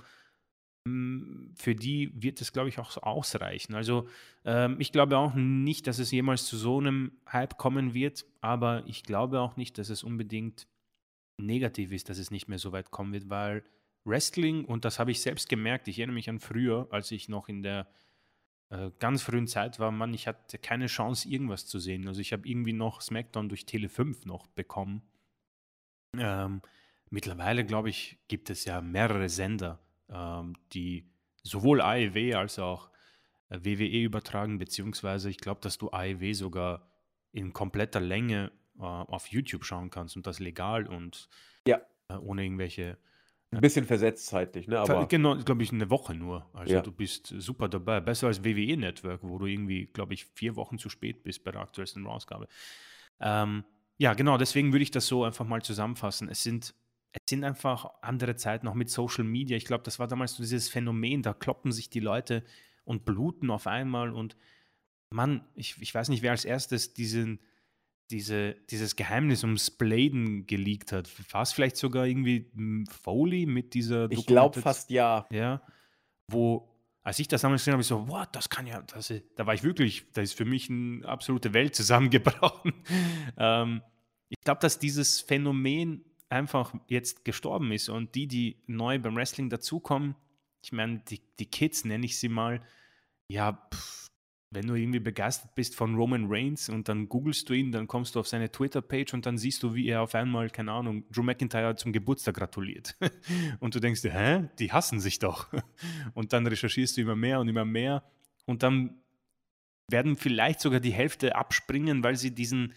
[0.85, 3.75] mm, für die wird es, glaube ich, auch ausreichen.
[3.75, 4.07] Also
[4.45, 8.83] ähm, ich glaube auch nicht, dass es jemals zu so einem Hype kommen wird, aber
[8.87, 10.67] ich glaube auch nicht, dass es unbedingt
[11.37, 13.63] negativ ist, dass es nicht mehr so weit kommen wird, weil
[14.05, 17.47] Wrestling, und das habe ich selbst gemerkt, ich erinnere mich an früher, als ich noch
[17.47, 17.87] in der
[18.69, 22.07] äh, ganz frühen Zeit war, man, ich hatte keine Chance, irgendwas zu sehen.
[22.07, 25.01] Also ich habe irgendwie noch SmackDown durch Tele 5 noch bekommen.
[26.17, 26.61] Ähm,
[27.13, 29.79] Mittlerweile, glaube ich, gibt es ja mehrere Sender,
[30.09, 31.11] ähm, die
[31.43, 32.89] sowohl AEW als auch
[33.49, 36.89] äh, WWE übertragen, beziehungsweise ich glaube, dass du AEW sogar
[37.31, 41.29] in kompletter Länge äh, auf YouTube schauen kannst und das legal und
[41.67, 41.81] Ja.
[42.09, 42.97] äh, ohne irgendwelche
[43.51, 44.79] Ein bisschen versetzt zeitlich, ne?
[44.79, 46.49] Aber Genau, glaube ich, eine Woche nur.
[46.53, 46.81] Also Ja.
[46.81, 47.99] du bist super dabei.
[48.01, 51.51] Besser als WWE Network, wo du irgendwie, glaube ich, vier Wochen zu spät bist bei
[51.51, 52.47] der aktuellsten Ausgabe.
[53.19, 53.63] Ähm,
[53.97, 56.29] ja, genau, deswegen würde ich das so einfach mal zusammenfassen.
[56.29, 56.73] Es sind,
[57.11, 59.55] es sind einfach andere Zeiten, auch mit Social Media.
[59.55, 62.43] Ich glaube, das war damals so dieses Phänomen, da kloppen sich die Leute
[62.85, 64.11] und bluten auf einmal.
[64.11, 64.35] Und
[65.11, 67.39] Mann, ich, ich weiß nicht, wer als erstes diesen,
[68.11, 71.09] diese, dieses Geheimnis ums Bladen geleakt hat.
[71.33, 72.51] War es vielleicht sogar irgendwie
[72.89, 75.25] Foley mit dieser ich glaube fast ja.
[75.31, 75.61] Ja,
[76.27, 76.69] wo,
[77.03, 79.45] als ich das damals gesehen habe, ich so, what, das kann ja, das ist, da
[79.45, 82.73] war ich wirklich, da ist für mich eine absolute Welt zusammengebrochen.
[83.37, 83.81] ähm,
[84.29, 89.49] ich glaube, dass dieses Phänomen einfach jetzt gestorben ist und die, die neu beim Wrestling
[89.49, 90.15] dazukommen,
[90.63, 92.61] ich meine, die, die Kids nenne ich sie mal,
[93.27, 94.02] ja, pff,
[94.53, 98.15] wenn du irgendwie begeistert bist von Roman Reigns und dann googelst du ihn, dann kommst
[98.15, 101.23] du auf seine Twitter-Page und dann siehst du, wie er auf einmal, keine Ahnung, Drew
[101.23, 102.95] McIntyre zum Geburtstag gratuliert.
[103.59, 105.47] und du denkst dir, hä, die hassen sich doch.
[106.13, 108.03] und dann recherchierst du immer mehr und immer mehr
[108.45, 109.01] und dann
[109.89, 112.73] werden vielleicht sogar die Hälfte abspringen, weil sie diesen,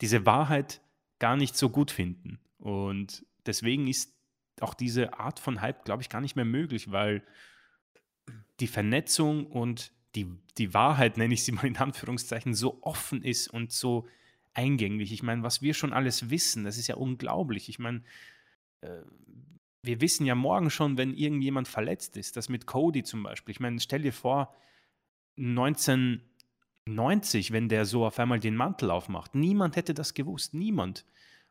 [0.00, 0.80] diese Wahrheit
[1.18, 2.38] gar nicht so gut finden.
[2.58, 4.14] Und deswegen ist
[4.60, 7.22] auch diese Art von Hype, glaube ich, gar nicht mehr möglich, weil
[8.60, 10.26] die Vernetzung und die,
[10.56, 14.06] die Wahrheit, nenne ich sie mal in Anführungszeichen, so offen ist und so
[14.54, 15.12] eingänglich.
[15.12, 17.68] Ich meine, was wir schon alles wissen, das ist ja unglaublich.
[17.68, 18.02] Ich meine,
[18.80, 19.02] äh,
[19.82, 23.52] wir wissen ja morgen schon, wenn irgendjemand verletzt ist, das mit Cody zum Beispiel.
[23.52, 24.52] Ich meine, stell dir vor,
[25.36, 29.36] 1990, wenn der so auf einmal den Mantel aufmacht.
[29.36, 31.04] Niemand hätte das gewusst, niemand.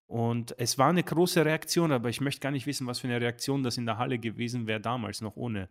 [0.08, 3.22] Und es war eine große Reaktion, aber ich möchte gar nicht wissen, was für eine
[3.22, 5.70] Reaktion das in der Halle gewesen wäre damals, noch ohne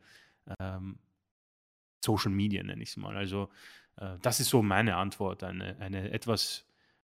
[0.61, 0.99] ähm,
[2.07, 3.17] Social Media, nenne ich es mal.
[3.17, 3.49] Also
[4.01, 6.65] äh, das ist so meine Antwort, eine, eine etwas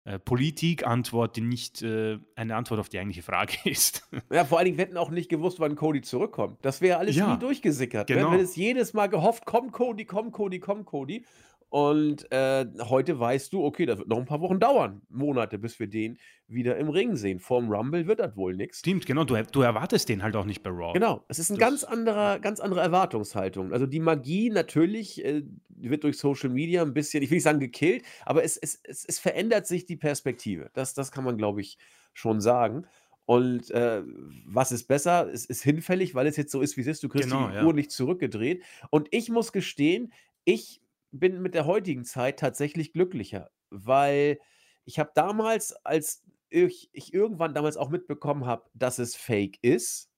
[0.05, 4.07] äh, Politik-Antwort, die nicht äh, eine Antwort auf die eigentliche Frage ist.
[4.31, 6.59] Ja, vor allen Dingen, wir hätten auch nicht gewusst, wann Cody zurückkommt.
[6.63, 8.07] Das wäre alles Ja, nie durchgesickert.
[8.07, 8.31] genau.
[8.31, 8.37] Ne?
[8.37, 11.25] Wenn es jedes Mal gehofft, komm Cody, komm Cody, komm Cody.
[11.69, 15.79] Und äh, heute weißt du, okay, das wird noch ein paar Wochen dauern, Monate, bis
[15.79, 16.17] wir den
[16.47, 17.39] wieder im Ring sehen.
[17.39, 18.79] Vorm Rumble wird das wohl nichts.
[18.79, 20.93] Stimmt, genau, du, du erwartest den halt auch nicht bei Raw.
[20.93, 23.73] Genau, es ist eine ganz anderer, ganz andere Erwartungshaltung.
[23.73, 27.59] Also die Magie natürlich äh, wird durch Social Media ein bisschen, ich will nicht sagen
[27.59, 30.69] gekillt, aber es, es, es, es verändert sich die Perspektive.
[30.73, 31.77] Das, das kann man, glaube ich,
[32.13, 32.87] schon sagen.
[33.25, 34.03] Und äh,
[34.45, 35.29] was ist besser?
[35.29, 37.03] Es ist hinfällig, weil es jetzt so ist, wie es ist.
[37.03, 37.65] Du kriegst Genau, die ja.
[37.65, 38.63] Uhr nicht zurückgedreht.
[38.89, 40.13] Und ich muss gestehen,
[40.45, 40.81] ich
[41.11, 44.39] bin mit der heutigen Zeit tatsächlich glücklicher, weil
[44.85, 50.09] ich habe damals, als ich, ich irgendwann damals auch mitbekommen habe, dass es fake ist,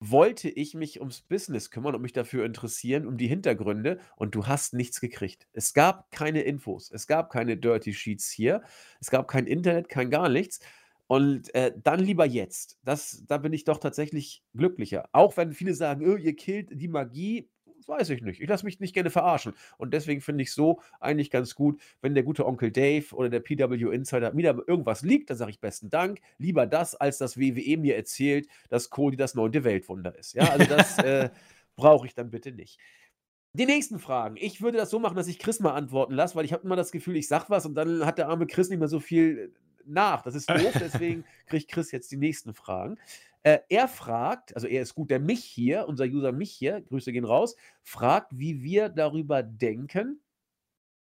[0.00, 4.46] wollte ich mich ums Business kümmern und mich dafür interessieren, um die Hintergründe und du
[4.48, 5.46] hast nichts gekriegt.
[5.52, 8.62] Es gab keine Infos, es gab keine Dirty Sheets hier,
[9.00, 10.60] es gab kein Internet, kein gar nichts.
[11.06, 12.78] Und äh, dann lieber jetzt.
[12.84, 15.08] Das, da bin ich doch tatsächlich glücklicher.
[15.12, 17.50] Auch wenn viele sagen, "Ö, ihr killt die Magie,
[17.88, 18.40] weiß ich nicht.
[18.40, 19.54] Ich lasse mich nicht gerne verarschen.
[19.78, 23.40] Und deswegen finde ich so eigentlich ganz gut, wenn der gute Onkel Dave oder der
[23.40, 26.20] PW Insider mir da irgendwas liegt, dann sage ich besten Dank.
[26.38, 30.34] Lieber das, als das WWE mir erzählt, dass Cody das neunte Weltwunder ist.
[30.34, 31.30] Ja, also das äh,
[31.76, 32.78] brauche ich dann bitte nicht.
[33.54, 34.36] Die nächsten Fragen.
[34.38, 36.76] Ich würde das so machen, dass ich Chris mal antworten lasse, weil ich habe immer
[36.76, 39.52] das Gefühl, ich sag was und dann hat der arme Chris nicht mehr so viel
[39.84, 40.22] nach.
[40.22, 42.98] Das ist doof, deswegen kriegt Chris jetzt die nächsten Fragen.
[43.44, 47.12] Äh, er fragt, also er ist gut, der mich hier, unser User mich hier, Grüße
[47.12, 50.20] gehen raus, fragt, wie wir darüber denken,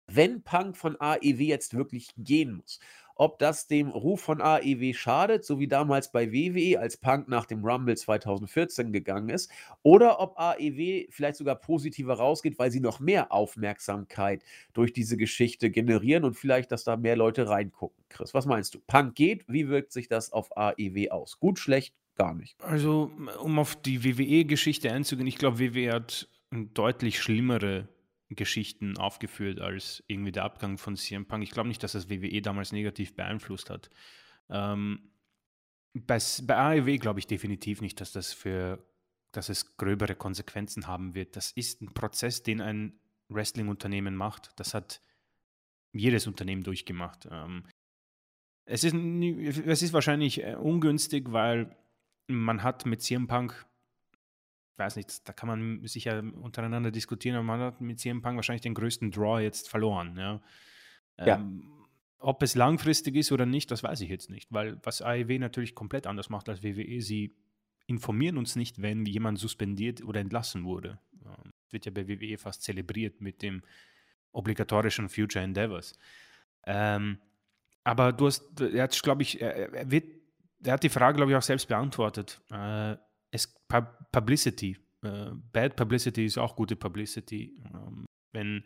[0.07, 2.79] wenn Punk von AEW jetzt wirklich gehen muss.
[3.15, 7.45] Ob das dem Ruf von AEW schadet, so wie damals bei WWE, als Punk nach
[7.45, 9.51] dem Rumble 2014 gegangen ist,
[9.83, 14.43] oder ob AEW vielleicht sogar positiver rausgeht, weil sie noch mehr Aufmerksamkeit
[14.73, 18.03] durch diese Geschichte generieren und vielleicht, dass da mehr Leute reingucken.
[18.09, 18.79] Chris, was meinst du?
[18.87, 21.39] Punk geht, wie wirkt sich das auf AEW aus?
[21.39, 22.59] Gut, schlecht, gar nicht.
[22.61, 27.87] Also, um auf die WWE-Geschichte einzugehen, ich glaube, WWE hat deutlich schlimmere
[28.29, 31.43] Geschichten aufgeführt als irgendwie der Abgang von CM Punk.
[31.43, 33.89] Ich glaube nicht, dass das WWE damals negativ beeinflusst hat.
[34.49, 35.11] Ähm,
[35.93, 38.85] bei, bei AEW glaube ich definitiv nicht, dass das für,
[39.31, 41.35] dass es gröbere Konsequenzen haben wird.
[41.35, 44.51] Das ist ein Prozess, den ein Wrestling-Unternehmen macht.
[44.57, 45.01] Das hat
[45.93, 47.27] jedes Unternehmen durchgemacht.
[47.29, 47.65] Ähm,
[48.65, 51.75] es, ist, es ist wahrscheinlich äh, ungünstig, weil
[52.31, 53.65] man hat mit CM Punk,
[54.73, 58.35] ich weiß nicht, da kann man sicher untereinander diskutieren, aber man hat mit CM Punk
[58.37, 60.17] wahrscheinlich den größten Draw jetzt verloren.
[60.17, 60.41] Ja.
[61.19, 61.35] Ja.
[61.37, 61.71] Ähm,
[62.17, 65.73] ob es langfristig ist oder nicht, das weiß ich jetzt nicht, weil was AEW natürlich
[65.73, 67.35] komplett anders macht als WWE, sie
[67.87, 70.99] informieren uns nicht, wenn jemand suspendiert oder entlassen wurde.
[71.25, 73.63] Ähm, wird ja bei WWE fast zelebriert mit dem
[74.31, 75.93] obligatorischen Future Endeavors.
[76.65, 77.17] Ähm,
[77.83, 80.05] aber du hast, er hat, glaube ich, er, wird,
[80.63, 82.41] er hat die Frage, glaube ich, auch selbst beantwortet.
[82.51, 82.95] Äh,
[83.31, 83.53] es,
[84.11, 87.55] Publicity, äh, Bad Publicity ist auch gute Publicity.
[87.73, 88.65] Ähm, wenn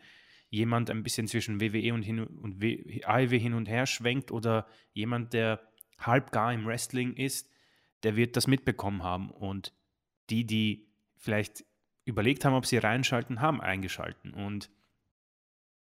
[0.49, 5.33] jemand ein bisschen zwischen WWE und, hin und AEW hin und her schwenkt oder jemand,
[5.33, 5.61] der
[5.99, 7.49] halb gar im Wrestling ist,
[8.03, 9.31] der wird das mitbekommen haben.
[9.31, 9.73] Und
[10.29, 11.65] die, die vielleicht
[12.05, 14.33] überlegt haben, ob sie reinschalten, haben eingeschalten.
[14.33, 14.69] Und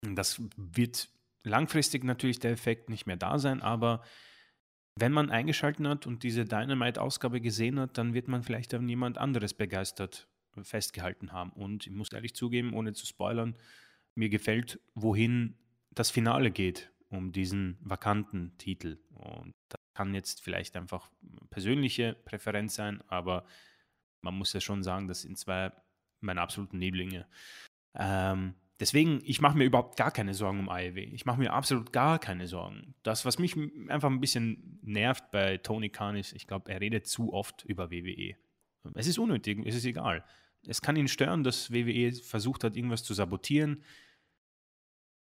[0.02, 1.08] das wird
[1.42, 4.02] langfristig natürlich der Effekt nicht mehr da sein, aber
[4.96, 9.18] wenn man eingeschalten hat und diese Dynamite-Ausgabe gesehen hat, dann wird man vielleicht an jemand
[9.18, 10.28] anderes begeistert
[10.62, 11.52] festgehalten haben.
[11.52, 13.56] Und ich muss ehrlich zugeben, ohne zu spoilern,
[14.14, 15.56] mir gefällt, wohin
[15.90, 18.98] das Finale geht um diesen vakanten Titel.
[19.10, 21.10] Und das kann jetzt vielleicht einfach
[21.50, 23.44] persönliche Präferenz sein, aber
[24.20, 25.72] man muss ja schon sagen, das sind zwei
[26.20, 27.26] meiner absoluten Lieblinge.
[27.94, 30.98] Ähm, deswegen, ich mache mir überhaupt gar keine Sorgen um AEW.
[31.12, 32.94] Ich mache mir absolut gar keine Sorgen.
[33.02, 33.56] Das, was mich
[33.88, 37.90] einfach ein bisschen nervt bei Tony Khan ist, ich glaube, er redet zu oft über
[37.90, 38.34] WWE.
[38.94, 40.24] Es ist unnötig, es ist egal.
[40.66, 43.82] Es kann ihn stören, dass WWE versucht hat, irgendwas zu sabotieren.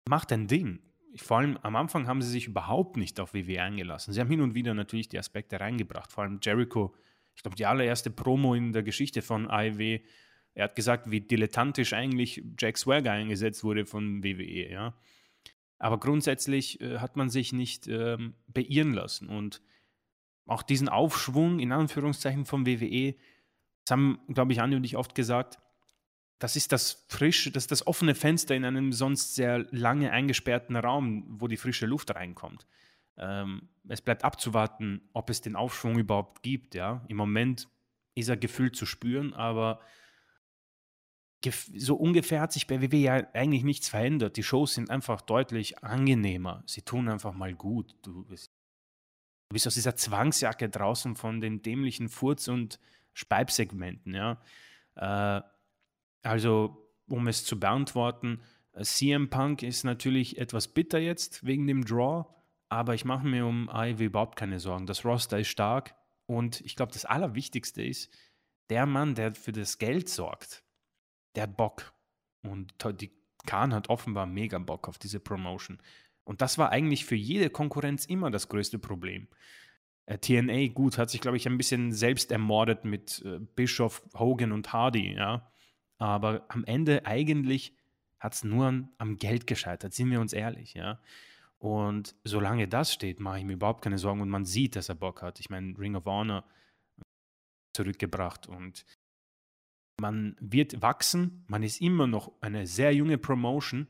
[0.07, 0.79] Macht ein Ding.
[1.15, 4.13] Vor allem am Anfang haben sie sich überhaupt nicht auf WWE eingelassen.
[4.13, 6.11] Sie haben hin und wieder natürlich die Aspekte reingebracht.
[6.11, 6.95] Vor allem Jericho,
[7.35, 9.99] ich glaube, die allererste Promo in der Geschichte von AEW
[10.57, 14.95] er hat gesagt, wie dilettantisch eigentlich Jack Swagger eingesetzt wurde von WWE, ja.
[15.77, 19.29] Aber grundsätzlich äh, hat man sich nicht ähm, beirren lassen.
[19.29, 19.61] Und
[20.47, 23.13] auch diesen Aufschwung, in Anführungszeichen, vom WWE,
[23.85, 25.59] das haben, glaube ich, Andi und ich oft gesagt,
[26.39, 30.75] das ist das frische, das ist das offene Fenster in einem sonst sehr lange eingesperrten
[30.75, 32.65] Raum, wo die frische Luft reinkommt.
[33.15, 36.73] Ähm, es bleibt abzuwarten, ob es den Aufschwung überhaupt gibt.
[36.73, 37.05] Ja?
[37.09, 37.69] Im Moment
[38.15, 39.81] ist er gefühlt zu spüren, aber
[41.45, 44.37] so ungefähr hat sich bei WW ja eigentlich nichts verändert.
[44.37, 46.63] Die Shows sind einfach deutlich angenehmer.
[46.65, 47.95] Sie tun einfach mal gut.
[48.01, 48.51] Du bist,
[49.49, 52.79] du bist aus dieser Zwangsjacke draußen von den dämlichen Furz- und
[53.13, 54.41] Speibsegmenten, ja.
[54.95, 55.41] Äh,
[56.23, 58.41] also, um es zu beantworten,
[58.73, 62.25] äh, CM Punk ist natürlich etwas bitter jetzt wegen dem Draw,
[62.69, 64.85] aber ich mache mir um AEW überhaupt keine Sorgen.
[64.85, 65.95] Das Roster ist stark
[66.25, 68.11] und ich glaube, das Allerwichtigste ist,
[68.69, 70.63] der Mann, der für das Geld sorgt,
[71.37, 71.93] der hat Bock.
[72.41, 73.11] Und die
[73.45, 75.79] Khan hat offenbar mega Bock auf diese Promotion.
[76.23, 79.27] Und das war eigentlich für jede Konkurrenz immer das größte Problem.
[80.07, 84.51] Äh, TNA, gut, hat sich, glaube ich, ein bisschen selbst ermordet mit äh, Bischof, Hogan
[84.51, 85.51] und Hardy, ja.
[85.99, 87.75] Aber am Ende eigentlich
[88.19, 90.99] hat es nur an, am Geld gescheitert, sind wir uns ehrlich, ja.
[91.59, 94.95] Und solange das steht, mache ich mir überhaupt keine Sorgen und man sieht, dass er
[94.95, 95.39] Bock hat.
[95.39, 96.43] Ich meine, Ring of Honor
[97.73, 98.85] zurückgebracht und
[99.99, 103.87] man wird wachsen, man ist immer noch eine sehr junge Promotion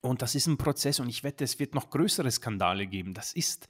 [0.00, 3.14] und das ist ein Prozess und ich wette, es wird noch größere Skandale geben.
[3.14, 3.68] Das ist,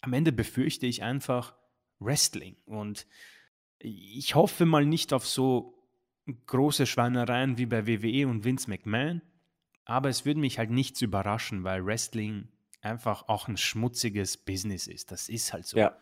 [0.00, 1.54] am Ende befürchte ich einfach
[1.98, 3.06] Wrestling und
[3.78, 5.76] ich hoffe mal nicht auf so
[6.46, 9.22] große Schweinereien wie bei WWE und Vince McMahon,
[9.84, 12.48] aber es würde mich halt nichts überraschen, weil Wrestling
[12.80, 15.12] einfach auch ein schmutziges Business ist.
[15.12, 15.76] Das ist halt so.
[15.78, 15.96] Ja.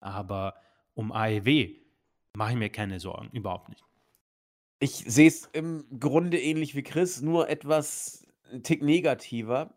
[0.00, 0.54] Aber
[0.94, 1.76] um AEW
[2.34, 3.84] mache ich mir keine Sorgen, überhaupt nicht.
[4.82, 9.74] Ich sehe es im Grunde ähnlich wie Chris, nur etwas 'n Tick negativer.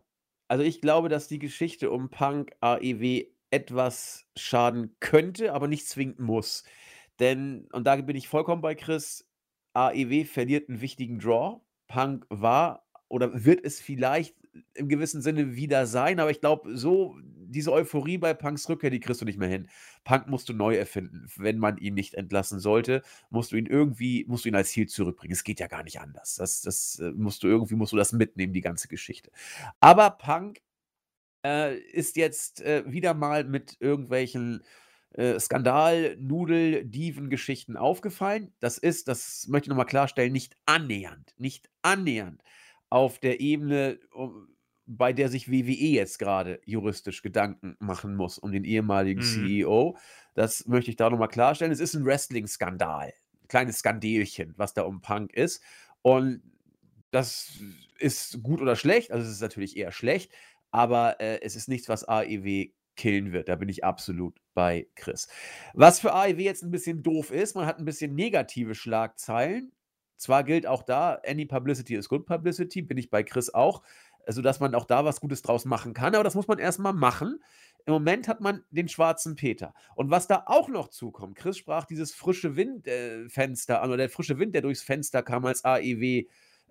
[0.48, 6.20] Also, ich glaube, dass die Geschichte um Punk AEW etwas schaden könnte, aber nicht zwingend
[6.20, 6.64] muss.
[7.20, 9.28] Denn und da bin ich vollkommen bei Chris,
[9.74, 11.60] AEW verliert einen wichtigen Draw.
[11.88, 14.36] Punk war oder wird es vielleicht
[14.74, 17.18] im gewissen Sinne wieder sein, aber ich glaube, so
[17.54, 19.70] diese Euphorie bei Punks Rückkehr, die kriegst du nicht mehr hin.
[20.04, 21.28] Punk musst du neu erfinden.
[21.38, 24.88] Wenn man ihn nicht entlassen sollte, musst du ihn irgendwie, musst du ihn als Ziel
[24.88, 25.34] zurückbringen.
[25.34, 26.36] Es geht ja gar nicht anders.
[26.36, 29.32] Das, das äh, musst du irgendwie, musst du das mitnehmen, die ganze Geschichte.
[29.80, 30.62] Aber Punk
[31.46, 34.64] äh, ist jetzt äh, wieder mal mit irgendwelchen
[35.14, 38.54] äh, Skandal, Nudel, Diven-Geschichten aufgefallen.
[38.60, 42.42] Das ist, das möchte ich nochmal klarstellen, nicht annähernd, nicht annähernd
[42.90, 44.00] auf der Ebene,
[44.86, 49.26] bei der sich WWE jetzt gerade juristisch Gedanken machen muss um den ehemaligen mhm.
[49.26, 49.98] CEO.
[50.34, 51.72] Das möchte ich da nochmal klarstellen.
[51.72, 53.14] Es ist ein Wrestling-Skandal.
[53.48, 55.62] Kleines Skandelchen, was da um Punk ist.
[56.02, 56.42] Und
[57.12, 57.60] das
[58.00, 59.12] ist gut oder schlecht.
[59.12, 60.32] Also, es ist natürlich eher schlecht,
[60.72, 63.50] aber äh, es ist nichts, was AEW killen wird.
[63.50, 65.28] Da bin ich absolut bei Chris.
[65.74, 69.72] Was für AEW jetzt ein bisschen doof ist, man hat ein bisschen negative Schlagzeilen.
[70.18, 73.84] Zwar gilt auch da, any publicity is good publicity, bin ich bei Chris auch
[74.28, 76.16] sodass man auch da was Gutes draus machen kann.
[76.16, 77.40] Aber das muss man erstmal machen.
[77.86, 79.74] Im Moment hat man den schwarzen Peter.
[79.96, 84.10] Und was da auch noch zukommt, Chris sprach dieses frische Windfenster äh, an, oder der
[84.10, 86.24] frische Wind, der durchs Fenster kam, als AEW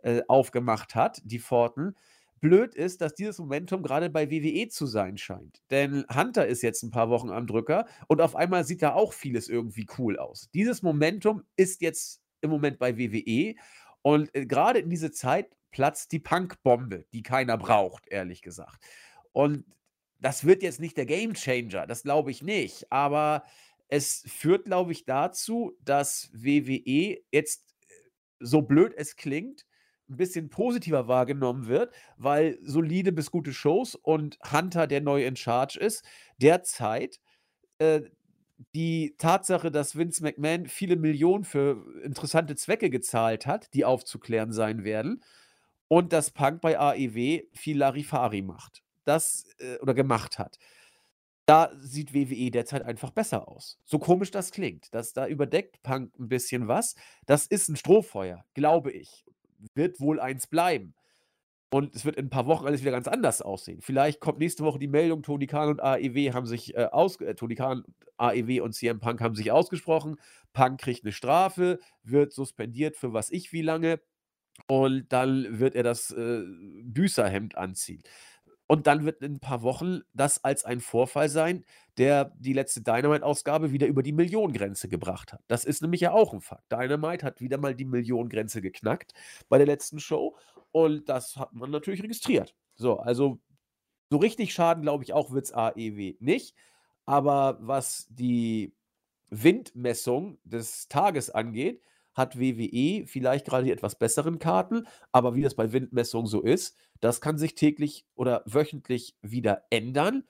[0.02, 1.96] äh, aufgemacht hat, die Pforten.
[2.40, 5.62] blöd ist, dass dieses Momentum gerade bei WWE zu sein scheint.
[5.70, 9.12] Denn Hunter ist jetzt ein paar Wochen am Drücker und auf einmal sieht da auch
[9.12, 10.50] vieles irgendwie cool aus.
[10.52, 13.54] Dieses Momentum ist jetzt im Moment bei WWE
[14.02, 18.84] und äh, gerade in diese Zeit platzt die Punk-Bombe, die keiner braucht, ehrlich gesagt.
[19.32, 19.64] Und
[20.20, 22.90] das wird jetzt nicht der Game Changer, das glaube ich nicht.
[22.92, 23.44] Aber
[23.88, 27.94] es führt, glaube ich, dazu, dass WWE jetzt, äh,
[28.40, 29.66] so blöd es klingt,
[30.08, 35.36] ein bisschen positiver wahrgenommen wird, weil solide bis gute Shows und Hunter, der neu in
[35.36, 36.04] Charge ist,
[36.38, 37.18] derzeit
[37.78, 38.02] äh,
[38.74, 44.84] die Tatsache, dass Vince McMahon viele Millionen für interessante Zwecke gezahlt hat, die aufzuklären sein
[44.84, 45.22] werden,
[45.89, 48.82] und dass Punk bei AEW viel Larifari macht.
[49.05, 50.59] Das äh, oder gemacht hat.
[51.47, 53.78] Da sieht WWE derzeit einfach besser aus.
[53.84, 54.94] So komisch das klingt.
[54.94, 56.94] Das, da überdeckt Punk ein bisschen was.
[57.26, 59.26] Das ist ein Strohfeuer, glaube ich.
[59.74, 60.94] Wird wohl eins bleiben.
[61.72, 63.80] Und es wird in ein paar Wochen alles wieder ganz anders aussehen.
[63.80, 67.34] Vielleicht kommt nächste Woche die Meldung, Tony Khan und AEW haben sich äh, aus, äh,
[67.34, 67.82] Tony Khan,
[68.18, 70.16] AEW und CM Punk haben sich ausgesprochen.
[70.52, 74.00] Punk kriegt eine Strafe, wird suspendiert für was ich wie lange.
[74.66, 76.42] Und dann wird er das äh,
[76.82, 78.02] Büßerhemd anziehen.
[78.66, 81.64] Und dann wird in ein paar Wochen das als ein Vorfall sein,
[81.96, 85.42] der die letzte Dynamite-Ausgabe wieder über die Millionengrenze gebracht hat.
[85.48, 86.70] Das ist nämlich ja auch ein Fakt.
[86.70, 89.12] Dynamite hat wieder mal die Millionengrenze geknackt
[89.48, 90.36] bei der letzten Show
[90.72, 92.54] und das hat man natürlich registriert.
[92.74, 93.38] So, also
[94.10, 96.54] so richtig schaden, glaube ich, auch wird es AEW nicht.
[97.06, 98.74] Aber was die
[99.30, 101.82] Windmessung des Tages angeht,
[102.14, 106.76] hat WWE vielleicht gerade die etwas besseren Karten, aber wie das bei Windmessungen so ist,
[107.00, 110.24] das kann sich täglich oder wöchentlich wieder ändern.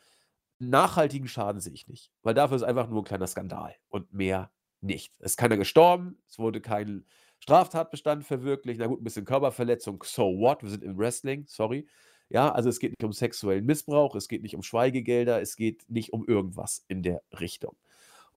[0.60, 4.52] Nachhaltigen Schaden sehe ich nicht, weil dafür ist einfach nur ein kleiner Skandal und mehr
[4.80, 5.12] nicht.
[5.18, 7.04] Es ist keiner gestorben, es wurde kein
[7.42, 11.88] Straftatbestand verwirklicht, na gut, ein bisschen Körperverletzung, so what, wir sind im Wrestling, sorry.
[12.28, 15.84] Ja, also es geht nicht um sexuellen Missbrauch, es geht nicht um Schweigegelder, es geht
[15.90, 17.76] nicht um irgendwas in der Richtung.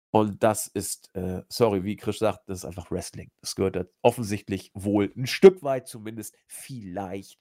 [0.10, 3.30] Und das ist, äh, sorry, wie Chris sagt, das ist einfach Wrestling.
[3.41, 7.40] Das gehört da offensichtlich wohl ein Stück weit zumindest vielleicht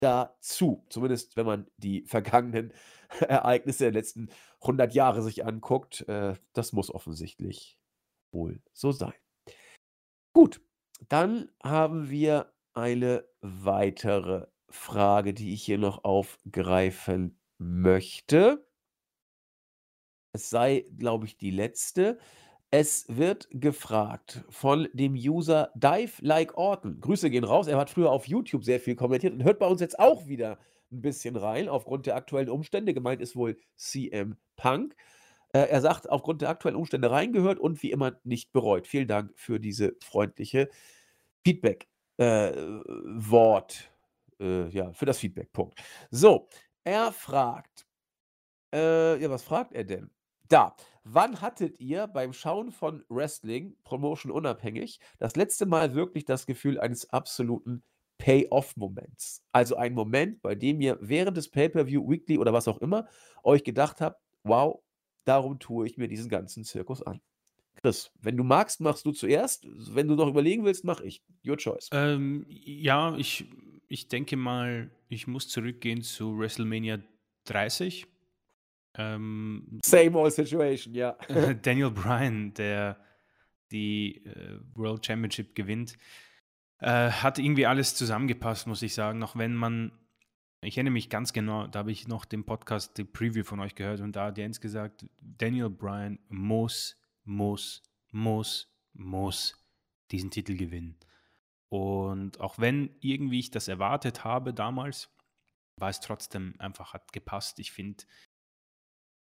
[0.00, 0.84] dazu.
[0.90, 2.72] Zumindest wenn man die vergangenen
[3.20, 4.28] Ereignisse der letzten
[4.60, 6.06] 100 Jahre sich anguckt.
[6.06, 7.78] Äh, das muss offensichtlich
[8.30, 9.14] wohl so sein.
[10.34, 10.60] Gut,
[11.08, 18.66] dann haben wir eine weitere Frage, die ich hier noch aufgreifen möchte.
[20.32, 22.18] Es sei, glaube ich, die letzte.
[22.70, 27.00] Es wird gefragt von dem User Dive Like Orton.
[27.00, 27.66] Grüße gehen raus.
[27.66, 30.58] Er hat früher auf YouTube sehr viel kommentiert und hört bei uns jetzt auch wieder
[30.90, 32.94] ein bisschen rein, aufgrund der aktuellen Umstände.
[32.94, 34.96] Gemeint ist wohl CM Punk.
[35.52, 38.86] Äh, er sagt, aufgrund der aktuellen Umstände reingehört und wie immer nicht bereut.
[38.86, 40.68] Vielen Dank für diese freundliche
[41.44, 43.90] Feedback-Wort.
[44.40, 45.52] Äh, äh, ja, für das Feedback.
[45.52, 45.78] Punkt.
[46.10, 46.48] So,
[46.84, 47.86] er fragt.
[48.74, 50.10] Äh, ja, was fragt er denn?
[50.48, 50.74] Da.
[51.04, 56.78] Wann hattet ihr beim Schauen von Wrestling, Promotion unabhängig, das letzte Mal wirklich das Gefühl
[56.78, 57.82] eines absoluten
[58.18, 59.42] Pay-off-Moments?
[59.50, 63.08] Also ein Moment, bei dem ihr während des Pay-per-View, Weekly oder was auch immer
[63.42, 64.80] euch gedacht habt, wow,
[65.24, 67.20] darum tue ich mir diesen ganzen Zirkus an.
[67.76, 69.66] Chris, wenn du magst, machst du zuerst.
[69.94, 71.22] Wenn du noch überlegen willst, mach ich.
[71.44, 71.88] Your choice.
[71.92, 73.46] Ähm, ja, ich,
[73.88, 77.00] ich denke mal, ich muss zurückgehen zu WrestleMania
[77.44, 78.06] 30.
[78.98, 81.16] Ähm, Same old situation, ja.
[81.62, 82.98] Daniel Bryan, der
[83.70, 85.96] die äh, World Championship gewinnt,
[86.78, 89.22] äh, hat irgendwie alles zusammengepasst, muss ich sagen.
[89.22, 89.92] Auch wenn man,
[90.62, 93.74] ich erinnere mich ganz genau, da habe ich noch den Podcast, die Preview von euch
[93.74, 97.82] gehört und da hat Jens gesagt, Daniel Bryan muss, muss,
[98.12, 99.60] muss, muss
[100.12, 100.96] diesen Titel gewinnen.
[101.68, 105.10] Und auch wenn irgendwie ich das erwartet habe damals,
[105.80, 107.58] war es trotzdem einfach, hat gepasst.
[107.58, 108.04] Ich finde,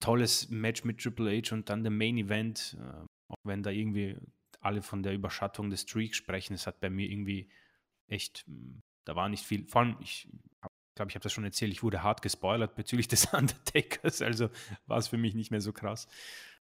[0.00, 4.16] tolles Match mit Triple H und dann der Main Event, äh, auch wenn da irgendwie
[4.60, 7.50] alle von der Überschattung des Streaks sprechen, es hat bei mir irgendwie
[8.08, 10.28] echt, hm, da war nicht viel, vor allem, ich
[10.94, 14.50] glaube, ich habe das schon erzählt, ich wurde hart gespoilert bezüglich des Undertakers, also
[14.86, 16.08] war es für mich nicht mehr so krass.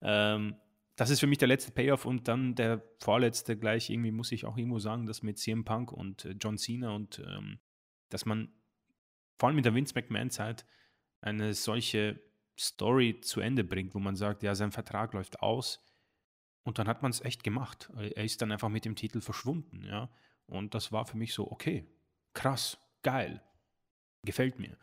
[0.03, 0.57] Ähm,
[0.97, 4.45] das ist für mich der letzte Payoff und dann der vorletzte gleich irgendwie, muss ich
[4.45, 7.59] auch irgendwo sagen, das mit CM Punk und äh, John Cena und ähm,
[8.11, 8.53] dass man
[9.37, 10.65] vor allem in der Vince McMahon-Zeit
[11.21, 12.21] eine solche
[12.59, 15.85] Story zu Ende bringt, wo man sagt, ja, sein Vertrag läuft aus.
[16.63, 17.91] Und dann hat man es echt gemacht.
[17.97, 20.09] Er ist dann einfach mit dem Titel verschwunden, ja.
[20.47, 21.87] Und das war für mich so, okay,
[22.33, 23.43] krass, geil,
[24.25, 24.77] gefällt mir.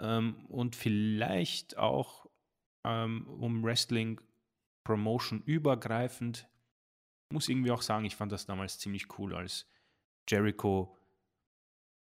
[0.00, 2.26] Ähm, und vielleicht auch
[2.84, 4.20] ähm, um Wrestling
[4.84, 6.48] Promotion übergreifend,
[7.32, 9.66] muss irgendwie auch sagen, ich fand das damals ziemlich cool, als
[10.28, 10.96] Jericho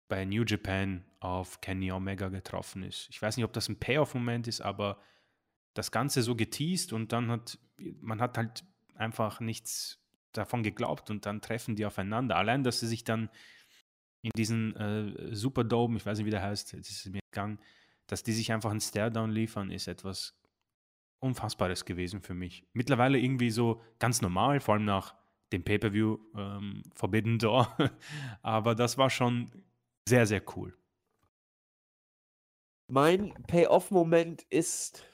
[0.08, 3.08] bei New Japan auf Kenny Omega getroffen ist.
[3.10, 5.00] Ich weiß nicht, ob das ein Payoff-Moment ist, aber
[5.72, 7.58] das Ganze so geteased und dann hat
[8.00, 10.00] man hat halt einfach nichts
[10.32, 12.36] davon geglaubt und dann treffen die aufeinander.
[12.36, 13.30] Allein, dass sie sich dann
[14.24, 17.58] in diesen äh, Superdome, ich weiß nicht, wie der heißt, jetzt ist es mir gegangen,
[18.06, 20.34] dass die sich einfach einen Stare-Down liefern, ist etwas
[21.20, 22.66] Unfassbares gewesen für mich.
[22.72, 25.14] Mittlerweile irgendwie so ganz normal, vor allem nach
[25.52, 27.76] dem Pay-Per-View ähm, Forbidden Door.
[28.42, 29.50] Aber das war schon
[30.08, 30.74] sehr, sehr cool.
[32.90, 35.04] Mein Pay-Off-Moment ist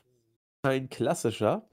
[0.62, 1.68] ein klassischer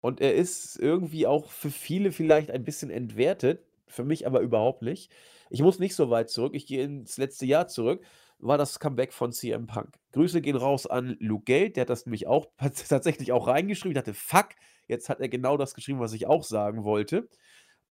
[0.00, 4.82] und er ist irgendwie auch für viele vielleicht ein bisschen entwertet, für mich aber überhaupt
[4.82, 5.12] nicht.
[5.54, 8.04] Ich muss nicht so weit zurück, ich gehe ins letzte Jahr zurück,
[8.40, 10.00] war das Comeback von CM Punk.
[10.10, 12.48] Grüße gehen raus an Luke Gate, der hat das nämlich auch
[12.88, 13.92] tatsächlich auch reingeschrieben.
[13.92, 14.48] Ich dachte, fuck,
[14.88, 17.28] jetzt hat er genau das geschrieben, was ich auch sagen wollte.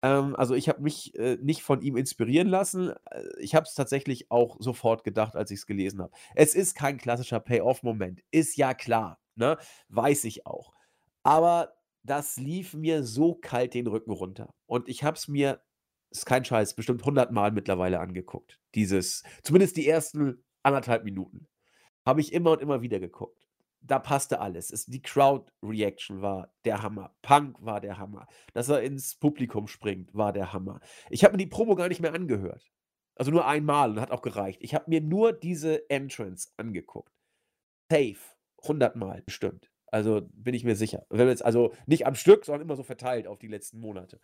[0.01, 2.89] Ähm, also ich habe mich äh, nicht von ihm inspirieren lassen.
[3.09, 6.11] Äh, ich habe es tatsächlich auch sofort gedacht, als ich es gelesen habe.
[6.35, 9.57] Es ist kein klassischer Payoff-Moment, ist ja klar, ne?
[9.87, 10.73] weiß ich auch.
[11.23, 14.53] Aber das lief mir so kalt den Rücken runter.
[14.65, 15.61] Und ich habe es mir,
[16.17, 18.59] ist kein Scheiß, bestimmt 100 Mal mittlerweile angeguckt.
[18.75, 21.47] Dieses, zumindest die ersten anderthalb Minuten.
[22.05, 23.43] Habe ich immer und immer wieder geguckt
[23.83, 24.71] da passte alles.
[24.71, 27.15] Es, die Crowd-Reaction war der Hammer.
[27.21, 28.27] Punk war der Hammer.
[28.53, 30.79] Dass er ins Publikum springt, war der Hammer.
[31.09, 32.71] Ich habe mir die Promo gar nicht mehr angehört.
[33.15, 34.59] Also nur einmal und hat auch gereicht.
[34.61, 37.13] Ich habe mir nur diese Entrance angeguckt.
[37.91, 38.17] Safe.
[38.63, 39.69] 100 Mal bestimmt.
[39.87, 41.05] Also bin ich mir sicher.
[41.09, 44.19] Wenn jetzt also nicht am Stück, sondern immer so verteilt auf die letzten Monate.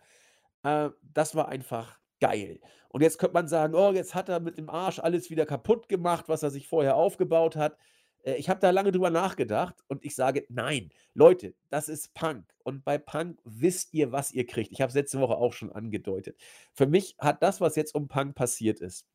[0.62, 2.60] Äh, das war einfach geil.
[2.88, 5.88] Und jetzt könnte man sagen, oh, jetzt hat er mit dem Arsch alles wieder kaputt
[5.88, 7.76] gemacht, was er sich vorher aufgebaut hat.
[8.24, 12.44] Äh, ich habe da lange drüber nachgedacht und ich sage, nein, Leute, das ist Punk.
[12.64, 14.72] Und bei Punk wisst ihr, was ihr kriegt.
[14.72, 16.36] Ich habe es letzte Woche auch schon angedeutet.
[16.72, 19.06] Für mich hat das, was jetzt um Punk passiert ist,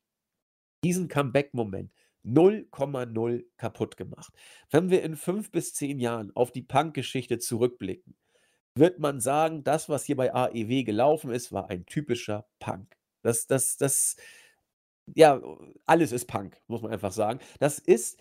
[0.84, 1.92] diesen Comeback-Moment
[2.26, 4.34] 0,0 kaputt gemacht.
[4.72, 8.16] Wenn wir in fünf bis zehn Jahren auf die Punk-Geschichte zurückblicken,
[8.76, 12.96] wird man sagen, das, was hier bei AEW gelaufen ist, war ein typischer Punk.
[13.22, 14.18] Das, das, das,
[15.16, 15.42] ja,
[15.86, 17.40] alles ist Punk, muss man einfach sagen.
[17.60, 18.20] Das ist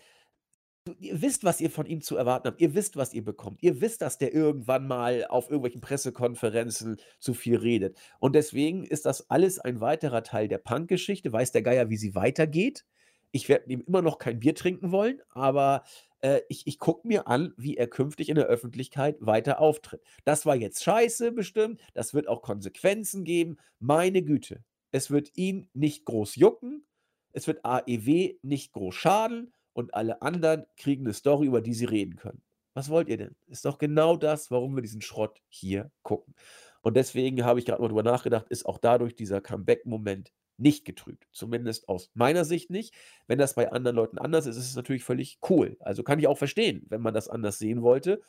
[0.99, 2.61] Ihr wisst, was ihr von ihm zu erwarten habt.
[2.61, 3.63] Ihr wisst, was ihr bekommt.
[3.63, 7.97] Ihr wisst, dass der irgendwann mal auf irgendwelchen Pressekonferenzen zu viel redet.
[8.19, 11.33] Und deswegen ist das alles ein weiterer Teil der Punk-Geschichte.
[11.33, 12.85] Weiß der Geier, wie sie weitergeht.
[13.31, 15.83] Ich werde ihm immer noch kein Bier trinken wollen, aber
[16.25, 20.01] äh, ich, ich gucke mir an, wie er künftig in der Öffentlichkeit weiter auftritt.
[20.23, 21.79] Das war jetzt scheiße bestimmt.
[21.93, 23.57] Das wird auch Konsequenzen geben.
[23.79, 24.63] Meine Güte.
[24.91, 26.83] Es wird ihn nicht groß jucken.
[27.31, 31.85] Es wird AEW nicht groß schaden und alle anderen kriegen eine Story, über die sie
[31.85, 32.41] reden können.
[32.73, 33.35] Was wollt ihr denn?
[33.45, 36.33] Ist doch genau das, warum wir diesen Schrott hier gucken.
[36.81, 41.27] Und deswegen habe ich gerade mal drüber nachgedacht, ist auch dadurch dieser Comeback-Moment nicht getrübt.
[41.31, 42.93] Zumindest aus meiner Sicht nicht.
[43.27, 45.77] Wenn das bei anderen Leuten anders ist, ist es natürlich völlig cool.
[45.79, 48.21] Also kann ich auch verstehen, wenn man das anders sehen wollte.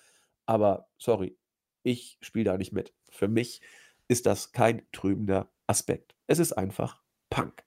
[0.47, 1.37] Aber sorry,
[1.83, 2.95] ich spiele da nicht mit.
[3.11, 3.61] Für mich
[4.09, 6.15] ist das kein trübender Aspekt.
[6.27, 7.65] Es ist einfach Punk.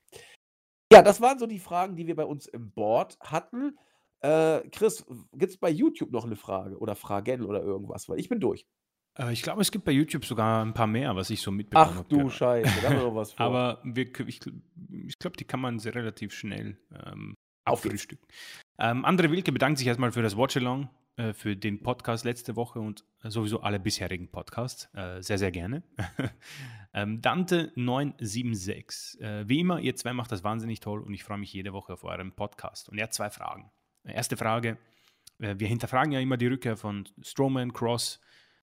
[0.92, 3.78] Ja, das waren so die Fragen, die wir bei uns im Board hatten.
[4.22, 8.10] Äh, Chris, gibt es bei YouTube noch eine Frage oder Fragen oder irgendwas?
[8.10, 8.66] Weil ich bin durch.
[9.20, 11.96] Äh, ich glaube, es gibt bei YouTube sogar ein paar mehr, was ich so mitbekommen
[11.96, 12.06] habe.
[12.06, 13.46] Ach du Scheiße, da haben wir noch was vor.
[13.46, 14.40] Aber wir, ich,
[14.90, 17.36] ich glaube, die kann man sehr relativ schnell ähm,
[17.66, 18.28] abfrühstücken.
[18.80, 22.80] Ähm, Andre Wilke bedankt sich erstmal für das Watch-Along, äh, für den Podcast letzte Woche
[22.80, 24.90] und sowieso alle bisherigen Podcasts.
[24.94, 25.84] Äh, sehr, sehr gerne.
[26.94, 29.20] ähm, Dante976.
[29.20, 31.94] Äh, wie immer, ihr zwei macht das wahnsinnig toll und ich freue mich jede Woche
[31.94, 32.90] auf euren Podcast.
[32.90, 33.70] Und er hat zwei Fragen.
[34.06, 34.78] Erste Frage:
[35.40, 38.22] äh, Wir hinterfragen ja immer die Rückkehr von Strowman, Cross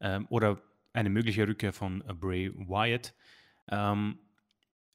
[0.04, 0.62] ähm, oder
[0.94, 3.16] eine mögliche Rückkehr von äh, Bray Wyatt.
[3.70, 4.20] Ähm,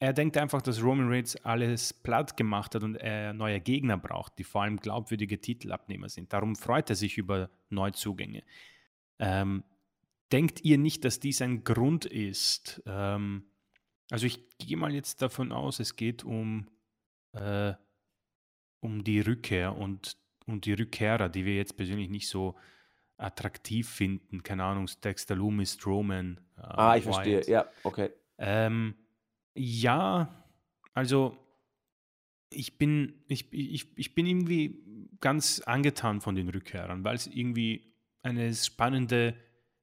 [0.01, 4.39] er denkt einfach, dass Roman Reigns alles platt gemacht hat und er neue Gegner braucht,
[4.39, 6.33] die vor allem glaubwürdige Titelabnehmer sind.
[6.33, 8.45] Darum freut er sich über Neuzugänge.
[9.19, 9.65] Ähm,
[10.31, 12.81] denkt ihr nicht, dass dies ein Grund ist?
[12.87, 13.51] Ähm,
[14.11, 16.71] also ich gehe mal jetzt davon aus, es geht um,
[17.33, 17.75] äh,
[18.81, 20.17] um die Rückkehr und,
[20.47, 22.57] und die Rückkehrer, die wir jetzt persönlich nicht so
[23.19, 24.43] attraktiv finden.
[24.43, 26.41] Keine Ahnung, Dexter Loomis, Strowman.
[26.57, 27.15] Äh, ah, ich Wyatt.
[27.15, 28.11] verstehe, ja, okay.
[28.39, 28.95] Ähm,
[29.55, 30.29] ja,
[30.95, 31.37] also
[32.51, 34.83] ich bin, ich, ich, ich bin irgendwie
[35.21, 39.35] ganz angetan von den Rückkehrern, weil es irgendwie eine spannende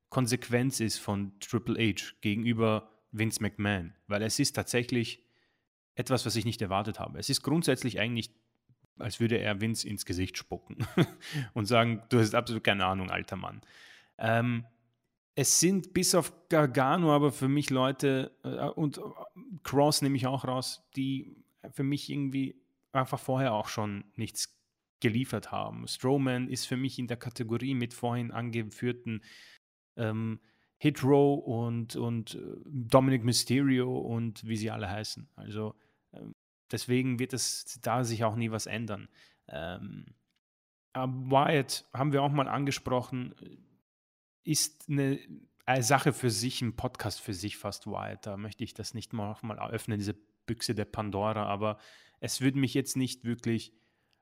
[0.09, 5.23] Konsequenz ist von Triple H gegenüber Vince McMahon, weil es ist tatsächlich
[5.95, 7.19] etwas, was ich nicht erwartet habe.
[7.19, 8.31] Es ist grundsätzlich eigentlich,
[8.99, 10.77] als würde er Vince ins Gesicht spucken
[11.53, 13.61] und sagen, du hast absolut keine Ahnung, alter Mann.
[14.17, 14.65] Ähm,
[15.35, 19.01] es sind bis auf Gargano aber für mich Leute, äh, und
[19.63, 21.35] Cross nehme ich auch raus, die
[21.71, 22.61] für mich irgendwie
[22.93, 24.57] einfach vorher auch schon nichts
[25.01, 25.87] geliefert haben.
[25.87, 29.21] Strowman ist für mich in der Kategorie mit vorhin angeführten
[29.97, 30.39] ähm,
[30.77, 35.27] Hit Row und, und äh, Dominic Mysterio und wie sie alle heißen.
[35.35, 35.75] Also
[36.71, 39.09] deswegen wird es da sich auch nie was ändern.
[39.47, 40.15] Ähm,
[40.93, 43.35] Wyatt haben wir auch mal angesprochen,
[44.43, 45.19] ist eine,
[45.65, 48.25] eine, Sache für sich, ein Podcast für sich fast Wyatt.
[48.25, 50.15] Da möchte ich das nicht mal, mal öffnen, diese
[50.45, 51.77] Büchse der Pandora, aber
[52.19, 53.73] es würde mich jetzt nicht wirklich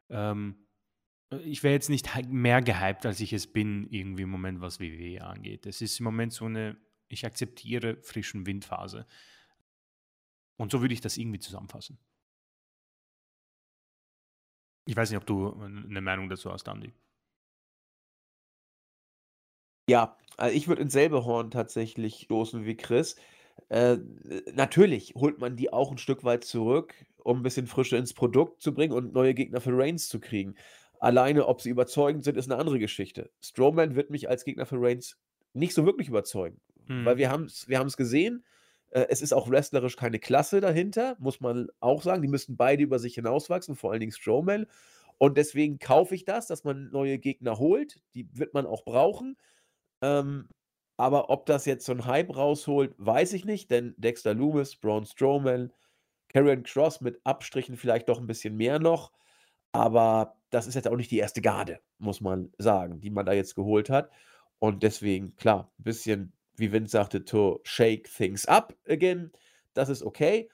[0.10, 0.64] ähm,
[1.44, 5.24] ich wäre jetzt nicht mehr gehypt, als ich es bin, irgendwie im Moment, was WWE
[5.24, 5.65] angeht.
[5.65, 9.06] Es ist im Moment so eine, ich akzeptiere frischen Windphase.
[10.57, 11.98] Und so würde ich das irgendwie zusammenfassen.
[14.85, 16.93] Ich weiß nicht, ob du eine Meinung dazu hast, Andy.
[19.89, 23.15] Ja, also ich würde ins selbe Horn tatsächlich stoßen wie Chris.
[23.69, 23.97] Äh,
[24.53, 28.61] natürlich holt man die auch ein Stück weit zurück, um ein bisschen Frische ins Produkt
[28.61, 30.55] zu bringen und neue Gegner für Reigns zu kriegen.
[30.99, 33.30] Alleine, ob sie überzeugend sind, ist eine andere Geschichte.
[33.41, 35.18] Strowman wird mich als Gegner für Reigns
[35.53, 37.05] nicht so wirklich überzeugen, mhm.
[37.05, 38.43] weil wir haben es wir gesehen.
[38.94, 42.22] Äh, es ist auch wrestlerisch keine Klasse dahinter, muss man auch sagen.
[42.22, 44.68] Die müssen beide über sich hinauswachsen, vor allen Dingen Strowman.
[45.18, 48.02] Und deswegen kaufe ich das, dass man neue Gegner holt.
[48.15, 49.38] Die wird man auch brauchen.
[50.02, 50.49] Ähm,
[50.98, 55.06] aber ob das jetzt so ein Hype rausholt, weiß ich nicht, denn Dexter Loomis, Braun
[55.06, 55.74] Strowman,
[56.30, 59.11] Karrion Cross mit Abstrichen vielleicht doch ein bisschen mehr noch.
[59.72, 63.34] Aber das ist jetzt auch nicht die erste Garde, muss man sagen, die man da
[63.34, 64.11] jetzt geholt hat.
[64.60, 69.32] Und deswegen, klar, ein bisschen, wie Vince sagte, to shake things up again.
[69.74, 70.50] Das ist okay.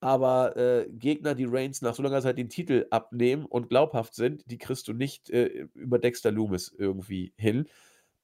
[0.00, 4.50] Aber äh, Gegner, die Reigns nach so langer Zeit den Titel abnehmen und glaubhaft sind,
[4.50, 7.68] die kriegst du nicht äh, über Dexter Loomis irgendwie hin.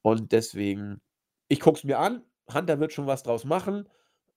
[0.00, 1.00] Und deswegen,
[1.48, 2.22] ich gucke es mir an.
[2.52, 3.88] Hunter wird schon was draus machen,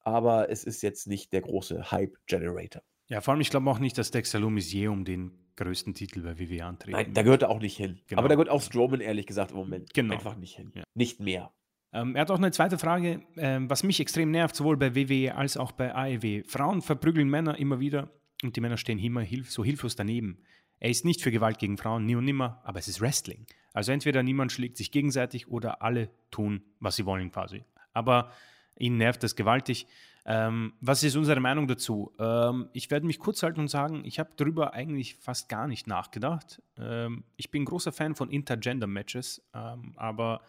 [0.01, 2.81] aber es ist jetzt nicht der große Hype-Generator.
[3.07, 6.21] Ja, vor allem, ich glaube auch nicht, dass Dexter Loomis je um den größten Titel
[6.21, 6.97] bei WWE antreten.
[6.97, 7.99] Nein, da gehört er auch nicht hin.
[8.07, 8.19] Genau.
[8.19, 10.13] Aber da gehört auch Strowman, ehrlich gesagt, im Moment genau.
[10.13, 10.71] einfach nicht hin.
[10.75, 10.83] Ja.
[10.93, 11.51] Nicht mehr.
[11.91, 15.35] Ähm, er hat auch eine zweite Frage, ähm, was mich extrem nervt, sowohl bei WWE
[15.35, 16.43] als auch bei AEW.
[16.47, 18.09] Frauen verprügeln Männer immer wieder
[18.43, 20.39] und die Männer stehen immer hilf so hilflos daneben.
[20.79, 23.45] Er ist nicht für Gewalt gegen Frauen, nie und nimmer, aber es ist Wrestling.
[23.73, 27.65] Also entweder niemand schlägt sich gegenseitig oder alle tun, was sie wollen quasi.
[27.93, 28.31] Aber
[28.77, 29.87] ihn nervt das gewaltig.
[30.25, 32.13] Ähm, was ist unsere Meinung dazu?
[32.19, 35.87] Ähm, ich werde mich kurz halten und sagen, ich habe darüber eigentlich fast gar nicht
[35.87, 36.61] nachgedacht.
[36.77, 40.41] Ähm, ich bin großer Fan von Intergender-Matches, ähm, aber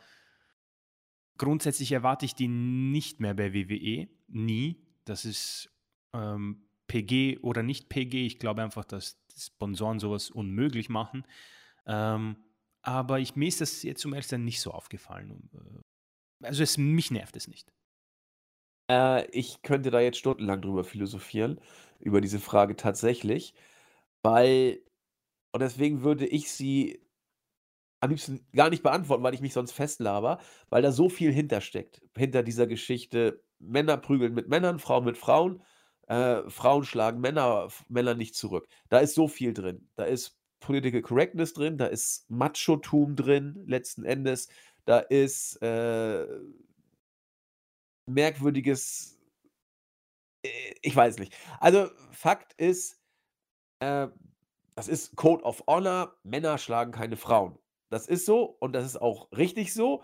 [1.40, 4.08] grundsätzlich erwarte ich die nicht mehr bei WWE.
[4.28, 4.86] Nie.
[5.06, 5.70] Das ist
[6.12, 8.26] ähm, PG oder nicht PG.
[8.26, 11.26] Ich glaube einfach, dass Sponsoren sowas unmöglich machen.
[11.86, 12.36] Ähm,
[12.82, 15.50] aber ich, mir ist das jetzt zum ersten nicht so aufgefallen.
[15.54, 17.72] Äh, also es, mich nervt es nicht.
[18.90, 21.58] Äh, ich könnte da jetzt stundenlang drüber philosophieren,
[22.00, 23.54] über diese Frage tatsächlich,
[24.22, 24.82] weil
[25.52, 27.00] und deswegen würde ich sie
[28.00, 30.38] am liebsten gar nicht beantworten, weil ich mich sonst festlaber,
[30.70, 32.02] weil da so viel hintersteckt.
[32.16, 35.62] Hinter dieser Geschichte, Männer prügeln mit Männern, Frauen mit Frauen,
[36.08, 38.68] äh, Frauen schlagen Männer Männer nicht zurück.
[38.88, 39.88] Da ist so viel drin.
[39.96, 44.48] Da ist Political Correctness drin, da ist Machotum drin letzten Endes,
[44.84, 46.26] da ist, äh
[48.06, 49.18] merkwürdiges.
[50.44, 51.34] Äh, ich weiß nicht.
[51.60, 53.00] Also, Fakt ist,
[53.80, 54.08] äh,
[54.76, 57.58] das ist Code of Honor: Männer schlagen keine Frauen.
[57.90, 60.02] Das ist so und das ist auch richtig so.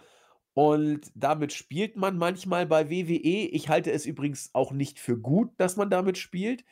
[0.55, 3.49] Und damit spielt man manchmal bei WWE.
[3.49, 6.65] Ich halte es übrigens auch nicht für gut, dass man damit spielt.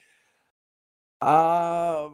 [1.20, 2.07] Ah,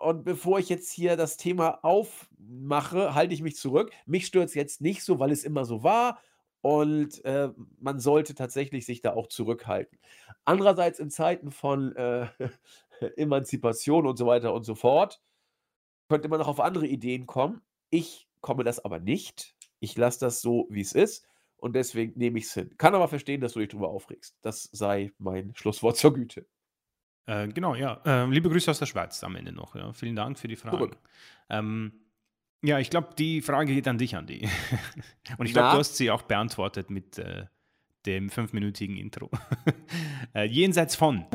[0.00, 3.92] und bevor ich jetzt hier das Thema aufmache, halte ich mich zurück.
[4.06, 6.20] Mich stört es jetzt nicht so, weil es immer so war
[6.62, 9.98] und äh, man sollte tatsächlich sich da auch zurückhalten.
[10.44, 12.26] Andererseits in Zeiten von äh,
[13.16, 15.22] Emanzipation und so weiter und so fort
[16.08, 17.62] könnte man auch auf andere Ideen kommen.
[17.90, 19.54] Ich komme das aber nicht.
[19.80, 21.26] Ich lasse das so, wie es ist.
[21.56, 22.74] Und deswegen nehme ich es hin.
[22.76, 24.36] Kann aber verstehen, dass du dich darüber aufregst.
[24.42, 26.46] Das sei mein Schlusswort zur Güte.
[27.26, 28.00] Äh, genau, ja.
[28.04, 29.74] Äh, liebe Grüße aus der Schweiz am Ende noch.
[29.74, 29.92] Ja.
[29.92, 30.90] Vielen Dank für die Frage.
[31.48, 31.92] Ähm,
[32.62, 34.48] ja, ich glaube, die Frage geht an dich, Andi.
[35.38, 37.46] Und ich glaube, du hast sie auch beantwortet mit äh,
[38.06, 39.30] dem fünfminütigen Intro.
[40.34, 41.26] äh, jenseits von.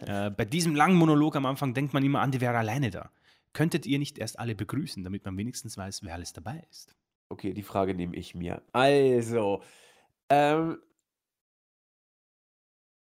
[0.00, 3.10] Äh, bei diesem langen Monolog am Anfang denkt man immer, Andi wäre alleine da.
[3.58, 6.94] Könntet ihr nicht erst alle begrüßen, damit man wenigstens weiß, wer alles dabei ist?
[7.28, 8.62] Okay, die Frage nehme ich mir.
[8.70, 9.64] Also,
[10.28, 10.80] ähm,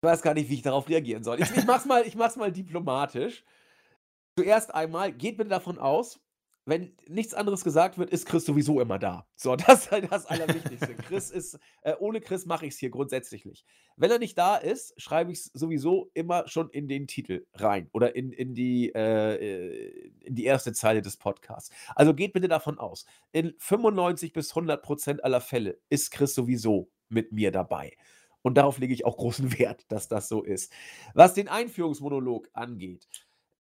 [0.03, 1.41] ich weiß gar nicht, wie ich darauf reagieren soll.
[1.41, 3.45] Ich, ich, mach's, mal, ich mach's mal diplomatisch.
[4.37, 6.19] Zuerst einmal, geht bitte davon aus,
[6.65, 9.27] wenn nichts anderes gesagt wird, ist Chris sowieso immer da.
[9.35, 10.95] So, das ist halt das Allerwichtigste.
[10.95, 13.67] Chris ist, äh, ohne Chris mache ich es hier grundsätzlich nicht.
[13.97, 17.89] Wenn er nicht da ist, schreibe ich es sowieso immer schon in den Titel rein
[17.93, 21.71] oder in, in, die, äh, äh, in die erste Zeile des Podcasts.
[21.97, 26.91] Also geht bitte davon aus, in 95 bis 100 Prozent aller Fälle ist Chris sowieso
[27.09, 27.93] mit mir dabei.
[28.43, 30.73] Und darauf lege ich auch großen Wert, dass das so ist.
[31.15, 33.09] Was den Einführungsmonolog angeht,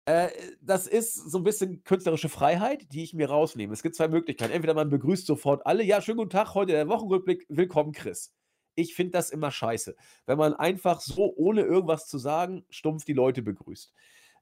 [0.09, 0.31] äh,
[0.63, 3.75] das ist so ein bisschen künstlerische Freiheit, die ich mir rausnehme.
[3.75, 4.53] Es gibt zwei Möglichkeiten.
[4.53, 8.35] Entweder man begrüßt sofort alle, ja, schönen guten Tag, heute der Wochenrückblick, willkommen Chris.
[8.75, 13.13] Ich finde das immer scheiße, wenn man einfach so, ohne irgendwas zu sagen, stumpf die
[13.13, 13.93] Leute begrüßt.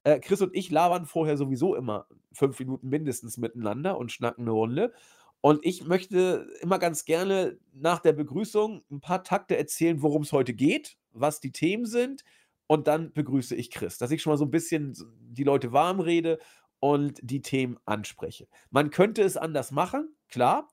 [0.05, 4.53] Äh, Chris und ich labern vorher sowieso immer fünf Minuten mindestens miteinander und schnacken eine
[4.53, 4.93] Runde.
[5.41, 10.33] Und ich möchte immer ganz gerne nach der Begrüßung ein paar Takte erzählen, worum es
[10.33, 12.23] heute geht, was die Themen sind
[12.67, 16.01] und dann begrüße ich Chris, dass ich schon mal so ein bisschen die Leute warm
[16.01, 16.39] rede
[16.81, 18.49] und die Themen anspreche.
[18.71, 20.69] Man könnte es anders machen, klar.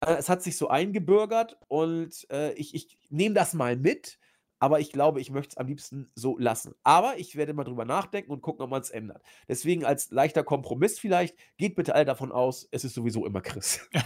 [0.00, 4.18] Äh, es hat sich so eingebürgert und äh, ich, ich nehme das mal mit,
[4.58, 6.74] aber ich glaube, ich möchte es am liebsten so lassen.
[6.82, 9.22] Aber ich werde mal drüber nachdenken und gucken, ob man es ändert.
[9.48, 13.86] Deswegen als leichter Kompromiss vielleicht, geht bitte alle davon aus, es ist sowieso immer Chris.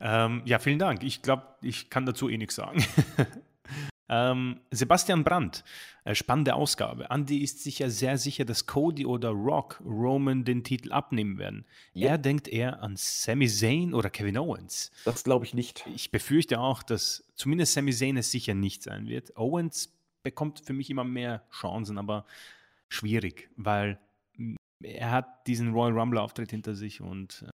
[0.00, 1.02] ähm, ja, vielen Dank.
[1.02, 2.84] Ich glaube, ich kann dazu eh nichts sagen.
[4.14, 5.64] Ähm, Sebastian Brandt,
[6.04, 7.08] äh, spannende Ausgabe.
[7.10, 11.64] Andy ist sich ja sehr sicher, dass Cody oder Rock Roman den Titel abnehmen werden.
[11.94, 12.10] Ja.
[12.10, 14.92] Er denkt eher an Sami Zayn oder Kevin Owens.
[15.04, 15.84] Das glaube ich nicht.
[15.92, 19.36] Ich befürchte auch, dass zumindest Sami Zayn es sicher nicht sein wird.
[19.36, 19.92] Owens
[20.22, 22.24] bekommt für mich immer mehr Chancen, aber
[22.88, 23.98] schwierig, weil
[24.36, 27.50] mm, er hat diesen Royal Rumble Auftritt hinter sich und äh,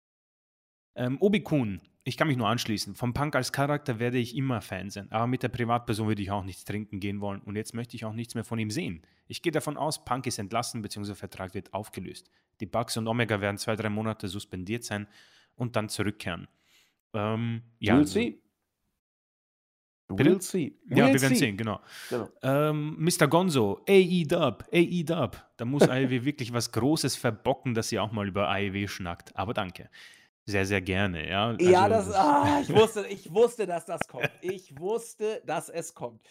[0.98, 2.96] ähm, Obi-Kun ich kann mich nur anschließen.
[2.96, 6.32] Vom Punk als Charakter werde ich immer Fan sein, aber mit der Privatperson würde ich
[6.32, 9.02] auch nichts trinken gehen wollen und jetzt möchte ich auch nichts mehr von ihm sehen.
[9.28, 11.16] Ich gehe davon aus, Punk ist entlassen bzw.
[11.16, 12.32] Vertrag wird aufgelöst.
[12.62, 15.06] Die Bugs und Omega werden zwei, drei Monate suspendiert sein
[15.56, 16.48] und dann zurückkehren.
[17.14, 18.42] Ähm, ja, we'll see.
[20.08, 20.80] We'll see.
[20.88, 21.36] We'll ja, wir werden see.
[21.36, 21.82] sehen, genau.
[22.10, 22.30] genau.
[22.42, 23.28] Ähm, Mr.
[23.28, 25.46] Gonzo, AE-Dub, AE-Dub.
[25.58, 29.36] Da muss AEW wirklich was Großes verbocken, dass sie auch mal über AEW schnackt.
[29.36, 29.90] Aber danke.
[30.50, 31.48] Sehr, sehr gerne, ja.
[31.48, 34.32] Also, ja, das, ah, ich, wusste, ich wusste, dass das kommt.
[34.42, 36.22] Ich wusste, dass es kommt.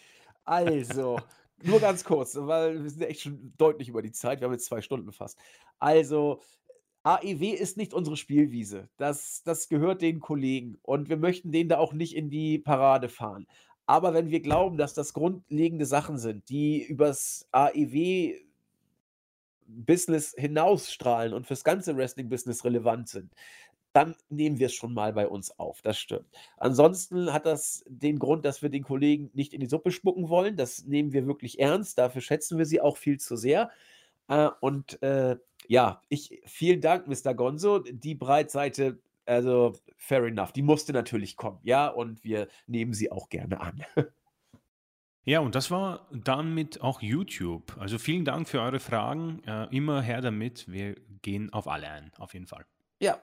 [0.43, 1.19] Also,
[1.61, 4.39] nur ganz kurz, weil wir sind echt schon deutlich über die Zeit.
[4.41, 5.37] Wir haben jetzt zwei Stunden fast.
[5.77, 6.41] Also,
[7.03, 8.89] AEW ist nicht unsere Spielwiese.
[8.97, 10.79] Das, das gehört den Kollegen.
[10.81, 13.45] Und wir möchten denen da auch nicht in die Parade fahren.
[13.85, 18.33] Aber wenn wir glauben, dass das grundlegende Sachen sind, die übers AEW
[19.67, 23.33] Business hinausstrahlen und fürs ganze Wrestling-Business relevant sind,
[23.97, 25.81] dann nehmen wir es schon mal bei uns auf.
[25.81, 26.27] Das stimmt.
[26.57, 30.55] Ansonsten hat das den Grund, dass wir den Kollegen nicht in die Suppe spucken wollen.
[30.55, 31.97] Das nehmen wir wirklich ernst.
[31.97, 33.71] Dafür schätzen wir sie auch viel zu sehr.
[34.27, 35.37] Äh, und äh,
[35.67, 37.33] ja, ich vielen Dank, Mr.
[37.33, 37.79] Gonzo.
[37.79, 41.57] Die Breitseite, also fair enough, die musste natürlich kommen.
[41.63, 43.83] Ja, und wir nehmen sie auch gerne an.
[45.23, 47.75] Ja, und das war dann mit auch YouTube.
[47.77, 49.43] Also vielen Dank für eure Fragen.
[49.45, 50.71] Äh, immer her damit.
[50.71, 52.65] Wir gehen auf alle ein, auf jeden Fall.
[53.01, 53.21] Ja,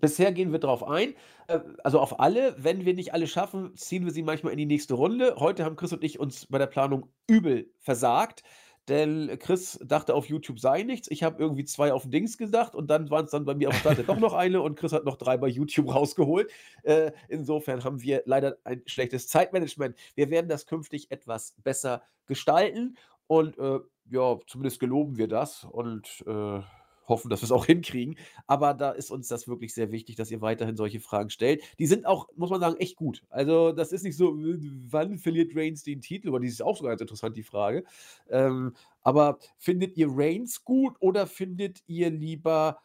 [0.00, 1.14] Bisher gehen wir drauf ein,
[1.48, 2.54] äh, also auf alle.
[2.58, 5.36] Wenn wir nicht alle schaffen, ziehen wir sie manchmal in die nächste Runde.
[5.38, 8.42] Heute haben Chris und ich uns bei der Planung übel versagt,
[8.88, 11.10] denn Chris dachte, auf YouTube sei nichts.
[11.10, 13.76] Ich habe irgendwie zwei auf Dings gedacht und dann waren es dann bei mir auf
[13.76, 16.50] Start doch noch eine und Chris hat noch drei bei YouTube rausgeholt.
[16.82, 19.96] Äh, insofern haben wir leider ein schlechtes Zeitmanagement.
[20.14, 22.96] Wir werden das künftig etwas besser gestalten
[23.26, 26.60] und äh, ja, zumindest geloben wir das und äh,
[27.08, 28.16] hoffen, dass wir es auch hinkriegen.
[28.46, 31.62] Aber da ist uns das wirklich sehr wichtig, dass ihr weiterhin solche Fragen stellt.
[31.78, 33.22] Die sind auch, muss man sagen, echt gut.
[33.30, 36.28] Also, das ist nicht so, wann verliert Reigns den Titel?
[36.28, 37.84] Aber die ist auch sogar ganz interessant, die Frage.
[38.28, 42.80] Ähm, aber findet ihr Reigns gut oder findet ihr lieber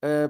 [0.00, 0.28] äh,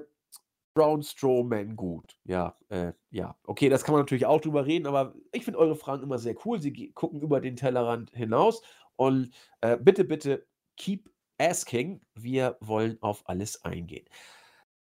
[0.75, 2.17] Braun Strowman gut?
[2.25, 3.37] Ja, äh, ja.
[3.45, 6.35] Okay, das kann man natürlich auch drüber reden, aber ich finde eure Fragen immer sehr
[6.45, 6.61] cool.
[6.61, 8.63] Sie gucken über den Tellerrand hinaus.
[8.97, 10.47] Und äh, bitte, bitte,
[10.77, 11.11] keep
[11.43, 12.01] asking.
[12.15, 14.07] Wir wollen auf alles eingehen.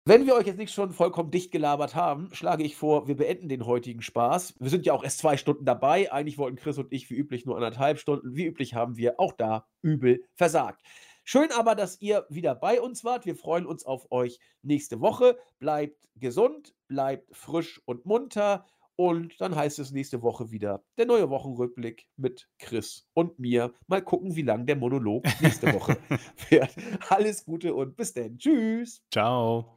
[0.05, 3.49] Wenn wir euch jetzt nicht schon vollkommen dicht gelabert haben, schlage ich vor, wir beenden
[3.49, 4.55] den heutigen Spaß.
[4.57, 6.09] Wir sind ja auch erst zwei Stunden dabei.
[6.13, 8.33] Eigentlich wollten Chris und ich wie üblich nur anderthalb Stunden.
[8.33, 10.81] Wie üblich haben wir auch da übel versagt.
[11.25, 13.25] Schön aber, dass ihr wieder bei uns wart.
[13.25, 15.37] Wir freuen uns auf euch nächste Woche.
[15.59, 18.65] Bleibt gesund, bleibt frisch und munter.
[18.97, 23.73] Und dann heißt es nächste Woche wieder der neue Wochenrückblick mit Chris und mir.
[23.87, 25.97] Mal gucken, wie lang der Monolog nächste Woche
[26.49, 26.75] wird.
[27.09, 28.37] Alles Gute und bis dann.
[28.37, 29.03] Tschüss.
[29.11, 29.76] Ciao.